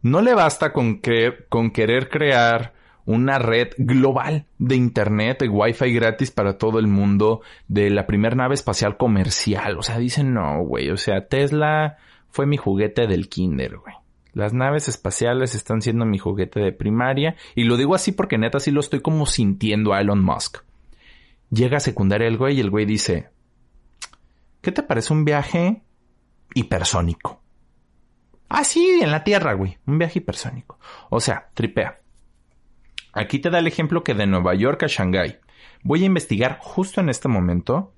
No 0.02 0.22
le 0.22 0.34
basta 0.34 0.74
con 0.74 1.00
querer 1.00 2.10
crear 2.10 2.74
una 3.06 3.40
red 3.40 3.70
global 3.78 4.46
de 4.58 4.76
internet, 4.76 5.40
de 5.42 5.50
wifi 5.50 5.94
gratis 5.94 6.32
para 6.32 6.58
todo 6.58 6.80
el 6.80 6.88
mundo, 6.88 7.42
de 7.68 7.90
la 7.90 8.08
primera 8.08 8.36
nave 8.36 8.56
espacial 8.56 8.98
comercial. 8.98 9.78
O 9.78 9.84
sea, 9.84 9.98
dicen, 9.98 10.34
no, 10.34 10.64
güey, 10.64 10.90
o 10.90 10.98
sea, 10.98 11.28
Tesla 11.28 11.98
fue 12.30 12.46
mi 12.46 12.58
juguete 12.58 13.08
del 13.08 13.30
kinder, 13.30 13.78
güey. 13.78 13.96
Las 14.34 14.54
naves 14.54 14.88
espaciales 14.88 15.56
están 15.56 15.82
siendo 15.82 16.06
mi 16.06 16.18
juguete 16.18 16.62
de 16.62 16.72
primaria. 16.72 17.36
Y 17.54 17.66
lo 17.66 17.76
digo 17.76 17.96
así 17.96 18.14
porque 18.14 18.38
neta 18.38 18.60
sí 18.60 18.72
lo 18.72 18.80
estoy 18.80 19.02
como 19.02 19.26
sintiendo 19.26 19.94
a 19.94 20.00
Elon 20.00 20.24
Musk. 20.24 20.60
Llega 21.52 21.78
a 21.78 21.82
secundaria 21.82 22.28
el 22.28 22.38
güey 22.38 22.58
y 22.58 22.62
el 22.62 22.70
güey 22.70 22.86
dice, 22.86 23.30
¿qué 24.62 24.72
te 24.72 24.82
parece 24.82 25.14
un 25.14 25.26
viaje 25.26 25.84
hipersónico? 26.56 27.42
Ah, 28.50 28.64
sí, 28.64 29.00
en 29.02 29.12
la 29.12 29.24
Tierra, 29.24 29.54
güey. 29.54 29.78
Un 29.86 29.98
viaje 29.98 30.20
hipersónico. 30.20 30.80
O 31.10 31.20
sea, 31.20 31.50
tripea 31.54 32.02
Aquí 33.14 33.40
te 33.40 33.50
da 33.50 33.60
el 33.60 33.68
ejemplo 33.68 34.04
que 34.04 34.14
de 34.14 34.26
Nueva 34.26 34.56
York 34.56 34.84
a 34.84 34.88
Shanghái. 34.88 35.38
Voy 35.84 36.04
a 36.04 36.06
investigar 36.06 36.60
justo 36.62 37.02
en 37.02 37.10
este 37.10 37.28
momento 37.28 37.94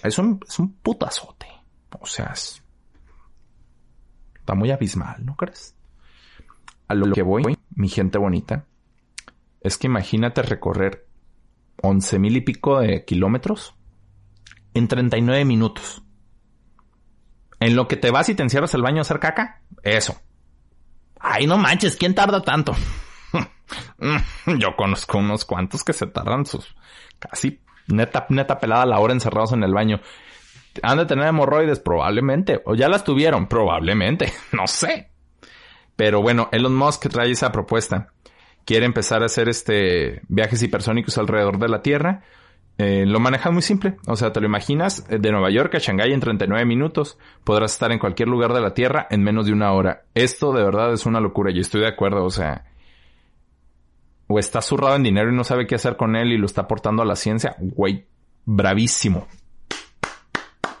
Es 0.03 0.17
un, 0.17 0.39
es 0.47 0.59
un 0.59 0.73
putazote. 0.73 1.50
O 1.99 2.05
sea, 2.05 2.31
es, 2.33 2.63
está 4.35 4.55
muy 4.55 4.71
abismal, 4.71 5.25
¿no 5.25 5.35
crees? 5.35 5.75
A 6.87 6.93
lo 6.93 7.11
que 7.13 7.21
voy, 7.21 7.57
mi 7.69 7.89
gente 7.89 8.17
bonita, 8.17 8.65
es 9.61 9.77
que 9.77 9.87
imagínate 9.87 10.41
recorrer 10.41 11.07
11 11.81 12.19
mil 12.19 12.35
y 12.35 12.41
pico 12.41 12.79
de 12.79 13.05
kilómetros 13.05 13.75
en 14.73 14.87
39 14.87 15.45
minutos. 15.45 16.03
En 17.59 17.75
lo 17.75 17.87
que 17.87 17.95
te 17.95 18.11
vas 18.11 18.27
y 18.29 18.35
te 18.35 18.43
encierras 18.43 18.73
al 18.73 18.81
baño 18.81 18.99
a 18.99 19.01
hacer 19.01 19.19
caca, 19.19 19.61
eso. 19.83 20.19
Ay, 21.19 21.45
no 21.45 21.57
manches, 21.57 21.95
¿quién 21.95 22.15
tarda 22.15 22.41
tanto? 22.41 22.73
Yo 24.59 24.75
conozco 24.75 25.19
unos 25.19 25.45
cuantos 25.45 25.83
que 25.83 25.93
se 25.93 26.07
tardan 26.07 26.45
sus 26.45 26.75
casi 27.19 27.61
neta, 27.87 28.25
neta 28.29 28.59
pelada 28.59 28.85
la 28.85 28.99
hora 28.99 29.13
encerrados 29.13 29.53
en 29.53 29.63
el 29.63 29.73
baño. 29.73 30.01
¿Han 30.83 30.97
de 30.97 31.05
tener 31.05 31.27
hemorroides? 31.27 31.79
Probablemente. 31.79 32.61
O 32.65 32.75
ya 32.75 32.87
las 32.87 33.03
tuvieron, 33.03 33.47
probablemente. 33.47 34.31
No 34.53 34.67
sé. 34.67 35.09
Pero 35.95 36.21
bueno, 36.21 36.49
Elon 36.51 36.75
Musk 36.75 37.07
trae 37.09 37.31
esa 37.31 37.51
propuesta 37.51 38.11
quiere 38.65 38.85
empezar 38.85 39.21
a 39.21 39.25
hacer 39.25 39.49
este 39.49 40.21
viajes 40.27 40.61
hipersónicos 40.63 41.17
alrededor 41.17 41.59
de 41.59 41.69
la 41.69 41.81
Tierra, 41.81 42.23
eh, 42.77 43.05
lo 43.05 43.19
maneja 43.19 43.51
muy 43.51 43.61
simple. 43.61 43.97
O 44.07 44.15
sea, 44.15 44.31
te 44.31 44.39
lo 44.39 44.47
imaginas, 44.47 45.05
eh, 45.09 45.19
de 45.19 45.31
Nueva 45.31 45.51
York 45.51 45.75
a 45.75 45.79
Shanghái 45.79 46.13
en 46.13 46.19
39 46.19 46.65
minutos, 46.65 47.17
podrás 47.43 47.73
estar 47.73 47.91
en 47.91 47.99
cualquier 47.99 48.29
lugar 48.29 48.53
de 48.53 48.61
la 48.61 48.73
Tierra 48.73 49.07
en 49.09 49.23
menos 49.23 49.45
de 49.45 49.53
una 49.53 49.71
hora. 49.73 50.03
Esto 50.13 50.53
de 50.53 50.63
verdad 50.63 50.93
es 50.93 51.05
una 51.05 51.19
locura 51.19 51.51
y 51.51 51.59
estoy 51.59 51.81
de 51.81 51.89
acuerdo, 51.89 52.23
o 52.23 52.29
sea, 52.29 52.65
o 54.27 54.39
está 54.39 54.61
zurrado 54.61 54.95
en 54.95 55.03
dinero 55.03 55.31
y 55.31 55.35
no 55.35 55.43
sabe 55.43 55.67
qué 55.67 55.75
hacer 55.75 55.97
con 55.97 56.15
él 56.15 56.31
y 56.31 56.37
lo 56.37 56.45
está 56.45 56.61
aportando 56.61 57.03
a 57.03 57.05
la 57.05 57.15
ciencia, 57.15 57.55
güey, 57.59 58.05
bravísimo. 58.45 59.27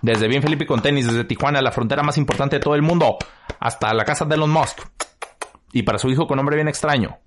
Desde 0.01 0.27
bien 0.27 0.41
Felipe 0.41 0.65
con 0.65 0.81
tenis, 0.81 1.05
desde 1.05 1.23
Tijuana, 1.25 1.61
la 1.61 1.71
frontera 1.71 2.01
más 2.01 2.17
importante 2.17 2.55
de 2.55 2.61
todo 2.61 2.75
el 2.75 2.81
mundo, 2.81 3.17
hasta 3.59 3.93
la 3.93 4.03
casa 4.03 4.25
de 4.25 4.35
Elon 4.35 4.49
Musk. 4.49 4.81
Y 5.73 5.83
para 5.83 5.99
su 5.99 6.09
hijo 6.09 6.27
con 6.27 6.37
nombre 6.37 6.55
bien 6.55 6.67
extraño. 6.67 7.19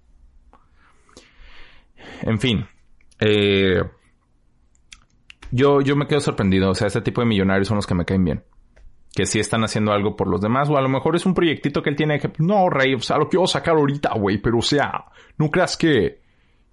En 2.22 2.38
fin. 2.38 2.66
Eh, 3.20 3.82
yo, 5.50 5.80
yo 5.80 5.96
me 5.96 6.06
quedo 6.06 6.20
sorprendido. 6.20 6.70
O 6.70 6.74
sea, 6.74 6.88
este 6.88 7.00
tipo 7.00 7.20
de 7.20 7.26
millonarios 7.26 7.68
son 7.68 7.76
los 7.76 7.86
que 7.86 7.94
me 7.94 8.04
caen 8.04 8.24
bien. 8.24 8.44
Que 9.14 9.24
sí 9.24 9.38
están 9.38 9.62
haciendo 9.62 9.92
algo 9.92 10.16
por 10.16 10.28
los 10.28 10.40
demás. 10.40 10.68
O 10.68 10.76
a 10.76 10.82
lo 10.82 10.88
mejor 10.88 11.16
es 11.16 11.24
un 11.24 11.34
proyectito 11.34 11.82
que 11.82 11.90
él 11.90 11.96
tiene 11.96 12.18
que... 12.18 12.32
No, 12.38 12.68
Rey, 12.68 12.94
o 12.94 13.00
sea, 13.00 13.16
lo 13.18 13.28
quiero 13.28 13.46
sacar 13.46 13.76
ahorita, 13.76 14.14
güey. 14.18 14.38
Pero 14.38 14.58
o 14.58 14.62
sea, 14.62 15.06
no 15.38 15.50
creas 15.50 15.76
que, 15.76 16.23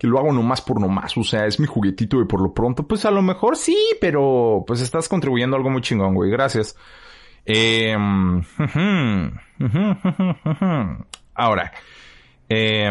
que 0.01 0.07
lo 0.07 0.17
hago 0.17 0.33
nomás 0.33 0.61
por 0.61 0.81
nomás. 0.81 1.15
O 1.15 1.23
sea, 1.23 1.45
es 1.45 1.59
mi 1.59 1.67
juguetito 1.67 2.19
y 2.19 2.25
por 2.25 2.41
lo 2.41 2.55
pronto, 2.55 2.87
pues 2.87 3.05
a 3.05 3.11
lo 3.11 3.21
mejor 3.21 3.55
sí, 3.55 3.77
pero 4.01 4.63
pues 4.65 4.81
estás 4.81 5.07
contribuyendo 5.07 5.55
algo 5.55 5.69
muy 5.69 5.83
chingón, 5.83 6.15
güey. 6.15 6.31
Gracias. 6.31 6.75
Eh, 7.45 7.95
ahora, 11.35 11.71
eh, 12.49 12.89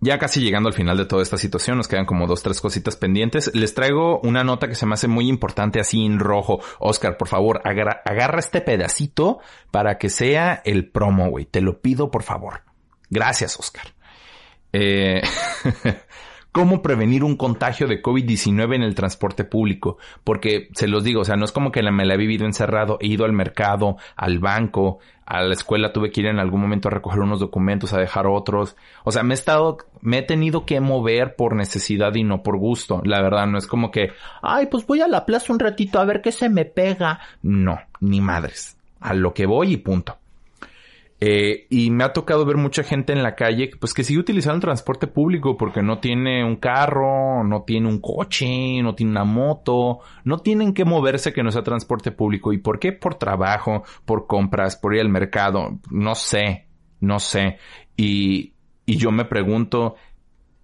ya 0.00 0.18
casi 0.18 0.42
llegando 0.42 0.68
al 0.68 0.74
final 0.74 0.98
de 0.98 1.06
toda 1.06 1.22
esta 1.22 1.38
situación, 1.38 1.78
nos 1.78 1.88
quedan 1.88 2.04
como 2.04 2.26
dos, 2.26 2.42
tres 2.42 2.60
cositas 2.60 2.94
pendientes. 2.94 3.50
Les 3.54 3.72
traigo 3.72 4.20
una 4.20 4.44
nota 4.44 4.68
que 4.68 4.74
se 4.74 4.84
me 4.84 4.92
hace 4.92 5.08
muy 5.08 5.30
importante 5.30 5.80
así 5.80 6.04
en 6.04 6.18
rojo. 6.18 6.60
Oscar, 6.78 7.16
por 7.16 7.28
favor, 7.28 7.62
agarra, 7.64 8.02
agarra 8.04 8.40
este 8.40 8.60
pedacito 8.60 9.38
para 9.70 9.96
que 9.96 10.10
sea 10.10 10.60
el 10.66 10.90
promo, 10.90 11.30
güey. 11.30 11.46
Te 11.46 11.62
lo 11.62 11.80
pido, 11.80 12.10
por 12.10 12.22
favor. 12.22 12.64
Gracias, 13.08 13.58
Oscar. 13.58 13.95
Eh... 14.72 15.22
cómo 16.56 16.80
prevenir 16.80 17.22
un 17.22 17.36
contagio 17.36 17.86
de 17.86 18.00
COVID-19 18.00 18.76
en 18.76 18.82
el 18.82 18.94
transporte 18.94 19.44
público. 19.44 19.98
Porque 20.24 20.70
se 20.72 20.88
los 20.88 21.04
digo, 21.04 21.20
o 21.20 21.24
sea, 21.26 21.36
no 21.36 21.44
es 21.44 21.52
como 21.52 21.70
que 21.70 21.82
me 21.82 22.06
la 22.06 22.14
he 22.14 22.16
vivido 22.16 22.46
encerrado, 22.46 22.96
he 23.02 23.08
ido 23.08 23.26
al 23.26 23.34
mercado, 23.34 23.98
al 24.16 24.38
banco, 24.38 25.00
a 25.26 25.42
la 25.42 25.52
escuela 25.52 25.92
tuve 25.92 26.10
que 26.10 26.22
ir 26.22 26.28
en 26.28 26.38
algún 26.38 26.62
momento 26.62 26.88
a 26.88 26.92
recoger 26.92 27.20
unos 27.20 27.40
documentos, 27.40 27.92
a 27.92 27.98
dejar 27.98 28.26
otros. 28.26 28.74
O 29.04 29.12
sea, 29.12 29.22
me 29.22 29.34
he 29.34 29.36
estado, 29.36 29.76
me 30.00 30.20
he 30.20 30.22
tenido 30.22 30.64
que 30.64 30.80
mover 30.80 31.36
por 31.36 31.54
necesidad 31.54 32.14
y 32.14 32.24
no 32.24 32.42
por 32.42 32.56
gusto. 32.56 33.02
La 33.04 33.20
verdad, 33.20 33.46
no 33.46 33.58
es 33.58 33.66
como 33.66 33.90
que, 33.90 34.12
ay, 34.40 34.68
pues 34.70 34.86
voy 34.86 35.02
a 35.02 35.08
la 35.08 35.26
plaza 35.26 35.52
un 35.52 35.58
ratito 35.58 36.00
a 36.00 36.06
ver 36.06 36.22
qué 36.22 36.32
se 36.32 36.48
me 36.48 36.64
pega. 36.64 37.20
No, 37.42 37.78
ni 38.00 38.22
madres. 38.22 38.78
A 39.00 39.12
lo 39.12 39.34
que 39.34 39.44
voy 39.44 39.74
y 39.74 39.76
punto. 39.76 40.16
Eh, 41.18 41.66
y 41.70 41.90
me 41.90 42.04
ha 42.04 42.12
tocado 42.12 42.44
ver 42.44 42.58
mucha 42.58 42.82
gente 42.82 43.14
en 43.14 43.22
la 43.22 43.34
calle 43.34 43.70
pues 43.80 43.94
que 43.94 44.04
sigue 44.04 44.20
utilizando 44.20 44.56
el 44.56 44.60
transporte 44.60 45.06
público 45.06 45.56
porque 45.56 45.82
no 45.82 45.98
tiene 45.98 46.44
un 46.44 46.56
carro, 46.56 47.42
no 47.42 47.62
tiene 47.62 47.88
un 47.88 48.00
coche, 48.00 48.82
no 48.82 48.94
tiene 48.94 49.12
una 49.12 49.24
moto, 49.24 50.00
no 50.24 50.38
tienen 50.38 50.74
que 50.74 50.84
moverse 50.84 51.32
que 51.32 51.42
no 51.42 51.50
sea 51.50 51.62
transporte 51.62 52.12
público. 52.12 52.52
¿Y 52.52 52.58
por 52.58 52.78
qué? 52.78 52.92
Por 52.92 53.14
trabajo, 53.14 53.82
por 54.04 54.26
compras, 54.26 54.76
por 54.76 54.94
ir 54.94 55.00
al 55.00 55.08
mercado, 55.08 55.78
no 55.90 56.14
sé, 56.14 56.66
no 57.00 57.18
sé. 57.18 57.58
Y, 57.96 58.52
y 58.84 58.96
yo 58.98 59.10
me 59.10 59.24
pregunto, 59.24 59.94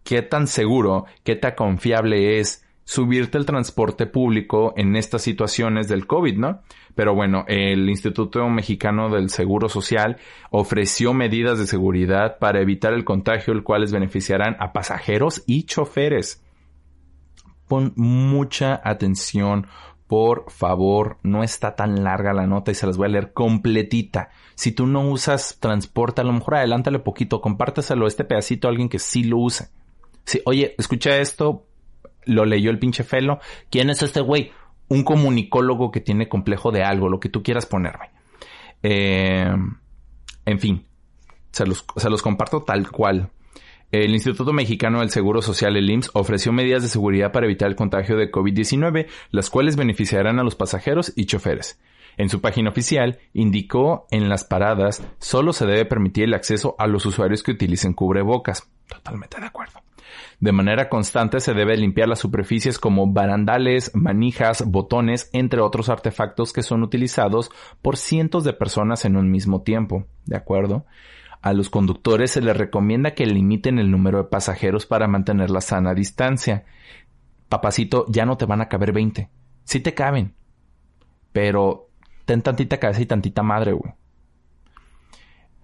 ¿qué 0.05 0.21
tan 0.21 0.47
seguro, 0.47 1.07
qué 1.25 1.37
tan 1.37 1.55
confiable 1.55 2.39
es 2.41 2.63
subirte 2.85 3.39
el 3.39 3.47
transporte 3.47 4.07
público 4.07 4.75
en 4.77 4.97
estas 4.97 5.23
situaciones 5.23 5.89
del 5.89 6.07
COVID, 6.07 6.37
¿no? 6.37 6.61
Pero 6.95 7.15
bueno, 7.15 7.45
el 7.49 7.89
Instituto 7.89 8.47
Mexicano 8.49 9.09
del 9.09 9.31
Seguro 9.31 9.69
Social 9.69 10.19
ofreció 10.51 11.15
medidas 11.15 11.59
de 11.59 11.67
seguridad 11.67 12.39
para 12.39 12.61
evitar 12.61 12.93
el 12.93 13.05
contagio, 13.05 13.55
el 13.55 13.63
cuales 13.63 13.93
beneficiarán 13.93 14.57
a 14.59 14.73
pasajeros 14.73 15.43
y 15.47 15.65
choferes. 15.65 16.45
Pon 17.69 17.93
mucha 17.97 18.81
atención, 18.85 19.67
por 20.07 20.51
favor, 20.51 21.17
no 21.23 21.43
está 21.43 21.75
tan 21.75 22.05
larga 22.05 22.35
la 22.35 22.47
nota 22.47 22.71
y 22.71 22.75
se 22.75 22.87
las 22.87 22.99
voy 22.99 23.07
a 23.07 23.13
leer 23.13 23.33
completita. 23.33 24.29
Si 24.55 24.73
tú 24.73 24.87
no 24.87 25.09
usas 25.09 25.57
transporte, 25.59 26.21
a 26.21 26.25
lo 26.25 26.35
mejor 26.35 26.57
adelántale 26.57 26.99
poquito, 26.99 27.41
compárteselo 27.41 28.07
este 28.07 28.25
pedacito 28.25 28.69
a 28.69 28.71
alguien 28.71 28.91
que 28.91 28.99
sí 28.99 29.25
lo 29.25 29.39
use. 29.39 29.71
Sí, 30.25 30.43
oye, 30.45 30.75
escucha 30.77 31.17
esto, 31.17 31.65
lo 32.27 32.45
leyó 32.45 32.71
el 32.71 32.79
pinche 32.79 33.05
Felo. 33.05 33.41
¿Quién 33.71 33.89
es 33.89 34.03
este 34.03 34.21
güey? 34.21 34.53
Un 34.89 35.05
comunicólogo 35.05 35.91
que 35.91 36.01
tiene 36.01 36.29
complejo 36.29 36.71
de 36.71 36.83
algo, 36.83 37.09
lo 37.09 37.21
que 37.21 37.29
tú 37.29 37.43
quieras 37.43 37.67
ponerme. 37.67 38.11
Eh, 38.83 39.55
en 40.45 40.59
fin, 40.59 40.85
se 41.51 41.67
los, 41.67 41.85
se 41.97 42.11
los 42.11 42.23
comparto 42.23 42.63
tal 42.63 42.91
cual. 42.91 43.31
El 43.93 44.13
Instituto 44.13 44.55
Mexicano 44.55 45.01
del 45.01 45.11
Seguro 45.11 45.43
Social, 45.43 45.77
el 45.77 45.91
IMSS, 45.91 46.11
ofreció 46.15 46.51
medidas 46.51 46.83
de 46.83 46.89
seguridad 46.89 47.31
para 47.31 47.45
evitar 47.45 47.69
el 47.69 47.77
contagio 47.77 48.17
de 48.17 48.33
COVID-19, 48.33 49.07
las 49.31 49.51
cuales 49.51 49.77
beneficiarán 49.77 50.39
a 50.39 50.43
los 50.43 50.55
pasajeros 50.55 51.13
y 51.15 51.27
choferes. 51.27 51.79
En 52.17 52.29
su 52.29 52.41
página 52.41 52.71
oficial, 52.71 53.19
indicó 53.35 54.07
en 54.11 54.29
las 54.29 54.45
paradas 54.45 55.03
solo 55.19 55.53
se 55.53 55.67
debe 55.67 55.85
permitir 55.85 56.25
el 56.25 56.35
acceso 56.35 56.75
a 56.79 56.87
los 56.87 57.05
usuarios 57.07 57.43
que 57.43 57.53
utilicen 57.53 57.93
cubrebocas. 57.93 58.67
Totalmente 58.89 59.39
de 59.39 59.47
acuerdo. 59.47 59.81
De 60.41 60.53
manera 60.53 60.89
constante 60.89 61.41
se 61.41 61.55
debe 61.55 61.77
limpiar 61.77 62.09
las 62.09 62.19
superficies 62.19 62.79
como 62.79 63.07
barandales, 63.07 63.93
manijas, 63.95 64.65
botones, 64.67 65.31
entre 65.33 65.61
otros 65.61 65.89
artefactos 65.89 66.53
que 66.53 66.63
son 66.63 66.83
utilizados 66.83 67.51
por 67.81 67.97
cientos 67.97 68.45
de 68.45 68.53
personas 68.53 69.05
en 69.05 69.17
un 69.17 69.31
mismo 69.31 69.63
tiempo. 69.63 70.07
¿De 70.25 70.37
acuerdo? 70.37 70.87
A 71.43 71.53
los 71.53 71.71
conductores 71.71 72.31
se 72.31 72.41
les 72.41 72.57
recomienda 72.57 73.15
que 73.15 73.27
limiten 73.27 73.79
el 73.79 73.91
número 73.91 74.19
de 74.19 74.29
pasajeros 74.29 74.87
para 74.87 75.09
mantener 75.09 75.51
la 75.51 75.61
sana 75.61 75.93
distancia. 75.93 76.65
Papacito, 77.49 78.07
ya 78.09 78.25
no 78.25 78.37
te 78.37 78.47
van 78.47 78.61
a 78.61 78.69
caber 78.69 78.93
20. 78.93 79.29
Sí 79.65 79.81
te 79.81 79.93
caben. 79.93 80.35
Pero 81.33 81.89
ten 82.25 82.43
tantita 82.43 82.79
cabeza 82.79 83.03
y 83.03 83.07
tantita 83.07 83.43
madre, 83.43 83.73
güey. 83.73 83.93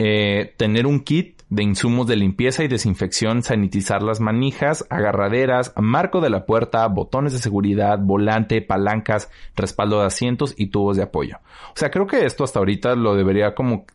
Eh, 0.01 0.55
tener 0.57 0.87
un 0.87 1.01
kit 1.01 1.38
de 1.51 1.63
insumos 1.63 2.07
de 2.07 2.17
limpieza 2.17 2.63
y 2.63 2.69
desinfección, 2.69 3.43
sanitizar 3.43 4.03
las 4.03 4.21
manijas, 4.21 4.87
agarraderas, 4.91 5.73
marco 5.77 6.21
de 6.21 6.29
la 6.29 6.45
puerta, 6.45 6.87
botones 6.89 7.33
de 7.33 7.39
seguridad, 7.39 7.99
volante, 7.99 8.61
palancas, 8.61 9.31
respaldo 9.57 10.01
de 10.01 10.07
asientos 10.07 10.55
y 10.59 10.67
tubos 10.67 10.99
de 10.99 11.05
apoyo. 11.05 11.39
O 11.75 11.77
sea, 11.77 11.91
creo 11.91 12.07
que 12.07 12.27
esto 12.27 12.45
hasta 12.45 12.59
ahorita 12.59 12.95
lo 12.97 13.15
debería 13.15 13.55
como... 13.55 13.87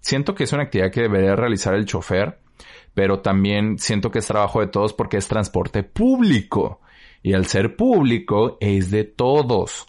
Siento 0.00 0.34
que 0.34 0.44
es 0.44 0.52
una 0.52 0.64
actividad 0.64 0.90
que 0.90 1.02
debería 1.02 1.34
realizar 1.34 1.74
el 1.74 1.86
chofer, 1.86 2.40
pero 2.92 3.20
también 3.20 3.78
siento 3.78 4.10
que 4.10 4.18
es 4.18 4.26
trabajo 4.26 4.60
de 4.60 4.66
todos 4.66 4.92
porque 4.92 5.16
es 5.16 5.28
transporte 5.28 5.82
público. 5.84 6.80
Y 7.22 7.32
al 7.32 7.46
ser 7.46 7.74
público 7.74 8.58
es 8.60 8.90
de 8.90 9.04
todos. 9.04 9.86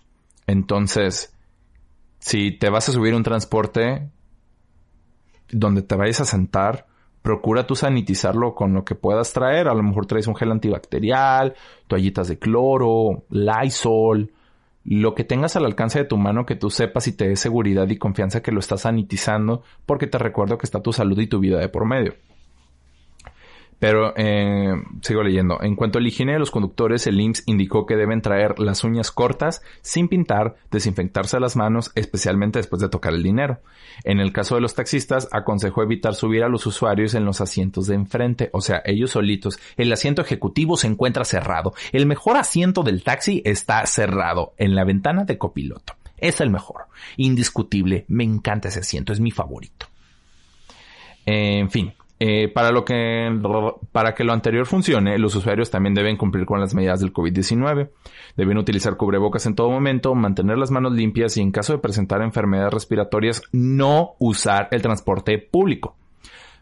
Entonces, 0.48 1.36
si 2.20 2.52
te 2.52 2.70
vas 2.70 2.88
a 2.88 2.92
subir 2.94 3.14
un 3.14 3.24
transporte 3.24 4.10
donde 5.52 5.82
te 5.82 5.96
vayas 5.96 6.22
a 6.22 6.26
sentar, 6.26 6.89
procura 7.22 7.68
tú 7.68 7.76
sanitizarlo 7.76 8.56
con 8.56 8.74
lo 8.74 8.84
que 8.86 8.96
puedas 8.96 9.34
traer. 9.34 9.68
A 9.68 9.74
lo 9.74 9.84
mejor 9.84 10.06
traes 10.06 10.28
un 10.28 10.36
gel 10.36 10.52
antibacterial, 10.52 11.56
toallitas 11.88 12.28
de 12.28 12.40
cloro, 12.40 13.24
Lysol, 13.30 14.32
lo 14.86 15.14
que 15.14 15.24
tengas 15.24 15.56
al 15.56 15.66
alcance 15.66 16.00
de 16.00 16.06
tu 16.06 16.18
mano 16.18 16.46
que 16.46 16.56
tú 16.56 16.70
sepas 16.70 17.08
y 17.08 17.12
te 17.12 17.28
dé 17.28 17.36
seguridad 17.36 17.88
y 17.90 17.98
confianza 17.98 18.42
que 18.42 18.52
lo 18.52 18.60
estás 18.60 18.82
sanitizando, 18.82 19.64
porque 19.86 20.08
te 20.08 20.18
recuerdo 20.18 20.58
que 20.58 20.66
está 20.66 20.82
tu 20.82 20.94
salud 20.94 21.20
y 21.20 21.28
tu 21.28 21.40
vida 21.40 21.60
de 21.60 21.70
por 21.70 21.86
medio. 21.86 22.16
Pero 23.80 24.14
eh, 24.18 24.74
sigo 25.02 25.24
leyendo. 25.24 25.62
En 25.62 25.76
cuanto 25.76 25.98
a 25.98 26.02
la 26.02 26.10
higiene 26.10 26.34
de 26.34 26.40
los 26.40 26.52
conductores, 26.52 27.08
el 27.08 27.20
IMSS 27.20 27.44
indicó 27.46 27.86
que 27.86 27.96
deben 27.96 28.22
traer 28.22 28.60
las 28.60 28.84
uñas 28.84 29.12
cortas, 29.12 29.62
sin 29.82 30.10
pintar, 30.10 30.58
desinfectarse 30.70 31.40
las 31.40 31.56
manos, 31.56 31.92
especialmente 31.96 32.60
después 32.60 32.82
de 32.82 32.90
tocar 32.90 33.14
el 33.14 33.24
dinero. 33.24 33.60
En 34.04 34.20
el 34.20 34.34
caso 34.34 34.56
de 34.56 34.62
los 34.62 34.76
taxistas, 34.76 35.30
aconsejó 35.32 35.82
evitar 35.82 36.14
subir 36.14 36.44
a 36.44 36.50
los 36.50 36.66
usuarios 36.66 37.14
en 37.14 37.24
los 37.24 37.40
asientos 37.40 37.88
de 37.88 37.96
enfrente, 37.96 38.50
o 38.52 38.62
sea, 38.62 38.82
ellos 38.84 39.12
solitos. 39.12 39.60
El 39.78 39.92
asiento 39.94 40.22
ejecutivo 40.22 40.76
se 40.76 40.88
encuentra 40.88 41.24
cerrado. 41.24 41.74
El 41.94 42.06
mejor 42.06 42.36
asiento 42.38 42.84
del 42.84 43.04
taxi 43.04 43.42
está 43.46 43.86
cerrado 43.86 44.54
en 44.58 44.76
la 44.76 44.84
ventana 44.84 45.24
de 45.24 45.38
copiloto. 45.38 45.94
Es 46.18 46.42
el 46.42 46.50
mejor. 46.50 46.88
Indiscutible. 47.16 48.06
Me 48.10 48.26
encanta 48.26 48.68
ese 48.68 48.82
asiento. 48.82 49.14
Es 49.14 49.22
mi 49.22 49.32
favorito. 49.32 49.88
En 51.26 51.70
fin, 51.70 51.94
eh, 52.22 52.50
para, 52.50 52.72
lo 52.72 52.84
que, 52.84 53.30
para 53.94 54.14
que 54.14 54.26
lo 54.26 54.34
anterior 54.34 54.66
funcione, 54.66 55.18
los 55.18 55.36
usuarios 55.36 55.72
también 55.72 55.94
deben 55.96 56.18
cumplir 56.18 56.46
con 56.46 56.60
las 56.60 56.76
medidas 56.76 57.00
del 57.00 57.14
COVID-19. 57.14 57.90
Deben 58.36 58.58
utilizar 58.58 58.98
cubrebocas 58.98 59.46
en 59.46 59.56
todo 59.56 59.70
momento, 59.70 60.14
mantener 60.16 60.58
las 60.58 60.70
manos 60.70 60.92
limpias 60.92 61.38
y 61.38 61.42
en 61.42 61.52
caso 61.52 61.74
de 61.74 61.80
presentar 61.80 62.22
enfermedades 62.22 62.74
respiratorias, 62.74 63.42
no 63.54 64.16
usar 64.20 64.68
el 64.72 64.82
transporte 64.82 65.38
público. 65.38 65.96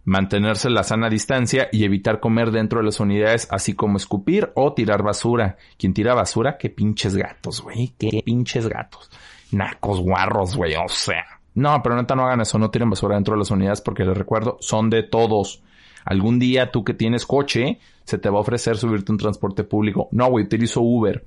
Mantenerse 0.06 0.70
la 0.70 0.84
sana 0.84 1.10
distancia 1.10 1.70
y 1.72 1.84
evitar 1.84 2.20
comer 2.20 2.52
dentro 2.52 2.80
de 2.80 2.86
las 2.86 3.00
unidades, 3.00 3.48
así 3.52 3.74
como 3.74 3.98
escupir 3.98 4.52
o 4.54 4.74
tirar 4.74 5.02
basura. 5.02 5.58
Quien 5.78 5.94
tira 5.94 6.14
basura, 6.14 6.58
qué 6.58 6.70
pinches 6.70 7.16
gatos, 7.18 7.62
güey, 7.62 7.94
qué 7.98 8.22
pinches 8.24 8.70
gatos. 8.70 9.10
Nacos 9.52 10.00
guarros, 10.02 10.56
güey, 10.56 10.76
o 10.76 10.88
sea. 10.88 11.37
No, 11.58 11.82
pero 11.82 11.96
neta 11.96 12.16
no 12.16 12.24
hagan 12.28 12.42
eso, 12.42 12.60
no 12.60 12.70
tiren 12.70 12.92
basura 12.92 13.16
dentro 13.16 13.34
de 13.34 13.40
las 13.40 13.50
unidades 13.50 13.82
porque 13.82 14.06
les 14.06 14.16
recuerdo, 14.16 14.58
son 14.60 14.92
de 14.92 15.02
todos. 15.02 15.64
Algún 16.06 16.38
día 16.38 16.70
tú 16.70 16.84
que 16.84 16.94
tienes 16.94 17.26
coche, 17.26 17.80
se 18.04 18.20
te 18.20 18.30
va 18.30 18.38
a 18.38 18.42
ofrecer 18.42 18.78
subirte 18.78 19.12
un 19.12 19.18
transporte 19.18 19.64
público. 19.64 20.08
No, 20.12 20.28
güey, 20.28 20.46
utilizo 20.46 20.82
Uber. 20.82 21.26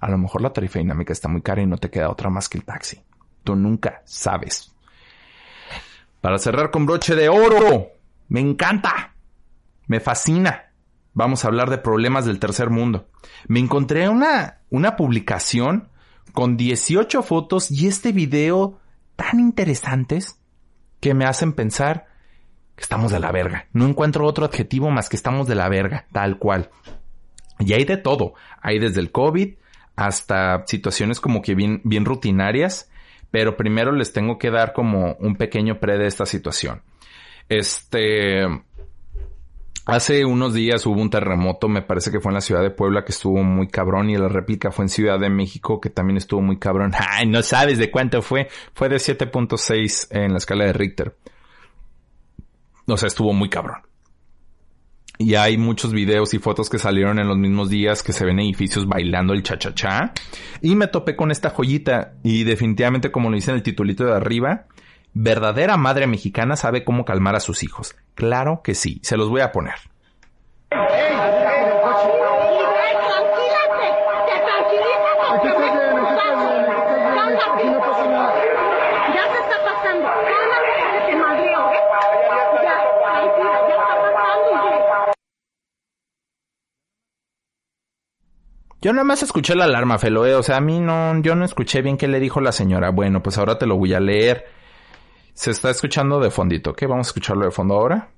A 0.00 0.10
lo 0.10 0.16
mejor 0.16 0.40
la 0.40 0.50
tarifa 0.50 0.78
dinámica 0.78 1.12
está 1.12 1.28
muy 1.28 1.42
cara 1.42 1.60
y 1.60 1.66
no 1.66 1.76
te 1.76 1.90
queda 1.90 2.08
otra 2.08 2.30
más 2.30 2.48
que 2.48 2.56
el 2.56 2.64
taxi. 2.64 3.02
Tú 3.44 3.54
nunca 3.54 4.00
sabes. 4.06 4.72
Para 6.22 6.38
cerrar 6.38 6.70
con 6.70 6.86
broche 6.86 7.14
de 7.14 7.28
oro. 7.28 7.88
Me 8.28 8.40
encanta. 8.40 9.14
Me 9.88 10.00
fascina. 10.00 10.72
Vamos 11.12 11.44
a 11.44 11.48
hablar 11.48 11.68
de 11.68 11.76
problemas 11.76 12.24
del 12.24 12.38
tercer 12.38 12.70
mundo. 12.70 13.08
Me 13.46 13.60
encontré 13.60 14.08
una, 14.08 14.60
una 14.70 14.96
publicación 14.96 15.90
con 16.32 16.56
18 16.56 17.22
fotos 17.22 17.70
y 17.70 17.88
este 17.88 18.12
video 18.12 18.78
tan 19.16 19.40
interesantes 19.40 20.38
que 21.00 21.14
me 21.14 21.24
hacen 21.24 21.52
pensar 21.52 22.06
que 22.76 22.82
estamos 22.82 23.10
de 23.10 23.18
la 23.18 23.32
verga. 23.32 23.66
No 23.72 23.86
encuentro 23.86 24.26
otro 24.26 24.44
adjetivo 24.44 24.90
más 24.90 25.08
que 25.08 25.16
estamos 25.16 25.46
de 25.46 25.54
la 25.54 25.68
verga, 25.68 26.06
tal 26.12 26.38
cual. 26.38 26.70
Y 27.58 27.72
hay 27.72 27.84
de 27.84 27.96
todo. 27.96 28.34
Hay 28.60 28.78
desde 28.78 29.00
el 29.00 29.10
COVID 29.10 29.54
hasta 29.96 30.64
situaciones 30.66 31.20
como 31.20 31.40
que 31.40 31.54
bien, 31.54 32.04
rutinarias. 32.04 32.90
Pero 33.30 33.56
primero 33.56 33.92
les 33.92 34.12
tengo 34.12 34.38
que 34.38 34.50
dar 34.50 34.72
como 34.72 35.14
un 35.18 35.36
pequeño 35.36 35.80
pre 35.80 35.98
de 35.98 36.06
esta 36.06 36.26
situación. 36.26 36.82
Este, 37.48 38.44
Hace 39.86 40.24
unos 40.24 40.52
días 40.52 40.84
hubo 40.84 41.00
un 41.00 41.10
terremoto, 41.10 41.68
me 41.68 41.80
parece 41.80 42.10
que 42.10 42.18
fue 42.18 42.30
en 42.30 42.34
la 42.34 42.40
ciudad 42.40 42.60
de 42.60 42.70
Puebla, 42.70 43.04
que 43.04 43.12
estuvo 43.12 43.44
muy 43.44 43.68
cabrón, 43.68 44.10
y 44.10 44.16
la 44.16 44.26
réplica 44.26 44.72
fue 44.72 44.86
en 44.86 44.88
Ciudad 44.88 45.20
de 45.20 45.30
México, 45.30 45.80
que 45.80 45.90
también 45.90 46.16
estuvo 46.16 46.42
muy 46.42 46.58
cabrón. 46.58 46.90
Ay, 47.08 47.28
no 47.28 47.40
sabes 47.44 47.78
de 47.78 47.92
cuánto 47.92 48.20
fue. 48.20 48.48
Fue 48.74 48.88
de 48.88 48.96
7.6 48.96 50.08
en 50.10 50.32
la 50.32 50.38
escala 50.38 50.64
de 50.64 50.72
Richter. 50.72 51.16
O 52.88 52.96
sea, 52.96 53.06
estuvo 53.06 53.32
muy 53.32 53.48
cabrón. 53.48 53.82
Y 55.18 55.36
hay 55.36 55.56
muchos 55.56 55.92
videos 55.92 56.34
y 56.34 56.40
fotos 56.40 56.68
que 56.68 56.78
salieron 56.78 57.20
en 57.20 57.28
los 57.28 57.38
mismos 57.38 57.70
días 57.70 58.02
que 58.02 58.12
se 58.12 58.26
ven 58.26 58.40
edificios 58.40 58.88
bailando 58.88 59.34
el 59.34 59.44
cha-cha-cha. 59.44 60.12
Y 60.62 60.74
me 60.74 60.88
topé 60.88 61.14
con 61.14 61.30
esta 61.30 61.50
joyita. 61.50 62.14
Y 62.24 62.42
definitivamente, 62.42 63.12
como 63.12 63.30
lo 63.30 63.36
dice 63.36 63.52
en 63.52 63.58
el 63.58 63.62
titulito 63.62 64.04
de 64.04 64.14
arriba, 64.14 64.66
verdadera 65.18 65.78
madre 65.78 66.06
mexicana 66.06 66.56
sabe 66.56 66.84
cómo 66.84 67.06
calmar 67.06 67.34
a 67.36 67.40
sus 67.40 67.62
hijos. 67.62 67.96
Claro 68.14 68.60
que 68.62 68.74
sí, 68.74 69.00
se 69.02 69.16
los 69.16 69.30
voy 69.30 69.40
a 69.40 69.50
poner. 69.50 69.74
Yo 88.82 88.92
nada 88.92 89.04
más 89.04 89.22
escuché 89.22 89.56
la 89.56 89.64
alarma, 89.64 89.98
Feloe. 89.98 90.34
O 90.34 90.42
sea, 90.42 90.58
a 90.58 90.60
mí 90.60 90.78
no, 90.78 91.20
yo 91.22 91.34
no 91.34 91.44
escuché 91.44 91.80
bien 91.80 91.96
qué 91.96 92.06
le 92.06 92.20
dijo 92.20 92.40
la 92.42 92.52
señora. 92.52 92.90
Bueno, 92.90 93.22
pues 93.22 93.38
ahora 93.38 93.58
te 93.58 93.66
lo 93.66 93.76
voy 93.76 93.94
a 93.94 94.00
leer. 94.00 94.44
Se 95.36 95.50
está 95.50 95.68
escuchando 95.68 96.18
de 96.18 96.30
fondito, 96.30 96.70
¿ok? 96.70 96.84
Vamos 96.88 97.08
a 97.08 97.10
escucharlo 97.10 97.44
de 97.44 97.50
fondo 97.50 97.74
ahora. 97.74 98.08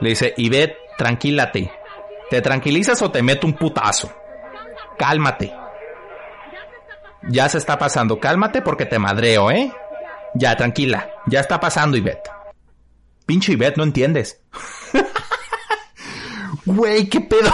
Le 0.00 0.10
dice, 0.10 0.34
Ivette, 0.36 0.76
tranquilate. 0.98 1.72
¿Te 2.28 2.42
tranquilizas 2.42 3.00
o 3.00 3.10
te 3.10 3.22
meto 3.22 3.46
un 3.46 3.54
putazo? 3.54 4.12
Cálmate. 4.98 5.50
Ya 7.30 7.48
se 7.48 7.56
está 7.56 7.78
pasando. 7.78 8.20
Cálmate 8.20 8.60
porque 8.60 8.84
te 8.84 8.98
madreo, 8.98 9.50
¿eh? 9.50 9.72
Ya, 10.34 10.54
tranquila. 10.56 11.08
Ya 11.26 11.40
está 11.40 11.58
pasando, 11.58 11.96
Ivette. 11.96 12.30
Pinche 13.24 13.52
Ivette, 13.52 13.78
no 13.78 13.84
entiendes. 13.84 14.42
Güey, 16.66 17.08
qué 17.08 17.22
pedo. 17.22 17.50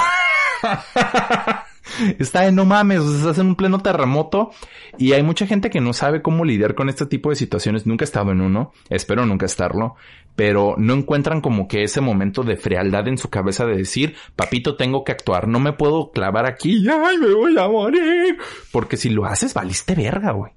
está 2.18 2.42
de 2.42 2.52
no 2.52 2.64
mames, 2.64 3.00
o 3.00 3.32
sea, 3.32 3.42
en 3.42 3.48
un 3.48 3.56
pleno 3.56 3.80
terremoto 3.80 4.50
y 4.98 5.12
hay 5.12 5.22
mucha 5.22 5.46
gente 5.46 5.70
que 5.70 5.80
no 5.80 5.92
sabe 5.92 6.22
cómo 6.22 6.44
lidiar 6.44 6.74
con 6.74 6.88
este 6.88 7.06
tipo 7.06 7.30
de 7.30 7.36
situaciones. 7.36 7.86
Nunca 7.86 8.04
he 8.04 8.06
estado 8.06 8.32
en 8.32 8.40
uno, 8.40 8.72
espero 8.88 9.26
nunca 9.26 9.46
estarlo, 9.46 9.96
pero 10.36 10.74
no 10.78 10.94
encuentran 10.94 11.40
como 11.40 11.68
que 11.68 11.82
ese 11.82 12.00
momento 12.00 12.42
de 12.42 12.56
frialdad 12.56 13.08
en 13.08 13.18
su 13.18 13.30
cabeza 13.30 13.66
de 13.66 13.76
decir, 13.76 14.14
papito, 14.36 14.76
tengo 14.76 15.04
que 15.04 15.12
actuar, 15.12 15.48
no 15.48 15.60
me 15.60 15.72
puedo 15.72 16.10
clavar 16.10 16.46
aquí, 16.46 16.86
ay, 16.88 17.18
me 17.18 17.32
voy 17.32 17.58
a 17.58 17.68
morir. 17.68 18.38
Porque 18.72 18.96
si 18.96 19.10
lo 19.10 19.24
haces, 19.24 19.54
valiste 19.54 19.94
verga, 19.94 20.32
güey. 20.32 20.52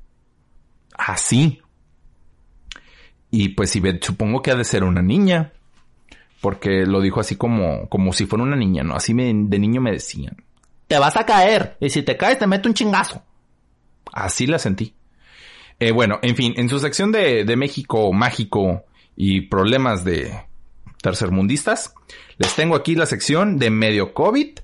Así. 0.98 1.62
Y 3.30 3.50
pues 3.50 3.72
si 3.72 3.82
supongo 4.02 4.42
que 4.42 4.52
ha 4.52 4.56
de 4.56 4.64
ser 4.64 4.84
una 4.84 5.02
niña. 5.02 5.54
Porque 6.40 6.86
lo 6.86 7.02
dijo 7.02 7.20
así 7.20 7.36
como, 7.36 7.90
como 7.90 8.14
si 8.14 8.28
fuera 8.28 8.44
una 8.44 8.56
niña, 8.56 8.84
¿no? 8.84 8.94
Así 8.94 9.12
de 9.12 9.34
niño 9.60 9.82
me 9.82 9.92
decían 9.92 10.47
te 10.88 10.98
vas 10.98 11.16
a 11.18 11.26
caer. 11.26 11.78
Y 11.80 11.90
si 11.90 12.04
te 12.04 12.18
caes, 12.18 12.40
te 12.40 12.48
meto 12.48 12.68
un 12.70 12.76
chingazo. 12.76 13.24
Así 14.12 14.48
la 14.48 14.60
sentí. 14.60 14.94
Eh, 15.80 15.92
bueno, 15.92 16.20
en 16.22 16.36
fin, 16.36 16.54
en 16.58 16.70
su 16.70 16.80
sección 16.80 17.12
de, 17.12 17.46
de 17.46 17.56
México 17.56 18.12
mágico 18.12 18.86
y 19.16 19.42
problemas 19.42 20.04
de 20.04 20.34
tercermundistas, 21.02 21.94
les 22.38 22.56
tengo 22.56 22.76
aquí 22.76 22.96
la 22.96 23.06
sección 23.06 23.60
de 23.60 23.70
medio 23.70 24.14
COVID, 24.14 24.60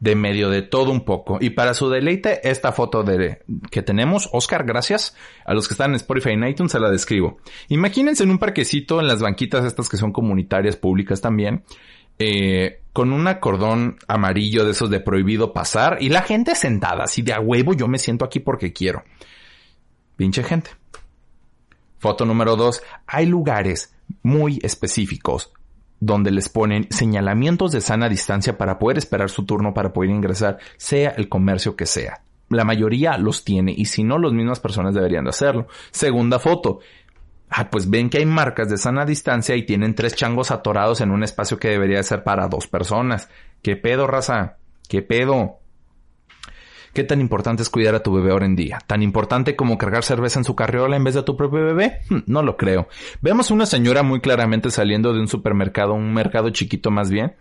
de 0.00 0.14
medio 0.14 0.50
de 0.50 0.62
todo 0.62 0.90
un 0.90 1.04
poco. 1.04 1.38
Y 1.40 1.50
para 1.50 1.74
su 1.74 1.88
deleite, 1.88 2.48
esta 2.48 2.72
foto 2.72 3.02
de, 3.02 3.42
que 3.70 3.82
tenemos, 3.82 4.28
Oscar, 4.32 4.64
gracias. 4.64 5.16
A 5.44 5.54
los 5.54 5.68
que 5.68 5.74
están 5.74 5.90
en 5.90 5.96
Spotify 5.96 6.30
y 6.30 6.48
iTunes 6.48 6.72
se 6.72 6.80
la 6.80 6.90
describo. 6.90 7.38
Imagínense 7.68 8.24
en 8.24 8.30
un 8.30 8.38
parquecito, 8.38 9.00
en 9.00 9.08
las 9.08 9.20
banquitas 9.20 9.64
estas 9.64 9.88
que 9.88 9.96
son 9.96 10.12
comunitarias, 10.12 10.76
públicas 10.76 11.20
también, 11.20 11.64
eh, 12.18 12.82
con 12.92 13.12
un 13.12 13.26
acordón 13.28 13.98
amarillo 14.08 14.64
de 14.64 14.72
esos 14.72 14.90
de 14.90 15.00
prohibido 15.00 15.52
pasar 15.52 15.98
y 16.00 16.08
la 16.08 16.22
gente 16.22 16.54
sentada, 16.54 17.04
así 17.04 17.22
de 17.22 17.32
a 17.32 17.40
huevo, 17.40 17.74
yo 17.74 17.86
me 17.88 17.98
siento 17.98 18.24
aquí 18.24 18.40
porque 18.40 18.72
quiero. 18.72 19.04
Pinche 20.16 20.42
gente. 20.42 20.70
Foto 21.98 22.24
número 22.24 22.56
dos. 22.56 22.82
Hay 23.06 23.26
lugares 23.26 23.94
muy 24.22 24.58
específicos 24.62 25.52
donde 26.00 26.30
les 26.30 26.48
ponen 26.48 26.86
señalamientos 26.90 27.72
de 27.72 27.80
sana 27.80 28.08
distancia 28.08 28.56
para 28.56 28.78
poder 28.78 28.98
esperar 28.98 29.30
su 29.30 29.44
turno 29.44 29.74
para 29.74 29.92
poder 29.92 30.10
ingresar, 30.10 30.58
sea 30.76 31.10
el 31.10 31.28
comercio 31.28 31.76
que 31.76 31.86
sea. 31.86 32.22
La 32.50 32.64
mayoría 32.64 33.18
los 33.18 33.44
tiene 33.44 33.74
y 33.76 33.84
si 33.86 34.04
no, 34.04 34.18
las 34.18 34.32
mismas 34.32 34.60
personas 34.60 34.94
deberían 34.94 35.24
de 35.24 35.30
hacerlo. 35.30 35.66
Segunda 35.90 36.38
foto. 36.38 36.80
Ah, 37.50 37.70
pues 37.70 37.88
ven 37.88 38.10
que 38.10 38.18
hay 38.18 38.26
marcas 38.26 38.68
de 38.68 38.76
sana 38.76 39.04
distancia 39.04 39.56
y 39.56 39.64
tienen 39.64 39.94
tres 39.94 40.14
changos 40.14 40.50
atorados 40.50 41.00
en 41.00 41.10
un 41.10 41.22
espacio 41.22 41.58
que 41.58 41.68
debería 41.68 42.02
ser 42.02 42.22
para 42.22 42.48
dos 42.48 42.66
personas. 42.66 43.28
¿Qué 43.62 43.76
pedo, 43.76 44.06
raza? 44.06 44.56
¿Qué 44.88 45.02
pedo? 45.02 45.58
¿Qué 46.92 47.04
tan 47.04 47.20
importante 47.20 47.62
es 47.62 47.70
cuidar 47.70 47.94
a 47.94 48.02
tu 48.02 48.12
bebé 48.12 48.32
ahora 48.32 48.46
en 48.46 48.56
día? 48.56 48.78
¿Tan 48.86 49.02
importante 49.02 49.56
como 49.56 49.78
cargar 49.78 50.04
cerveza 50.04 50.40
en 50.40 50.44
su 50.44 50.54
carriola 50.56 50.96
en 50.96 51.04
vez 51.04 51.14
de 51.14 51.22
tu 51.22 51.36
propio 51.36 51.64
bebé? 51.64 52.00
Hmm, 52.08 52.20
no 52.26 52.42
lo 52.42 52.56
creo. 52.56 52.88
Vemos 53.20 53.50
una 53.50 53.66
señora 53.66 54.02
muy 54.02 54.20
claramente 54.20 54.70
saliendo 54.70 55.12
de 55.12 55.20
un 55.20 55.28
supermercado, 55.28 55.94
un 55.94 56.12
mercado 56.12 56.50
chiquito 56.50 56.90
más 56.90 57.10
bien, 57.10 57.34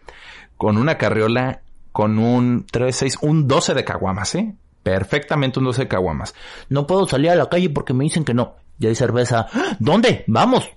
con 0.58 0.78
una 0.78 0.98
carriola 0.98 1.62
con 1.92 2.20
un 2.20 2.66
3, 2.70 2.96
6, 2.96 3.18
un 3.22 3.48
12 3.48 3.74
de 3.74 3.84
caguamas, 3.84 4.36
¿eh? 4.36 4.54
Perfectamente 4.84 5.58
un 5.58 5.66
12 5.66 5.84
de 5.84 5.88
caguamas. 5.88 6.36
No 6.70 6.86
puedo 6.86 7.08
salir 7.08 7.32
a 7.32 7.36
la 7.36 7.50
calle 7.50 7.72
porque 7.72 7.94
me 7.94 8.04
dicen 8.04 8.24
que 8.24 8.36
no. 8.36 8.56
Ya 8.80 8.90
hay 8.90 8.96
cerveza. 8.96 9.48
¿Dónde? 9.80 10.24
Vamos. 10.28 10.70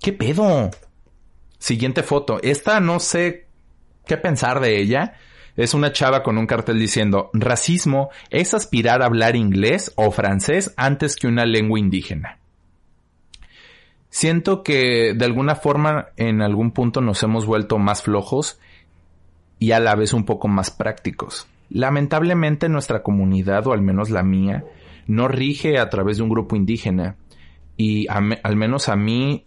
¿Qué 0.00 0.12
pedo? 0.12 0.70
Siguiente 1.58 2.02
foto. 2.02 2.40
Esta 2.42 2.80
no 2.80 3.00
sé 3.00 3.46
qué 4.06 4.16
pensar 4.16 4.60
de 4.60 4.80
ella 4.80 5.14
es 5.56 5.74
una 5.74 5.92
chava 5.92 6.22
con 6.22 6.38
un 6.38 6.46
cartel 6.46 6.78
diciendo 6.78 7.30
racismo 7.34 8.10
es 8.30 8.54
aspirar 8.54 9.02
a 9.02 9.06
hablar 9.06 9.36
inglés 9.36 9.92
o 9.96 10.10
francés 10.10 10.72
antes 10.76 11.16
que 11.16 11.26
una 11.26 11.44
lengua 11.44 11.78
indígena. 11.78 12.38
Siento 14.08 14.62
que 14.62 15.14
de 15.14 15.24
alguna 15.24 15.54
forma 15.54 16.08
en 16.16 16.42
algún 16.42 16.72
punto 16.72 17.00
nos 17.00 17.22
hemos 17.22 17.46
vuelto 17.46 17.78
más 17.78 18.02
flojos 18.02 18.58
y 19.58 19.72
a 19.72 19.80
la 19.80 19.94
vez 19.94 20.12
un 20.12 20.24
poco 20.24 20.48
más 20.48 20.70
prácticos. 20.70 21.46
Lamentablemente 21.68 22.68
nuestra 22.68 23.02
comunidad, 23.02 23.66
o 23.68 23.72
al 23.72 23.82
menos 23.82 24.10
la 24.10 24.24
mía, 24.24 24.64
no 25.10 25.26
rige 25.26 25.80
a 25.80 25.90
través 25.90 26.18
de 26.18 26.22
un 26.22 26.28
grupo 26.28 26.54
indígena. 26.54 27.16
Y 27.76 28.06
al 28.08 28.56
menos 28.56 28.88
a 28.88 28.94
mí, 28.94 29.44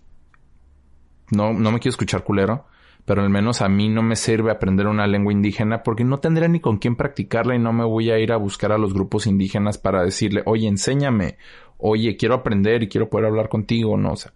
no, 1.32 1.54
no 1.54 1.72
me 1.72 1.80
quiero 1.80 1.92
escuchar 1.92 2.26
culero, 2.26 2.66
pero 3.06 3.22
al 3.22 3.30
menos 3.30 3.62
a 3.62 3.70
mí 3.70 3.88
no 3.88 4.02
me 4.02 4.18
sirve 4.18 4.52
aprender 4.52 4.88
una 4.88 5.08
lengua 5.08 5.32
indígena 5.32 5.82
porque 5.82 6.04
no 6.04 6.20
tendré 6.20 6.50
ni 6.50 6.60
con 6.60 6.80
quién 6.80 6.98
practicarla 6.98 7.56
y 7.56 7.60
no 7.60 7.72
me 7.72 7.86
voy 7.86 8.12
a 8.12 8.20
ir 8.20 8.34
a 8.34 8.38
buscar 8.38 8.74
a 8.74 8.78
los 8.78 8.94
grupos 8.94 9.26
indígenas 9.26 9.78
para 9.78 10.04
decirle, 10.04 10.44
oye, 10.46 10.68
enséñame, 10.68 11.38
oye, 11.78 12.18
quiero 12.18 12.36
aprender 12.36 12.84
y 12.84 12.90
quiero 12.90 13.10
poder 13.10 13.28
hablar 13.28 13.48
contigo, 13.48 13.96
no, 13.98 14.12
o 14.12 14.16
sea, 14.18 14.34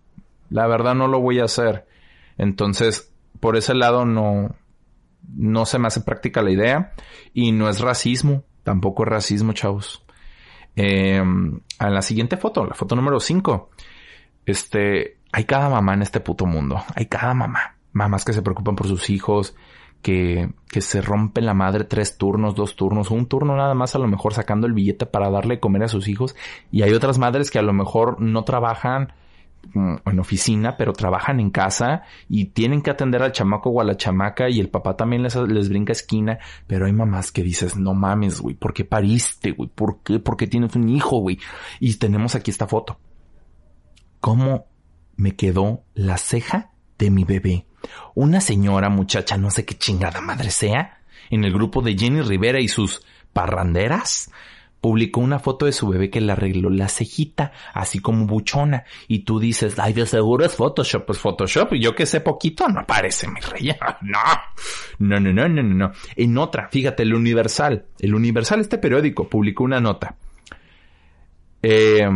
la 0.49 0.65
verdad 0.65 0.95
no 0.95 1.09
lo 1.09 1.19
voy 1.19 1.39
a 1.39 1.45
hacer. 1.45 1.87
Entonces, 2.37 3.13
por 3.41 3.57
ese 3.57 3.73
lado 3.73 4.05
no, 4.05 4.55
no 5.35 5.65
se 5.65 5.77
me 5.77 5.87
hace 5.87 5.99
práctica 5.99 6.41
la 6.41 6.51
idea 6.51 6.93
y 7.33 7.51
no 7.51 7.67
es 7.67 7.81
racismo, 7.81 8.45
tampoco 8.63 9.03
es 9.03 9.09
racismo, 9.09 9.51
chavos. 9.51 10.06
Eh, 10.77 11.21
a 11.79 11.89
la 11.89 12.01
siguiente 12.01 12.37
foto, 12.37 12.65
la 12.65 12.75
foto 12.75 12.95
número 12.95 13.19
5. 13.19 13.69
Este, 14.45 15.17
hay 15.33 15.43
cada 15.43 15.69
mamá 15.69 15.95
en 15.95 16.03
este 16.03 16.21
puto 16.21 16.45
mundo, 16.45 16.81
hay 16.95 17.07
cada 17.07 17.33
mamá 17.33 17.77
mamás 17.97 18.23
que 18.23 18.33
se 18.33 18.41
preocupan 18.41 18.75
por 18.75 18.87
sus 18.87 19.09
hijos, 19.09 19.55
que, 20.01 20.51
que 20.69 20.81
se 20.81 21.01
rompen 21.01 21.45
la 21.45 21.53
madre 21.53 21.83
tres 21.83 22.17
turnos, 22.17 22.55
dos 22.55 22.75
turnos, 22.75 23.11
un 23.11 23.25
turno 23.25 23.57
nada 23.57 23.73
más 23.73 23.95
a 23.95 23.99
lo 23.99 24.07
mejor 24.07 24.33
sacando 24.33 24.67
el 24.67 24.73
billete 24.73 25.05
para 25.05 25.29
darle 25.29 25.59
comer 25.59 25.83
a 25.83 25.87
sus 25.87 26.07
hijos. 26.07 26.35
Y 26.71 26.83
hay 26.83 26.93
otras 26.93 27.17
madres 27.17 27.51
que 27.51 27.59
a 27.59 27.63
lo 27.63 27.73
mejor 27.73 28.21
no 28.21 28.43
trabajan 28.43 29.13
en 29.73 30.19
oficina, 30.19 30.77
pero 30.77 30.93
trabajan 30.93 31.39
en 31.39 31.49
casa 31.49 32.03
y 32.29 32.45
tienen 32.45 32.81
que 32.81 32.91
atender 32.91 33.21
al 33.23 33.31
chamaco 33.31 33.69
o 33.69 33.81
a 33.81 33.83
la 33.83 33.97
chamaca 33.97 34.49
y 34.49 34.59
el 34.59 34.69
papá 34.69 34.95
también 34.95 35.23
les, 35.23 35.35
les 35.35 35.69
brinca 35.69 35.93
esquina, 35.93 36.39
pero 36.67 36.85
hay 36.85 36.93
mamás 36.93 37.31
que 37.31 37.43
dices, 37.43 37.77
no 37.77 37.93
mames, 37.93 38.41
güey, 38.41 38.55
¿por 38.55 38.73
qué 38.73 38.85
pariste, 38.85 39.51
güey? 39.51 39.69
¿Por 39.73 40.01
qué? 40.03 40.19
¿Por 40.19 40.37
qué 40.37 40.47
tienes 40.47 40.75
un 40.75 40.89
hijo, 40.89 41.19
güey? 41.19 41.39
Y 41.79 41.95
tenemos 41.95 42.35
aquí 42.35 42.51
esta 42.51 42.67
foto. 42.67 42.99
¿Cómo 44.19 44.65
me 45.15 45.35
quedó 45.35 45.83
la 45.93 46.17
ceja 46.17 46.71
de 46.97 47.09
mi 47.11 47.23
bebé? 47.23 47.65
Una 48.15 48.41
señora, 48.41 48.89
muchacha, 48.89 49.37
no 49.37 49.51
sé 49.51 49.65
qué 49.65 49.75
chingada 49.75 50.21
madre 50.21 50.49
sea, 50.49 51.01
en 51.29 51.43
el 51.43 51.53
grupo 51.53 51.81
de 51.81 51.97
Jenny 51.97 52.21
Rivera 52.21 52.59
y 52.59 52.67
sus 52.67 53.05
parranderas, 53.33 54.31
publicó 54.81 55.21
una 55.21 55.39
foto 55.39 55.65
de 55.65 55.71
su 55.71 55.87
bebé 55.87 56.09
que 56.09 56.21
le 56.21 56.31
arregló 56.31 56.69
la 56.69 56.87
cejita, 56.87 57.51
así 57.73 57.99
como 57.99 58.25
buchona, 58.25 58.83
y 59.07 59.19
tú 59.19 59.39
dices, 59.39 59.77
ay, 59.79 59.93
de 59.93 60.05
seguro 60.05 60.45
es 60.45 60.55
Photoshop, 60.55 61.09
es 61.09 61.17
Photoshop, 61.17 61.73
y 61.73 61.81
yo 61.81 61.95
que 61.95 62.05
sé 62.05 62.21
poquito, 62.21 62.67
no 62.67 62.85
parece, 62.85 63.27
mi 63.27 63.39
rey, 63.39 63.75
no, 64.01 64.19
no, 64.99 65.19
no, 65.19 65.33
no, 65.33 65.49
no, 65.49 65.63
no. 65.63 65.91
En 66.15 66.37
otra, 66.37 66.69
fíjate, 66.69 67.03
el 67.03 67.13
Universal, 67.13 67.85
el 67.99 68.15
Universal, 68.15 68.61
este 68.61 68.77
periódico, 68.77 69.27
publicó 69.27 69.63
una 69.63 69.79
nota. 69.79 70.15
Eh, 71.63 72.07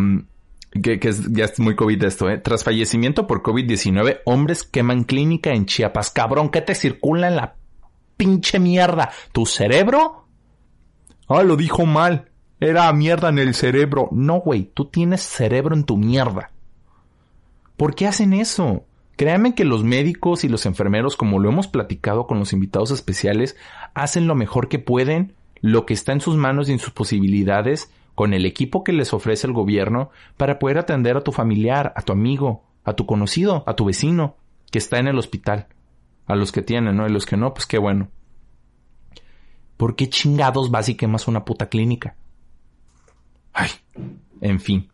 que, 0.71 0.99
es, 1.01 1.31
ya 1.33 1.45
es 1.45 1.59
muy 1.59 1.75
COVID 1.75 2.03
esto, 2.03 2.29
¿eh? 2.29 2.37
Tras 2.37 2.63
fallecimiento 2.63 3.27
por 3.27 3.43
COVID-19, 3.43 4.21
hombres 4.25 4.63
queman 4.63 5.03
clínica 5.03 5.51
en 5.51 5.65
Chiapas. 5.65 6.11
Cabrón, 6.11 6.49
¿qué 6.49 6.61
te 6.61 6.75
circula 6.75 7.27
en 7.27 7.35
la 7.35 7.55
pinche 8.15 8.59
mierda? 8.59 9.11
¿Tu 9.33 9.45
cerebro? 9.45 10.27
Ah, 11.27 11.43
lo 11.43 11.57
dijo 11.57 11.85
mal. 11.85 12.30
Era 12.61 12.93
mierda 12.93 13.29
en 13.29 13.39
el 13.39 13.55
cerebro. 13.55 14.07
No, 14.11 14.39
güey, 14.39 14.69
tú 14.73 14.85
tienes 14.85 15.23
cerebro 15.23 15.75
en 15.75 15.83
tu 15.83 15.97
mierda. 15.97 16.51
¿Por 17.75 17.95
qué 17.95 18.05
hacen 18.05 18.33
eso? 18.33 18.85
Créanme 19.15 19.55
que 19.55 19.65
los 19.65 19.83
médicos 19.83 20.43
y 20.43 20.47
los 20.47 20.67
enfermeros, 20.67 21.15
como 21.17 21.39
lo 21.39 21.49
hemos 21.49 21.67
platicado 21.67 22.27
con 22.27 22.37
los 22.37 22.53
invitados 22.53 22.91
especiales, 22.91 23.57
hacen 23.95 24.27
lo 24.27 24.35
mejor 24.35 24.69
que 24.69 24.77
pueden, 24.77 25.33
lo 25.59 25.87
que 25.87 25.95
está 25.95 26.11
en 26.13 26.21
sus 26.21 26.35
manos 26.35 26.69
y 26.69 26.73
en 26.73 26.77
sus 26.79 26.91
posibilidades, 26.91 27.91
con 28.13 28.31
el 28.31 28.45
equipo 28.45 28.83
que 28.83 28.93
les 28.93 29.11
ofrece 29.11 29.47
el 29.47 29.53
gobierno 29.53 30.11
para 30.37 30.59
poder 30.59 30.77
atender 30.77 31.17
a 31.17 31.21
tu 31.21 31.31
familiar, 31.31 31.93
a 31.95 32.03
tu 32.03 32.13
amigo, 32.13 32.63
a 32.83 32.93
tu 32.93 33.07
conocido, 33.07 33.63
a 33.65 33.75
tu 33.75 33.85
vecino 33.85 34.35
que 34.69 34.77
está 34.77 34.99
en 34.99 35.07
el 35.07 35.17
hospital. 35.17 35.65
A 36.27 36.35
los 36.35 36.51
que 36.51 36.61
tienen, 36.61 36.95
¿no? 36.95 37.07
Y 37.07 37.11
los 37.11 37.25
que 37.25 37.37
no, 37.37 37.55
pues 37.55 37.65
qué 37.65 37.79
bueno. 37.79 38.09
¿Por 39.77 39.95
qué 39.95 40.09
chingados 40.09 40.69
vas 40.69 40.89
y 40.89 40.95
quemas 40.95 41.27
una 41.27 41.43
puta 41.43 41.67
clínica? 41.67 42.15
Ay, 43.53 43.69
en 44.41 44.59
fin. 44.59 44.89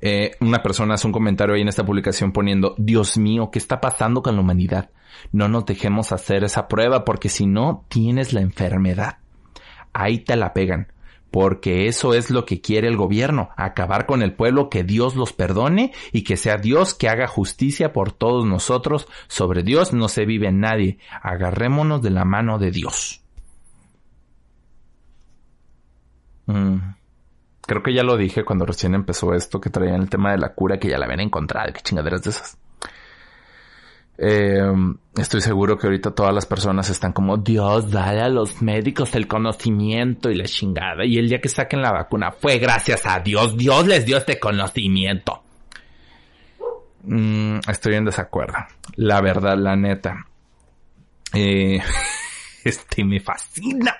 Eh, 0.00 0.32
una 0.40 0.62
persona 0.62 0.94
hace 0.94 1.06
un 1.06 1.12
comentario 1.12 1.54
ahí 1.54 1.62
en 1.62 1.68
esta 1.68 1.84
publicación 1.84 2.32
poniendo, 2.32 2.74
Dios 2.78 3.16
mío, 3.16 3.50
¿qué 3.50 3.58
está 3.58 3.80
pasando 3.80 4.22
con 4.22 4.34
la 4.34 4.42
humanidad? 4.42 4.90
No 5.32 5.48
nos 5.48 5.64
dejemos 5.64 6.12
hacer 6.12 6.44
esa 6.44 6.68
prueba 6.68 7.04
porque 7.04 7.28
si 7.28 7.46
no, 7.46 7.84
tienes 7.88 8.32
la 8.32 8.40
enfermedad. 8.40 9.18
Ahí 9.92 10.18
te 10.18 10.36
la 10.36 10.52
pegan 10.52 10.92
porque 11.36 11.86
eso 11.86 12.14
es 12.14 12.30
lo 12.30 12.46
que 12.46 12.62
quiere 12.62 12.88
el 12.88 12.96
gobierno, 12.96 13.50
acabar 13.58 14.06
con 14.06 14.22
el 14.22 14.32
pueblo, 14.32 14.70
que 14.70 14.84
Dios 14.84 15.16
los 15.16 15.34
perdone 15.34 15.92
y 16.10 16.22
que 16.22 16.38
sea 16.38 16.56
Dios 16.56 16.94
que 16.94 17.10
haga 17.10 17.26
justicia 17.26 17.92
por 17.92 18.10
todos 18.12 18.46
nosotros. 18.46 19.06
Sobre 19.28 19.62
Dios 19.62 19.92
no 19.92 20.08
se 20.08 20.24
vive 20.24 20.50
nadie. 20.50 20.98
Agarrémonos 21.22 22.00
de 22.00 22.10
la 22.10 22.24
mano 22.24 22.58
de 22.58 22.70
Dios. 22.70 23.22
Mm. 26.46 26.78
Creo 27.66 27.82
que 27.82 27.92
ya 27.92 28.02
lo 28.02 28.16
dije 28.16 28.44
cuando 28.44 28.64
recién 28.64 28.94
empezó 28.94 29.34
esto, 29.34 29.60
que 29.60 29.70
traían 29.70 30.02
el 30.02 30.08
tema 30.08 30.30
de 30.30 30.38
la 30.38 30.54
cura, 30.54 30.78
que 30.78 30.88
ya 30.88 30.98
la 30.98 31.06
habían 31.06 31.20
encontrado, 31.20 31.72
que 31.72 31.80
chingaderas 31.80 32.22
de 32.22 32.30
esas. 32.30 32.58
Eh, 34.18 34.72
estoy 35.16 35.40
seguro 35.42 35.76
que 35.76 35.86
ahorita 35.86 36.12
todas 36.12 36.34
las 36.34 36.46
personas 36.46 36.88
están 36.88 37.12
como, 37.12 37.36
Dios, 37.36 37.90
dale 37.90 38.22
a 38.22 38.28
los 38.28 38.62
médicos 38.62 39.14
el 39.14 39.26
conocimiento 39.26 40.30
y 40.30 40.36
la 40.36 40.44
chingada. 40.44 41.04
Y 41.04 41.18
el 41.18 41.28
día 41.28 41.40
que 41.40 41.48
saquen 41.48 41.82
la 41.82 41.92
vacuna 41.92 42.30
fue 42.30 42.58
gracias 42.58 43.02
a 43.04 43.18
Dios. 43.20 43.56
Dios 43.56 43.86
les 43.86 44.06
dio 44.06 44.16
este 44.16 44.38
conocimiento. 44.38 45.42
Mm, 47.02 47.58
estoy 47.68 47.94
en 47.94 48.04
desacuerdo. 48.04 48.58
La 48.94 49.20
verdad, 49.20 49.56
la 49.58 49.76
neta. 49.76 50.26
Eh, 51.34 51.80
este 52.64 53.04
me 53.04 53.20
fascina. 53.20 53.94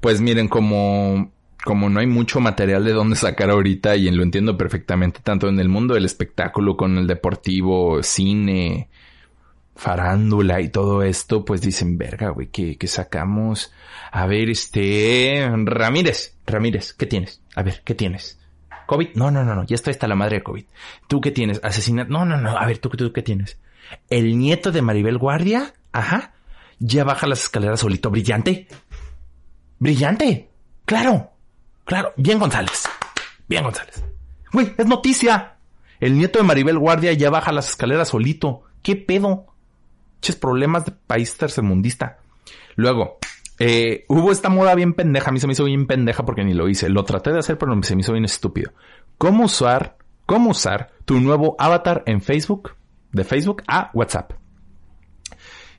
Pues 0.00 0.20
miren, 0.20 0.48
como 0.48 1.32
como 1.64 1.90
no 1.90 2.00
hay 2.00 2.06
mucho 2.06 2.40
material 2.40 2.84
de 2.84 2.92
dónde 2.92 3.16
sacar 3.16 3.50
ahorita 3.50 3.96
y 3.96 4.10
lo 4.10 4.22
entiendo 4.22 4.56
perfectamente, 4.56 5.20
tanto 5.22 5.48
en 5.48 5.58
el 5.60 5.68
mundo 5.68 5.94
del 5.94 6.04
espectáculo, 6.04 6.76
con 6.76 6.98
el 6.98 7.06
deportivo, 7.06 8.02
cine, 8.02 8.88
farándula 9.74 10.60
y 10.60 10.68
todo 10.68 11.02
esto, 11.02 11.44
pues 11.44 11.60
dicen, 11.60 11.98
verga, 11.98 12.30
güey, 12.30 12.48
que, 12.48 12.76
sacamos. 12.86 13.72
A 14.10 14.26
ver, 14.26 14.50
este, 14.50 15.48
Ramírez, 15.64 16.36
Ramírez, 16.46 16.92
¿qué 16.92 17.06
tienes? 17.06 17.42
A 17.54 17.62
ver, 17.62 17.82
¿qué 17.84 17.94
tienes? 17.94 18.38
¿COVID? 18.86 19.10
No, 19.14 19.30
no, 19.30 19.44
no, 19.44 19.54
no, 19.54 19.64
ya 19.64 19.74
está 19.74 19.90
esta 19.90 20.08
la 20.08 20.14
madre 20.14 20.38
de 20.38 20.42
COVID. 20.42 20.64
¿Tú 21.06 21.20
qué 21.20 21.30
tienes? 21.30 21.60
¿Asesinato? 21.62 22.10
No, 22.10 22.24
no, 22.24 22.38
no, 22.38 22.56
a 22.56 22.66
ver, 22.66 22.78
¿tú, 22.78 22.88
tú 22.88 23.12
qué 23.12 23.22
tienes? 23.22 23.58
¿El 24.10 24.38
nieto 24.38 24.72
de 24.72 24.82
Maribel 24.82 25.18
Guardia? 25.18 25.74
Ajá. 25.92 26.32
Ya 26.78 27.04
baja 27.04 27.26
las 27.26 27.42
escaleras 27.42 27.80
solito, 27.80 28.10
brillante. 28.10 28.68
Brillante. 29.78 30.48
Claro. 30.84 31.32
Claro. 31.88 32.12
Bien 32.18 32.38
González. 32.38 32.86
Bien 33.48 33.64
González. 33.64 34.04
Güey, 34.52 34.74
es 34.76 34.86
noticia. 34.86 35.56
El 36.00 36.18
nieto 36.18 36.38
de 36.38 36.44
Maribel 36.44 36.78
Guardia 36.78 37.14
ya 37.14 37.30
baja 37.30 37.50
las 37.50 37.70
escaleras 37.70 38.10
solito. 38.10 38.62
¿Qué 38.82 38.94
pedo? 38.94 39.46
Ches 40.20 40.36
problemas 40.36 40.84
de 40.84 40.92
país 40.92 41.34
tercermundista. 41.38 42.18
Luego, 42.76 43.16
eh, 43.58 44.04
hubo 44.08 44.30
esta 44.30 44.50
moda 44.50 44.74
bien 44.74 44.92
pendeja. 44.92 45.30
A 45.30 45.32
mí 45.32 45.40
se 45.40 45.46
me 45.46 45.54
hizo 45.54 45.64
bien 45.64 45.86
pendeja 45.86 46.26
porque 46.26 46.44
ni 46.44 46.52
lo 46.52 46.68
hice. 46.68 46.90
Lo 46.90 47.06
traté 47.06 47.32
de 47.32 47.38
hacer, 47.38 47.56
pero 47.56 47.72
se 47.82 47.96
me 47.96 48.02
hizo 48.02 48.12
bien 48.12 48.26
estúpido. 48.26 48.72
¿Cómo 49.16 49.46
usar, 49.46 49.96
cómo 50.26 50.50
usar 50.50 50.92
tu 51.06 51.18
nuevo 51.20 51.56
avatar 51.58 52.02
en 52.04 52.20
Facebook, 52.20 52.74
de 53.12 53.24
Facebook 53.24 53.62
a 53.66 53.90
WhatsApp? 53.94 54.32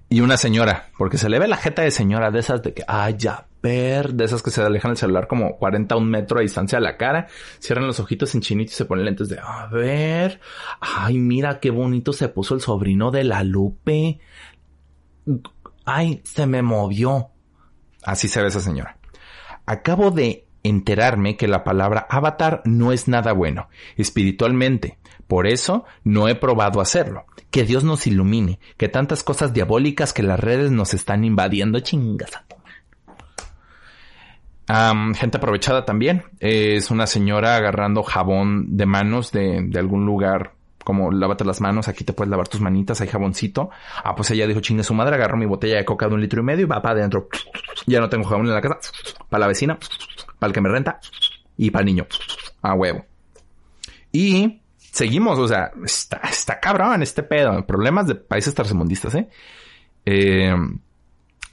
Y 0.10 0.22
una 0.22 0.38
señora, 0.38 0.90
porque 0.98 1.18
se 1.18 1.30
le 1.30 1.38
ve 1.38 1.48
la 1.48 1.58
jeta 1.58 1.84
de 1.84 1.92
señora 1.92 2.32
de 2.32 2.40
esas 2.40 2.64
de 2.64 2.74
que, 2.74 2.84
ay, 2.88 3.16
ya 3.18 3.46
ver, 3.62 4.14
de 4.14 4.26
esas 4.26 4.42
que 4.42 4.52
se 4.52 4.62
alejan 4.62 4.92
el 4.92 4.98
celular 4.98 5.28
como 5.28 5.58
40 5.58 5.94
a 5.94 5.98
un 5.98 6.10
metro 6.10 6.40
a 6.40 6.42
distancia 6.42 6.78
a 6.78 6.82
la 6.82 6.98
cara, 6.98 7.28
cierran 7.60 7.88
los 7.88 8.00
ojitos 8.00 8.34
en 8.36 8.42
chinito 8.42 8.72
y 8.72 8.76
se 8.76 8.86
ponen 8.86 9.06
lentes 9.06 9.30
de, 9.30 9.40
a 9.40 9.68
ver, 9.68 10.40
ay, 10.80 11.18
mira 11.18 11.60
qué 11.60 11.70
bonito 11.70 12.14
se 12.14 12.30
puso 12.30 12.56
el 12.56 12.62
sobrino 12.62 13.12
de 13.12 13.24
la 13.24 13.44
Lupe. 13.44 14.20
Ay, 15.86 16.22
se 16.24 16.46
me 16.46 16.62
movió. 16.62 17.30
Así 18.04 18.28
se 18.28 18.42
ve 18.42 18.48
esa 18.48 18.62
señora. 18.62 18.98
Acabo 19.66 20.12
de 20.12 20.48
enterarme 20.64 21.38
que 21.38 21.48
la 21.48 21.64
palabra 21.64 22.08
avatar 22.10 22.62
no 22.66 22.92
es 22.92 23.08
nada 23.08 23.34
bueno 23.34 23.70
espiritualmente. 23.98 24.99
Por 25.30 25.46
eso 25.46 25.86
no 26.04 26.28
he 26.28 26.34
probado 26.34 26.82
hacerlo. 26.82 27.26
Que 27.52 27.64
Dios 27.64 27.84
nos 27.84 28.08
ilumine, 28.08 28.60
que 28.78 28.90
tantas 28.90 29.24
cosas 29.24 29.54
diabólicas 29.54 30.12
que 30.12 30.24
las 30.24 30.40
redes 30.40 30.72
nos 30.72 30.96
están 30.96 31.24
invadiendo 31.24 31.80
chingas. 31.82 32.32
gente 35.16 35.38
aprovechada 35.38 35.86
también. 35.86 36.24
Es 36.40 36.90
una 36.90 37.06
señora 37.06 37.58
agarrando 37.58 38.02
jabón 38.02 38.76
de 38.76 38.88
manos 38.88 39.32
de, 39.32 39.62
de 39.68 39.80
algún 39.80 40.04
lugar 40.04 40.54
como 40.84 41.12
lávate 41.12 41.46
las 41.46 41.62
manos, 41.62 41.88
aquí 41.88 42.04
te 42.04 42.14
puedes 42.14 42.32
lavar 42.32 42.48
tus 42.48 42.62
manitas, 42.62 43.00
hay 43.00 43.08
jaboncito. 43.08 43.70
Ah, 44.04 44.16
pues 44.16 44.32
ella 44.32 44.48
dijo, 44.48 44.60
chingue 44.62 44.84
su 44.84 44.96
madre, 44.96 45.14
agarro 45.14 45.38
mi 45.38 45.46
botella 45.46 45.76
de 45.76 45.86
coca 45.86 46.08
de 46.08 46.16
un 46.16 46.22
litro 46.22 46.42
y 46.42 46.44
medio 46.44 46.66
y 46.66 46.68
va 46.68 46.82
para 46.82 46.98
adentro. 46.98 47.30
Ya 47.86 48.00
no 48.00 48.10
tengo 48.10 48.28
jabón 48.28 48.48
en 48.48 48.56
la 48.56 48.62
casa. 48.62 48.80
Para 49.30 49.42
la 49.42 49.48
vecina, 49.48 49.78
para 50.40 50.48
el 50.48 50.54
que 50.56 50.62
me 50.62 50.70
renta 50.70 51.00
y 51.56 51.70
para 51.70 51.82
el 51.82 51.86
niño. 51.86 52.08
A 52.64 52.74
huevo. 52.74 53.06
Y 54.12 54.59
seguimos, 54.92 55.40
o 55.40 55.48
sea, 55.48 55.72
está, 55.86 56.22
está 56.30 56.60
cabrón 56.60 57.02
este 57.02 57.24
pedo. 57.24 57.66
Problemas 57.66 58.08
de 58.08 58.16
países 58.16 58.54
tercermundistas, 58.54 59.16
¿eh? 59.16 59.30
Eh, 60.06 60.54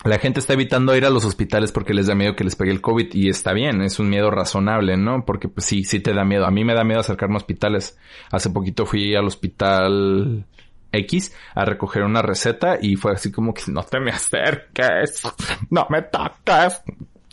la 0.05 0.19
gente 0.19 0.41
está 0.41 0.53
evitando 0.53 0.97
ir 0.97 1.05
a 1.05 1.11
los 1.11 1.25
hospitales 1.25 1.73
porque 1.73 1.95
les 1.95 2.07
da 2.07 2.15
miedo 2.15 2.37
que 2.37 2.45
les 2.45 2.55
pegue 2.55 2.71
el 2.71 2.81
COVID 2.81 3.13
y 3.15 3.29
está 3.29 3.53
bien, 3.53 3.83
es 3.83 3.99
un 3.99 4.09
miedo 4.09 4.31
razonable, 4.31 4.97
¿no? 4.97 5.25
Porque 5.25 5.49
pues 5.49 5.67
sí, 5.67 5.85
sí 5.85 6.01
te 6.01 6.13
da 6.13 6.25
miedo. 6.25 6.47
A 6.47 6.51
mí 6.51 6.65
me 6.65 6.75
da 6.75 6.85
miedo 6.85 7.01
acercarme 7.01 7.35
a 7.35 7.39
hospitales. 7.39 7.99
Hace 8.31 8.51
poquito 8.51 8.87
fui 8.87 9.17
al 9.17 9.27
hospital 9.27 10.45
X 10.93 11.35
a 11.55 11.65
recoger 11.65 12.05
una 12.05 12.23
receta 12.23 12.79
y 12.81 12.97
fue 12.97 13.13
así 13.13 13.33
como 13.33 13.53
que 13.53 13.63
no 13.69 13.83
te 13.83 13.99
me 13.99 14.13
acerques, 14.13 15.23
no 15.71 15.87
me 15.91 16.03
toques. 16.03 16.83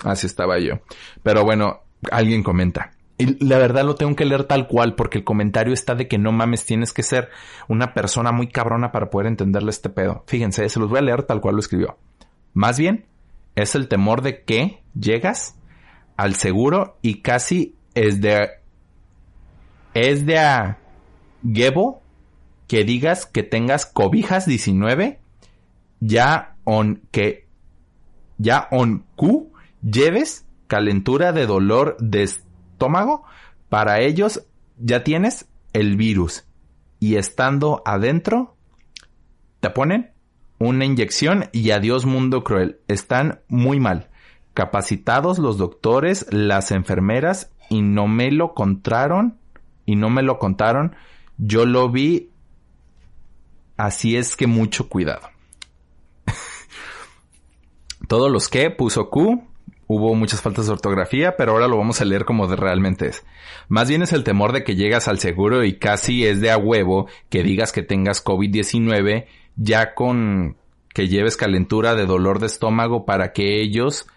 Así 0.04 0.26
estaba 0.26 0.58
yo. 0.60 0.80
Pero 1.22 1.44
bueno, 1.44 1.82
alguien 2.12 2.42
comenta. 2.42 2.93
Y 3.18 3.46
la 3.46 3.58
verdad 3.60 3.86
lo 3.86 3.96
tengo 3.96 4.16
que 4.16 4.26
leer 4.26 4.46
tal 4.46 4.68
cual 4.68 4.96
porque 4.96 5.20
el 5.20 5.24
comentario 5.24 5.74
está 5.74 5.94
de 5.96 6.08
que 6.08 6.18
no 6.18 6.32
mames, 6.32 6.66
tienes 6.66 6.94
que 6.94 7.04
ser 7.04 7.30
una 7.68 7.94
persona 7.94 8.32
muy 8.32 8.48
cabrona 8.48 8.92
para 8.92 9.10
poder 9.10 9.28
entenderle 9.28 9.70
este 9.70 9.90
pedo. 9.90 10.24
Fíjense, 10.28 10.68
se 10.68 10.80
los 10.80 10.90
voy 10.90 11.00
a 11.00 11.04
leer 11.04 11.24
tal 11.24 11.40
cual 11.40 11.56
lo 11.56 11.60
escribió. 11.60 11.98
Más 12.54 12.80
bien, 12.80 13.06
es 13.56 13.76
el 13.76 13.88
temor 13.88 14.22
de 14.22 14.44
que 14.44 14.82
llegas 15.00 15.56
al 16.18 16.36
seguro 16.36 16.98
y 17.02 17.22
casi 17.22 17.76
es 17.94 18.22
de 18.22 18.50
es 19.94 20.26
de 20.26 20.40
a 20.40 20.80
Gebo 21.44 22.02
que 22.68 22.84
digas 22.84 23.26
que 23.26 23.44
tengas 23.44 23.86
cobijas 23.86 24.46
19 24.46 25.20
ya 26.00 26.56
on 26.64 27.02
que 27.12 27.48
ya 28.38 28.68
on 28.72 29.06
Q 29.16 29.52
lleves 29.84 30.46
calentura 30.68 31.32
de 31.32 31.46
dolor 31.46 31.98
de 32.00 32.30
estómago 32.74 33.24
para 33.70 34.02
ellos 34.02 34.46
ya 34.78 35.04
tienes 35.04 35.48
el 35.72 35.96
virus 35.96 36.46
y 37.00 37.16
estando 37.16 37.82
adentro 37.86 38.56
te 39.60 39.70
ponen 39.70 40.12
una 40.60 40.86
inyección 40.86 41.50
y 41.52 41.72
adiós 41.72 42.06
mundo 42.06 42.44
cruel. 42.44 42.80
Están 42.88 43.42
muy 43.48 43.80
mal. 43.80 44.10
Capacitados 44.54 45.40
los 45.40 45.58
doctores, 45.58 46.28
las 46.32 46.72
enfermeras 46.72 47.52
y 47.70 47.82
no 47.82 48.08
me 48.08 48.32
lo 48.32 48.54
contaron 48.54 49.40
y 49.86 49.96
no 49.96 50.10
me 50.10 50.22
lo 50.22 50.40
contaron. 50.40 50.96
Yo 51.38 51.66
lo 51.66 51.90
vi. 51.90 52.30
Así 53.78 54.16
es 54.16 54.36
que 54.36 54.48
mucho 54.48 54.88
cuidado. 54.88 55.30
Todos 58.08 58.32
los 58.32 58.48
que 58.50 58.70
puso 58.70 59.10
Q, 59.10 59.44
hubo 59.88 60.16
muchas 60.16 60.42
faltas 60.42 60.68
de 60.68 60.74
ortografía, 60.74 61.36
pero 61.38 61.52
ahora 61.52 61.68
lo 61.68 61.78
vamos 61.78 62.02
a 62.02 62.06
leer 62.06 62.26
como 62.26 62.48
realmente 62.48 63.08
es. 63.08 63.26
Más 63.68 63.90
bien 63.90 64.02
es 64.02 64.14
el 64.14 64.24
temor 64.24 64.52
de 64.52 64.64
que 64.64 64.76
llegas 64.76 65.08
al 65.08 65.20
seguro 65.20 65.64
y 65.64 65.78
casi 65.78 66.26
es 66.26 66.42
de 66.42 66.52
a 66.52 66.58
huevo 66.58 67.08
que 67.30 67.44
digas 67.44 67.72
que 67.72 67.84
tengas 67.84 68.24
COVID-19 68.24 69.26
ya 69.56 69.94
con 69.94 70.58
que 70.94 71.08
lleves 71.08 71.38
calentura 71.38 71.96
de 71.96 72.06
dolor 72.06 72.40
de 72.40 72.48
estómago 72.48 73.06
para 73.06 73.34
que 73.34 73.62
ellos 73.62 74.08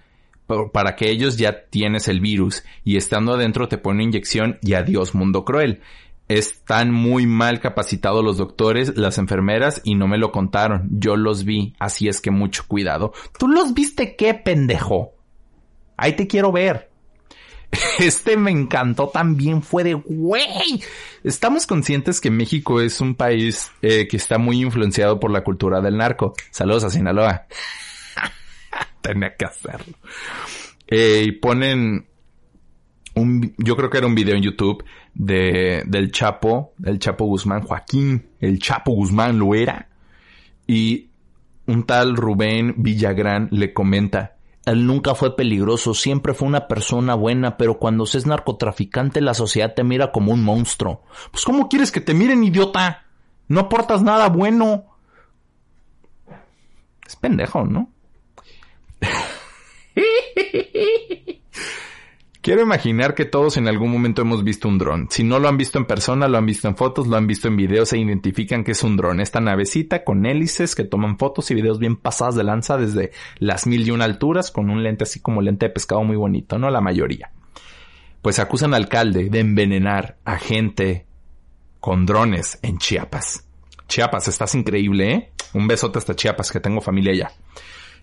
para 0.73 0.95
que 0.95 1.11
ellos 1.11 1.37
ya 1.37 1.65
tienes 1.71 2.07
el 2.07 2.21
virus 2.21 2.63
y 2.85 2.97
estando 2.97 3.35
adentro 3.35 3.69
te 3.69 3.79
pone 3.79 4.05
inyección 4.05 4.59
y 4.63 4.75
adiós 4.75 5.15
mundo 5.15 5.45
cruel. 5.45 5.81
Están 6.29 6.93
muy 6.93 7.27
mal 7.27 7.61
capacitados 7.61 8.25
los 8.25 8.37
doctores, 8.37 8.97
las 8.97 9.19
enfermeras 9.19 9.81
y 9.85 9.95
no 9.95 10.07
me 10.09 10.19
lo 10.19 10.33
contaron. 10.33 10.89
Yo 10.91 11.17
los 11.17 11.45
vi, 11.45 11.75
así 11.79 12.09
es 12.09 12.21
que 12.21 12.31
mucho 12.31 12.65
cuidado. 12.67 13.13
¿Tú 13.39 13.49
los 13.49 13.75
viste 13.75 14.17
qué, 14.17 14.35
pendejo? 14.35 15.16
Ahí 15.97 16.15
te 16.15 16.27
quiero 16.27 16.53
ver. 16.53 16.91
Este 17.99 18.37
me 18.37 18.51
encantó 18.51 19.09
también, 19.09 19.63
fue 19.63 19.85
de 19.85 19.95
güey. 19.95 20.83
Estamos 21.25 21.67
conscientes 21.67 22.21
que 22.21 22.31
México 22.31 22.81
es 22.81 23.01
un 23.01 23.15
país 23.15 23.71
eh, 23.83 24.07
que 24.09 24.17
está 24.17 24.39
muy 24.39 24.61
influenciado 24.61 25.19
por 25.19 25.31
la 25.31 25.43
cultura 25.43 25.81
del 25.81 25.97
narco. 25.97 26.35
Saludos 26.51 26.85
a 26.85 26.91
Sinaloa. 26.91 27.47
Tenía 29.01 29.35
que 29.37 29.45
hacerlo. 29.45 29.97
Eh, 30.87 31.25
y 31.27 31.33
ponen 31.33 32.07
un, 33.15 33.55
yo 33.59 33.77
creo 33.77 33.91
que 33.91 33.99
era 33.99 34.07
un 34.07 34.15
video 34.15 34.37
en 34.37 34.43
YouTube 34.43 34.85
de, 35.15 35.83
del 35.87 36.13
Chapo, 36.13 36.75
del 36.79 36.99
Chapo 36.99 37.25
Guzmán, 37.25 37.63
Joaquín, 37.63 38.29
el 38.41 38.59
Chapo 38.59 38.93
Guzmán 38.93 39.39
lo 39.39 39.55
era. 39.55 39.89
Y 40.67 41.09
un 41.67 41.85
tal 41.85 42.17
Rubén 42.17 42.75
Villagrán 42.77 43.49
le 43.51 43.73
comenta, 43.73 44.36
él 44.67 44.87
nunca 44.87 45.15
fue 45.15 45.37
peligroso, 45.37 45.95
siempre 45.95 46.35
fue 46.35 46.49
una 46.49 46.67
persona 46.67 47.15
buena, 47.15 47.57
pero 47.57 47.79
cuando 47.79 48.05
se 48.05 48.19
es 48.19 48.27
narcotraficante 48.27 49.21
la 49.21 49.33
sociedad 49.33 49.75
te 49.75 49.85
mira 49.85 50.11
como 50.11 50.33
un 50.33 50.43
monstruo. 50.43 51.05
Pues 51.31 51.45
¿cómo 51.45 51.69
quieres 51.69 51.93
que 51.93 52.01
te 52.01 52.15
miren, 52.15 52.43
idiota? 52.43 53.05
No 53.47 53.61
aportas 53.61 54.03
nada 54.03 54.29
bueno. 54.29 54.87
Es 57.07 57.15
pendejo, 57.15 57.65
¿no? 57.65 57.91
Quiero 62.47 62.63
imaginar 62.63 63.17
que 63.17 63.25
todos 63.25 63.57
en 63.57 63.67
algún 63.67 63.91
momento 63.91 64.23
hemos 64.23 64.45
visto 64.45 64.69
un 64.69 64.79
dron. 64.79 65.09
Si 65.11 65.25
no 65.25 65.41
lo 65.41 65.49
han 65.49 65.57
visto 65.57 65.79
en 65.79 65.85
persona, 65.85 66.29
lo 66.29 66.39
han 66.39 66.47
visto 66.47 66.69
en 66.69 66.77
fotos, 66.77 67.09
lo 67.09 67.17
han 67.17 67.27
visto 67.27 67.49
en 67.49 67.57
videos 67.57 67.93
e 67.93 67.99
identifican 67.99 68.63
que 68.63 68.71
es 68.71 68.85
un 68.85 68.97
dron. 68.97 69.19
Esta 69.19 69.41
navecita 69.41 70.05
con 70.05 70.25
hélices 70.25 70.77
que 70.77 70.85
toman 70.85 71.19
fotos 71.19 71.51
y 71.51 71.57
videos 71.57 71.81
bien 71.81 71.97
pasadas 71.97 72.37
de 72.37 72.45
lanza 72.45 72.77
desde 72.77 73.11
las 73.41 73.67
mil 73.67 73.85
y 73.85 73.91
una 73.91 74.05
alturas 74.05 74.53
con 74.53 74.71
un 74.71 74.85
lente 74.85 75.03
así 75.03 75.19
como 75.19 75.43
lente 75.43 75.67
de 75.67 75.73
pescado 75.73 76.05
muy 76.05 76.15
bonito, 76.15 76.57
¿no? 76.57 76.71
La 76.71 76.81
mayoría. 76.81 77.33
Pues 78.23 78.39
acusan 78.39 78.75
al 78.75 78.85
alcalde 78.85 79.29
de 79.29 79.41
envenenar 79.41 80.19
a 80.25 80.39
gente 80.39 81.05
con 81.81 82.07
drones 82.07 82.61
en 82.63 82.79
Chiapas. 82.79 83.45
Chiapas, 83.89 84.29
estás 84.29 84.55
increíble, 84.55 85.13
¿eh? 85.13 85.33
Un 85.55 85.67
besote 85.67 85.99
hasta 85.99 86.15
Chiapas, 86.15 86.53
que 86.53 86.61
tengo 86.61 86.81
familia 86.81 87.11
allá. 87.11 87.33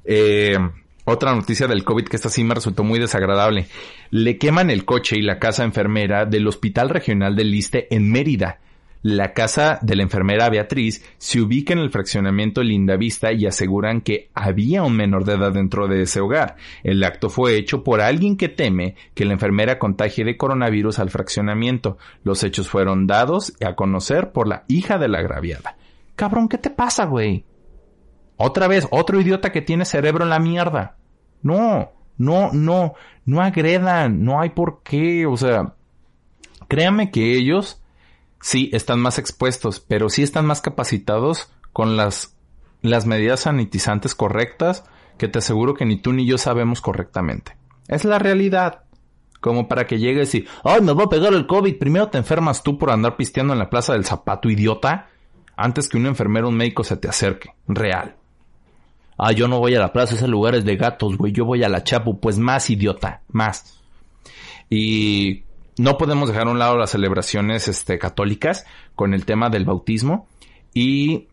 Eh, 0.04 0.60
otra 1.06 1.36
noticia 1.36 1.68
del 1.68 1.84
COVID 1.84 2.06
que 2.06 2.16
esta 2.16 2.30
sí 2.30 2.44
me 2.44 2.56
resultó 2.56 2.84
muy 2.84 3.00
desagradable. 3.00 3.68
Le 4.10 4.38
queman 4.38 4.70
el 4.70 4.86
coche 4.86 5.18
y 5.18 5.22
la 5.22 5.40
casa 5.40 5.64
enfermera 5.64 6.26
del 6.26 6.48
Hospital 6.48 6.90
Regional 6.90 7.36
del 7.36 7.52
Liste 7.52 7.94
en 7.94 8.12
Mérida. 8.12 8.60
La 9.02 9.34
casa 9.34 9.80
de 9.82 9.98
la 9.98 10.04
enfermera 10.04 10.50
Beatriz 10.50 11.04
se 11.18 11.42
ubica 11.42 11.74
en 11.74 11.80
el 11.80 11.90
fraccionamiento 11.90 12.64
Lindavista 12.64 13.34
y 13.34 13.46
aseguran 13.46 14.00
que 14.00 14.30
había 14.34 14.84
un 14.84 14.96
menor 14.96 15.26
de 15.26 15.34
edad 15.34 15.52
dentro 15.52 15.90
de 15.90 16.04
ese 16.04 16.22
hogar. 16.22 16.56
El 16.86 17.04
acto 17.04 17.30
fue 17.30 17.58
hecho 17.58 17.84
por 17.84 18.00
alguien 18.00 18.38
que 18.38 18.48
teme 18.48 18.96
que 19.14 19.26
la 19.26 19.34
enfermera 19.34 19.78
contagie 19.78 20.24
de 20.24 20.38
coronavirus 20.38 21.00
al 21.00 21.10
fraccionamiento. 21.10 21.98
Los 22.24 22.46
hechos 22.46 22.70
fueron 22.70 23.06
dados 23.06 23.52
a 23.60 23.76
conocer 23.76 24.32
por 24.32 24.48
la 24.48 24.64
hija 24.70 24.98
de 24.98 25.10
la 25.10 25.20
agraviada. 25.20 25.76
Cabrón, 26.16 26.48
¿qué 26.48 26.58
te 26.58 26.70
pasa, 26.70 27.04
güey? 27.04 27.44
Otra 28.38 28.68
vez, 28.68 28.88
otro 28.92 29.20
idiota 29.20 29.52
que 29.52 29.62
tiene 29.62 29.86
cerebro 29.86 30.24
en 30.24 30.30
la 30.30 30.40
mierda. 30.40 30.98
No, 31.42 31.92
no, 32.18 32.52
no, 32.54 32.94
no 33.26 33.42
agredan, 33.42 34.24
no 34.24 34.40
hay 34.40 34.50
por 34.52 34.82
qué, 34.84 35.26
o 35.26 35.38
sea, 35.38 35.76
créanme 36.68 37.12
que 37.12 37.36
ellos 37.36 37.82
sí 38.42 38.70
están 38.74 39.00
más 39.00 39.20
expuestos, 39.20 39.80
pero 39.80 40.10
sí 40.10 40.24
están 40.24 40.46
más 40.46 40.62
capacitados 40.62 41.52
con 41.72 41.98
las, 41.98 42.38
las 42.82 43.06
medidas 43.06 43.42
sanitizantes 43.42 44.16
correctas 44.16 44.84
que 45.18 45.28
te 45.28 45.40
aseguro 45.40 45.74
que 45.74 45.86
ni 45.86 45.98
tú 45.98 46.14
ni 46.14 46.26
yo 46.26 46.38
sabemos 46.38 46.82
correctamente. 46.82 47.58
Es 47.88 48.06
la 48.06 48.20
realidad. 48.20 48.84
Como 49.40 49.68
para 49.68 49.86
que 49.88 50.00
llegues 50.00 50.34
y, 50.36 50.48
ay, 50.64 50.82
me 50.82 50.94
voy 50.94 51.04
a 51.04 51.10
pegar 51.10 51.34
el 51.34 51.48
COVID. 51.48 51.78
Primero 51.78 52.08
te 52.08 52.18
enfermas 52.18 52.64
tú 52.64 52.78
por 52.78 52.92
andar 52.92 53.18
pisteando 53.18 53.52
en 53.52 53.60
la 53.60 53.70
plaza 53.70 53.92
del 53.92 54.06
zapato, 54.06 54.50
idiota, 54.50 55.10
antes 55.58 55.90
que 55.90 55.98
un 55.98 56.06
enfermero 56.06 56.48
o 56.48 56.50
un 56.50 56.56
médico 56.56 56.86
se 56.86 56.96
te 56.96 57.10
acerque. 57.10 57.54
Real. 57.68 58.16
Ah, 59.18 59.32
yo 59.32 59.48
no 59.48 59.60
voy 59.60 59.76
a 59.76 59.80
la 59.80 59.94
plaza, 59.94 60.16
ese 60.16 60.28
lugar 60.28 60.56
es 60.56 60.66
de 60.66 60.76
gatos, 60.76 61.18
güey. 61.18 61.32
Yo 61.32 61.46
voy 61.46 61.64
a 61.64 61.70
la 61.70 61.84
Chapu. 61.84 62.20
Pues 62.20 62.38
más, 62.40 62.70
idiota. 62.70 63.22
Más. 63.30 63.80
Y 64.70 65.44
no 65.78 65.98
podemos 65.98 66.30
dejar 66.30 66.48
a 66.48 66.52
un 66.52 66.60
lado 66.60 66.78
las 66.78 66.92
celebraciones 66.92 67.68
este, 67.68 67.98
católicas 68.00 68.66
con 68.96 69.14
el 69.14 69.26
tema 69.26 69.50
del 69.50 69.66
bautismo. 69.66 70.28
Y 70.74 71.28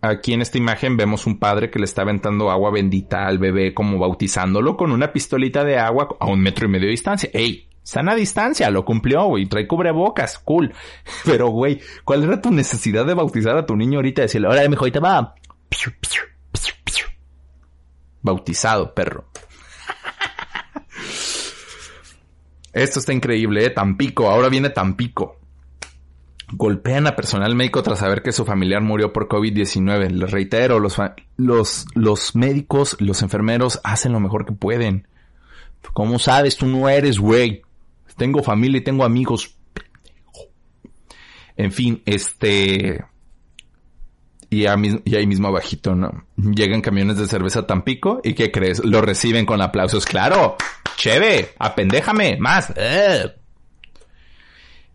aquí 0.00 0.32
en 0.32 0.42
esta 0.42 0.58
imagen 0.58 0.96
vemos 0.96 1.26
un 1.26 1.38
padre 1.38 1.70
que 1.70 1.78
le 1.78 1.84
está 1.84 2.02
aventando 2.02 2.50
agua 2.50 2.70
bendita 2.70 3.26
al 3.26 3.38
bebé 3.38 3.74
como 3.74 3.98
bautizándolo 3.98 4.76
con 4.76 4.92
una 4.92 5.12
pistolita 5.12 5.64
de 5.64 5.78
agua 5.78 6.16
a 6.18 6.26
un 6.26 6.40
metro 6.40 6.66
y 6.66 6.70
medio 6.70 6.86
de 6.86 6.92
distancia. 6.92 7.30
¡Ey! 7.32 7.66
Sana 7.82 8.14
distancia, 8.14 8.70
lo 8.70 8.84
cumplió, 8.84 9.24
güey. 9.24 9.46
Trae 9.46 9.66
cubrebocas, 9.66 10.38
cool. 10.38 10.72
Pero, 11.24 11.48
güey, 11.48 11.80
¿cuál 12.04 12.24
era 12.24 12.40
tu 12.40 12.50
necesidad 12.50 13.06
de 13.06 13.14
bautizar 13.14 13.56
a 13.56 13.66
tu 13.66 13.74
niño 13.74 13.98
ahorita? 13.98 14.22
Decirle, 14.22 14.48
ahora, 14.48 14.68
mijo, 14.68 14.84
ahorita 14.84 15.00
va. 15.00 15.34
Bautizado, 18.22 18.94
perro. 18.94 19.26
Esto 22.72 23.00
está 23.00 23.12
increíble, 23.12 23.64
¿eh? 23.64 23.70
Tampico. 23.70 24.30
Ahora 24.30 24.48
viene 24.48 24.70
Tampico. 24.70 25.38
Golpean 26.52 27.06
a 27.06 27.14
personal 27.14 27.54
médico 27.54 27.82
tras 27.82 28.00
saber 28.00 28.22
que 28.22 28.32
su 28.32 28.44
familiar 28.44 28.82
murió 28.82 29.12
por 29.12 29.28
COVID-19. 29.28 30.10
Les 30.10 30.30
reitero, 30.30 30.80
los, 30.80 30.96
los, 31.36 31.86
los 31.94 32.34
médicos, 32.34 32.96
los 33.00 33.22
enfermeros 33.22 33.80
hacen 33.84 34.12
lo 34.12 34.20
mejor 34.20 34.46
que 34.46 34.52
pueden. 34.52 35.06
¿Cómo 35.92 36.18
sabes? 36.18 36.56
Tú 36.56 36.66
no 36.66 36.88
eres, 36.88 37.18
güey. 37.18 37.62
Tengo 38.16 38.42
familia 38.42 38.78
y 38.78 38.84
tengo 38.84 39.04
amigos. 39.04 39.56
En 41.56 41.72
fin, 41.72 42.02
este... 42.06 43.04
Y, 44.52 44.66
ahí 44.66 45.26
mismo 45.26 45.46
abajito, 45.46 45.94
¿no? 45.94 46.24
Llegan 46.36 46.82
camiones 46.82 47.16
de 47.16 47.28
cerveza 47.28 47.60
a 47.60 47.66
Tampico 47.68 48.20
y 48.24 48.34
¿qué 48.34 48.50
crees? 48.50 48.84
Lo 48.84 49.00
reciben 49.00 49.46
con 49.46 49.62
aplausos. 49.62 50.04
¡Claro! 50.04 50.56
¡Cheve! 50.96 51.50
¡Apendéjame! 51.56 52.36
¡Más! 52.36 52.72
¡Eh! 52.76 53.32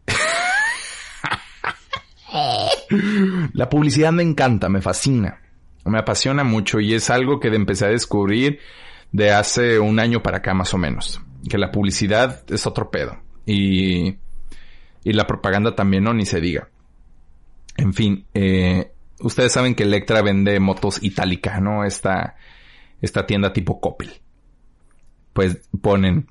La 3.53 3.69
publicidad 3.69 4.11
me 4.11 4.23
encanta, 4.23 4.67
me 4.67 4.81
fascina, 4.81 5.39
me 5.85 5.99
apasiona 5.99 6.43
mucho 6.43 6.81
y 6.81 6.93
es 6.93 7.09
algo 7.09 7.39
que 7.39 7.47
empecé 7.47 7.85
a 7.85 7.89
descubrir 7.89 8.59
de 9.13 9.31
hace 9.31 9.79
un 9.79 9.99
año 9.99 10.21
para 10.21 10.39
acá 10.39 10.53
más 10.53 10.73
o 10.73 10.77
menos. 10.77 11.21
Que 11.49 11.57
la 11.57 11.71
publicidad 11.71 12.43
es 12.51 12.67
otro 12.67 12.91
pedo. 12.91 13.21
Y, 13.45 14.17
y 15.05 15.13
la 15.13 15.25
propaganda 15.25 15.75
también, 15.75 16.03
no, 16.03 16.13
ni 16.13 16.25
se 16.25 16.41
diga. 16.41 16.67
En 17.77 17.93
fin, 17.93 18.25
eh, 18.33 18.91
ustedes 19.19 19.51
saben 19.51 19.75
que 19.75 19.83
Electra 19.83 20.21
vende 20.21 20.59
motos 20.59 21.01
itálica, 21.03 21.59
¿no? 21.59 21.83
Esta, 21.83 22.35
esta 23.01 23.25
tienda 23.25 23.53
tipo 23.53 23.79
Coppel. 23.79 24.21
Pues 25.33 25.67
ponen, 25.81 26.27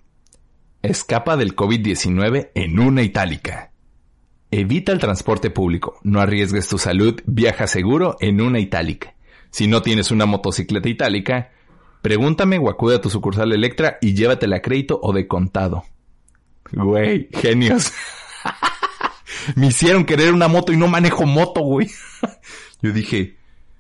escapa 0.83 1.37
del 1.37 1.57
COVID-19 1.57 2.51
en 2.55 2.79
una 2.79 3.03
itálica. 3.03 3.73
Evita 4.51 4.93
el 4.93 5.01
transporte 5.01 5.51
público, 5.51 5.99
no 6.03 6.21
arriesgues 6.21 6.69
tu 6.69 6.79
salud, 6.79 7.21
viaja 7.27 7.67
seguro 7.67 8.17
en 8.21 8.41
una 8.41 8.61
itálica. 8.61 9.15
Si 9.51 9.67
no 9.67 9.83
tienes 9.83 10.11
una 10.11 10.27
motocicleta 10.27 10.89
itálica, 10.89 11.51
pregúntame 12.03 12.59
o 12.59 12.71
acude 12.71 12.97
a 12.97 13.01
tu 13.01 13.11
sucursal 13.11 13.53
Electra 13.53 13.99
y 14.01 14.15
llévatela 14.15 14.57
a 14.57 14.63
crédito 14.63 15.01
o 15.03 15.13
de 15.13 15.27
contado. 15.27 15.85
Güey, 16.73 17.29
genios. 17.33 17.93
Me 19.57 19.69
hicieron 19.69 20.05
querer 20.05 20.33
una 20.33 20.49
moto 20.49 20.73
y 20.73 20.77
no 20.77 20.89
manejo 20.89 21.27
moto, 21.27 21.61
güey. 21.61 21.91
Yo 22.85 22.93
dije, 22.93 23.39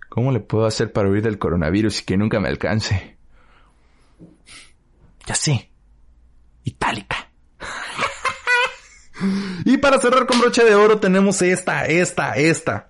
¿cómo 0.09 0.32
le 0.32 0.40
puedo 0.40 0.64
hacer 0.64 0.90
para 0.90 1.11
huir 1.11 1.22
del 1.22 1.38
coronavirus 1.38 2.00
y 2.00 2.05
que 2.07 2.16
nunca 2.16 2.40
me 2.40 2.48
alcance? 2.48 3.18
Ya 5.26 5.34
sé. 5.34 5.70
Itálica. 6.64 7.30
y 9.66 9.76
para 9.76 10.00
cerrar 10.00 10.26
con 10.26 10.40
broche 10.40 10.64
de 10.64 10.74
oro 10.74 11.00
tenemos 11.00 11.42
esta, 11.42 11.84
esta, 11.84 12.36
esta. 12.36 12.88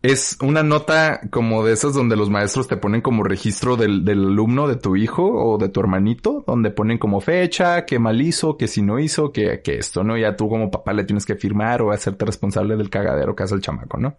Es 0.00 0.38
una 0.40 0.62
nota 0.62 1.20
como 1.30 1.66
de 1.66 1.74
esas 1.74 1.92
donde 1.92 2.16
los 2.16 2.30
maestros 2.30 2.66
te 2.66 2.78
ponen 2.78 3.02
como 3.02 3.24
registro 3.24 3.76
del, 3.76 4.08
alumno 4.08 4.66
de 4.66 4.76
tu 4.76 4.96
hijo 4.96 5.22
o 5.22 5.58
de 5.58 5.68
tu 5.68 5.80
hermanito, 5.80 6.44
donde 6.46 6.70
ponen 6.70 6.96
como 6.96 7.20
fecha, 7.20 7.84
qué 7.84 7.98
mal 7.98 8.22
hizo, 8.22 8.56
qué 8.56 8.68
si 8.68 8.80
no 8.80 8.98
hizo, 8.98 9.32
que, 9.32 9.60
esto, 9.66 10.02
¿no? 10.02 10.16
Ya 10.16 10.34
tú 10.34 10.48
como 10.48 10.70
papá 10.70 10.94
le 10.94 11.04
tienes 11.04 11.26
que 11.26 11.36
firmar 11.36 11.82
o 11.82 11.92
hacerte 11.92 12.24
responsable 12.24 12.78
del 12.78 12.88
cagadero 12.88 13.36
que 13.36 13.42
hace 13.42 13.54
el 13.54 13.60
chamaco, 13.60 13.98
¿no? 13.98 14.16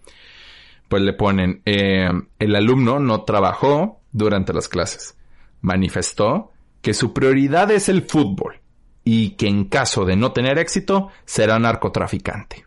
Pues 0.87 1.01
le 1.01 1.13
ponen, 1.13 1.61
eh, 1.65 2.09
el 2.39 2.55
alumno 2.55 2.99
no 2.99 3.23
trabajó 3.23 4.01
durante 4.11 4.53
las 4.53 4.67
clases. 4.67 5.17
Manifestó 5.61 6.51
que 6.81 6.93
su 6.93 7.13
prioridad 7.13 7.71
es 7.71 7.89
el 7.89 8.03
fútbol 8.03 8.61
y 9.03 9.31
que 9.31 9.47
en 9.47 9.65
caso 9.65 10.05
de 10.05 10.15
no 10.15 10.31
tener 10.31 10.57
éxito 10.57 11.09
será 11.25 11.57
narcotraficante. 11.59 12.65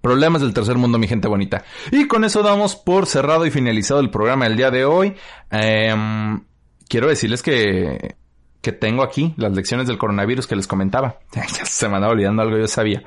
Problemas 0.00 0.40
del 0.40 0.54
tercer 0.54 0.76
mundo, 0.76 0.98
mi 0.98 1.06
gente 1.06 1.28
bonita. 1.28 1.62
Y 1.90 2.06
con 2.06 2.24
eso 2.24 2.42
damos 2.42 2.74
por 2.74 3.06
cerrado 3.06 3.44
y 3.44 3.50
finalizado 3.50 4.00
el 4.00 4.10
programa 4.10 4.46
del 4.46 4.56
día 4.56 4.70
de 4.70 4.86
hoy. 4.86 5.14
Em, 5.50 6.42
quiero 6.88 7.08
decirles 7.08 7.42
que, 7.42 8.16
que 8.60 8.72
tengo 8.72 9.02
aquí 9.02 9.34
las 9.36 9.52
lecciones 9.52 9.86
del 9.86 9.98
coronavirus 9.98 10.46
que 10.46 10.56
les 10.56 10.66
comentaba. 10.66 11.20
Ya 11.34 11.64
se 11.64 11.88
me 11.88 11.96
andaba 11.96 12.12
olvidando 12.12 12.42
algo, 12.42 12.58
yo 12.58 12.66
sabía. 12.66 13.02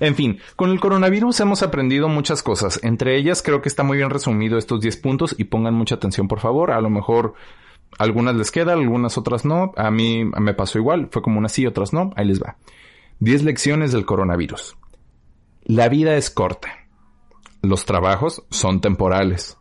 En 0.00 0.14
fin, 0.14 0.40
con 0.56 0.70
el 0.70 0.80
coronavirus 0.80 1.40
hemos 1.40 1.62
aprendido 1.62 2.08
muchas 2.08 2.42
cosas. 2.42 2.80
Entre 2.82 3.16
ellas 3.16 3.42
creo 3.42 3.62
que 3.62 3.68
está 3.68 3.82
muy 3.82 3.96
bien 3.98 4.10
resumido 4.10 4.58
estos 4.58 4.80
10 4.80 4.96
puntos 4.98 5.34
y 5.38 5.44
pongan 5.44 5.74
mucha 5.74 5.94
atención, 5.94 6.28
por 6.28 6.40
favor. 6.40 6.70
A 6.70 6.80
lo 6.80 6.90
mejor 6.90 7.34
algunas 7.98 8.36
les 8.36 8.50
queda, 8.50 8.74
algunas 8.74 9.16
otras 9.16 9.44
no. 9.44 9.72
A 9.76 9.90
mí 9.90 10.24
me 10.24 10.54
pasó 10.54 10.78
igual. 10.78 11.08
Fue 11.10 11.22
como 11.22 11.38
unas 11.38 11.52
sí, 11.52 11.66
otras 11.66 11.92
no. 11.92 12.12
Ahí 12.16 12.26
les 12.26 12.42
va. 12.42 12.56
10 13.20 13.44
lecciones 13.44 13.92
del 13.92 14.04
coronavirus. 14.04 14.76
La 15.64 15.88
vida 15.88 16.16
es 16.16 16.30
corta. 16.30 16.68
Los 17.62 17.84
trabajos 17.84 18.44
son 18.50 18.80
temporales. 18.80 19.56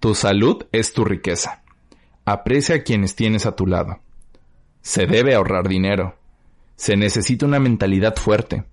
Tu 0.00 0.14
salud 0.14 0.64
es 0.72 0.92
tu 0.92 1.04
riqueza. 1.04 1.62
Aprecia 2.24 2.76
a 2.76 2.82
quienes 2.82 3.14
tienes 3.14 3.46
a 3.46 3.54
tu 3.54 3.66
lado. 3.66 4.00
Se 4.86 5.08
debe 5.08 5.34
ahorrar 5.34 5.66
dinero. 5.66 6.14
Se 6.76 6.96
necesita 6.96 7.44
una 7.44 7.58
mentalidad 7.58 8.14
fuerte. 8.14 8.66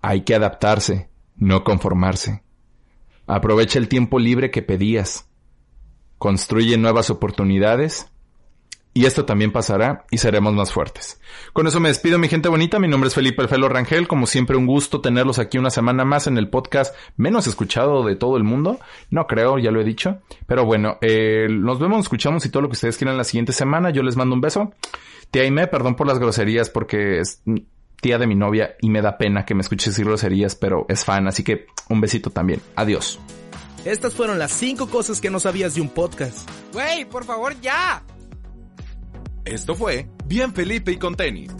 Hay 0.00 0.20
que 0.20 0.36
adaptarse, 0.36 1.08
no 1.34 1.64
conformarse. 1.64 2.44
Aprovecha 3.26 3.80
el 3.80 3.88
tiempo 3.88 4.20
libre 4.20 4.52
que 4.52 4.62
pedías. 4.62 5.28
Construye 6.18 6.78
nuevas 6.78 7.10
oportunidades 7.10 8.12
y 8.96 9.06
esto 9.06 9.24
también 9.24 9.50
pasará 9.50 10.04
y 10.08 10.18
seremos 10.18 10.54
más 10.54 10.72
fuertes. 10.72 11.20
Con 11.52 11.66
eso 11.66 11.80
me 11.80 11.88
despido, 11.88 12.16
mi 12.16 12.28
gente 12.28 12.48
bonita. 12.48 12.78
Mi 12.78 12.86
nombre 12.86 13.08
es 13.08 13.14
Felipe 13.16 13.42
El 13.42 13.48
Felo 13.48 13.68
Rangel. 13.68 14.06
Como 14.06 14.28
siempre, 14.28 14.56
un 14.56 14.66
gusto 14.66 15.00
tenerlos 15.00 15.40
aquí 15.40 15.58
una 15.58 15.70
semana 15.70 16.04
más 16.04 16.28
en 16.28 16.38
el 16.38 16.48
podcast 16.48 16.94
menos 17.16 17.48
escuchado 17.48 18.04
de 18.04 18.14
todo 18.14 18.36
el 18.36 18.44
mundo. 18.44 18.78
No 19.10 19.26
creo, 19.26 19.58
ya 19.58 19.72
lo 19.72 19.80
he 19.80 19.84
dicho. 19.84 20.20
Pero 20.46 20.64
bueno, 20.64 20.96
eh, 21.00 21.48
nos 21.50 21.80
vemos, 21.80 22.02
escuchamos 22.02 22.46
y 22.46 22.50
todo 22.50 22.62
lo 22.62 22.68
que 22.68 22.74
ustedes 22.74 22.96
quieran 22.96 23.16
la 23.16 23.24
siguiente 23.24 23.52
semana. 23.52 23.90
Yo 23.90 24.04
les 24.04 24.14
mando 24.14 24.36
un 24.36 24.40
beso. 24.40 24.72
Tía 25.34 25.42
Aime, 25.42 25.66
perdón 25.66 25.96
por 25.96 26.06
las 26.06 26.20
groserías 26.20 26.70
porque 26.70 27.18
es 27.18 27.42
tía 28.00 28.18
de 28.18 28.26
mi 28.28 28.36
novia 28.36 28.76
y 28.80 28.88
me 28.88 29.02
da 29.02 29.18
pena 29.18 29.44
que 29.44 29.56
me 29.56 29.62
escuche 29.62 29.90
decir 29.90 30.04
groserías, 30.04 30.54
pero 30.54 30.86
es 30.88 31.04
fan. 31.04 31.26
Así 31.26 31.42
que 31.42 31.66
un 31.88 32.00
besito 32.00 32.30
también. 32.30 32.60
Adiós. 32.76 33.18
Estas 33.84 34.14
fueron 34.14 34.38
las 34.38 34.52
cinco 34.52 34.88
cosas 34.88 35.20
que 35.20 35.30
no 35.30 35.40
sabías 35.40 35.74
de 35.74 35.80
un 35.80 35.88
podcast. 35.88 36.48
Güey, 36.72 37.04
por 37.06 37.24
favor, 37.24 37.60
ya. 37.60 38.04
Esto 39.44 39.74
fue 39.74 40.08
Bien 40.24 40.54
Felipe 40.54 40.92
y 40.92 40.98
con 40.98 41.16
tenis 41.16 41.50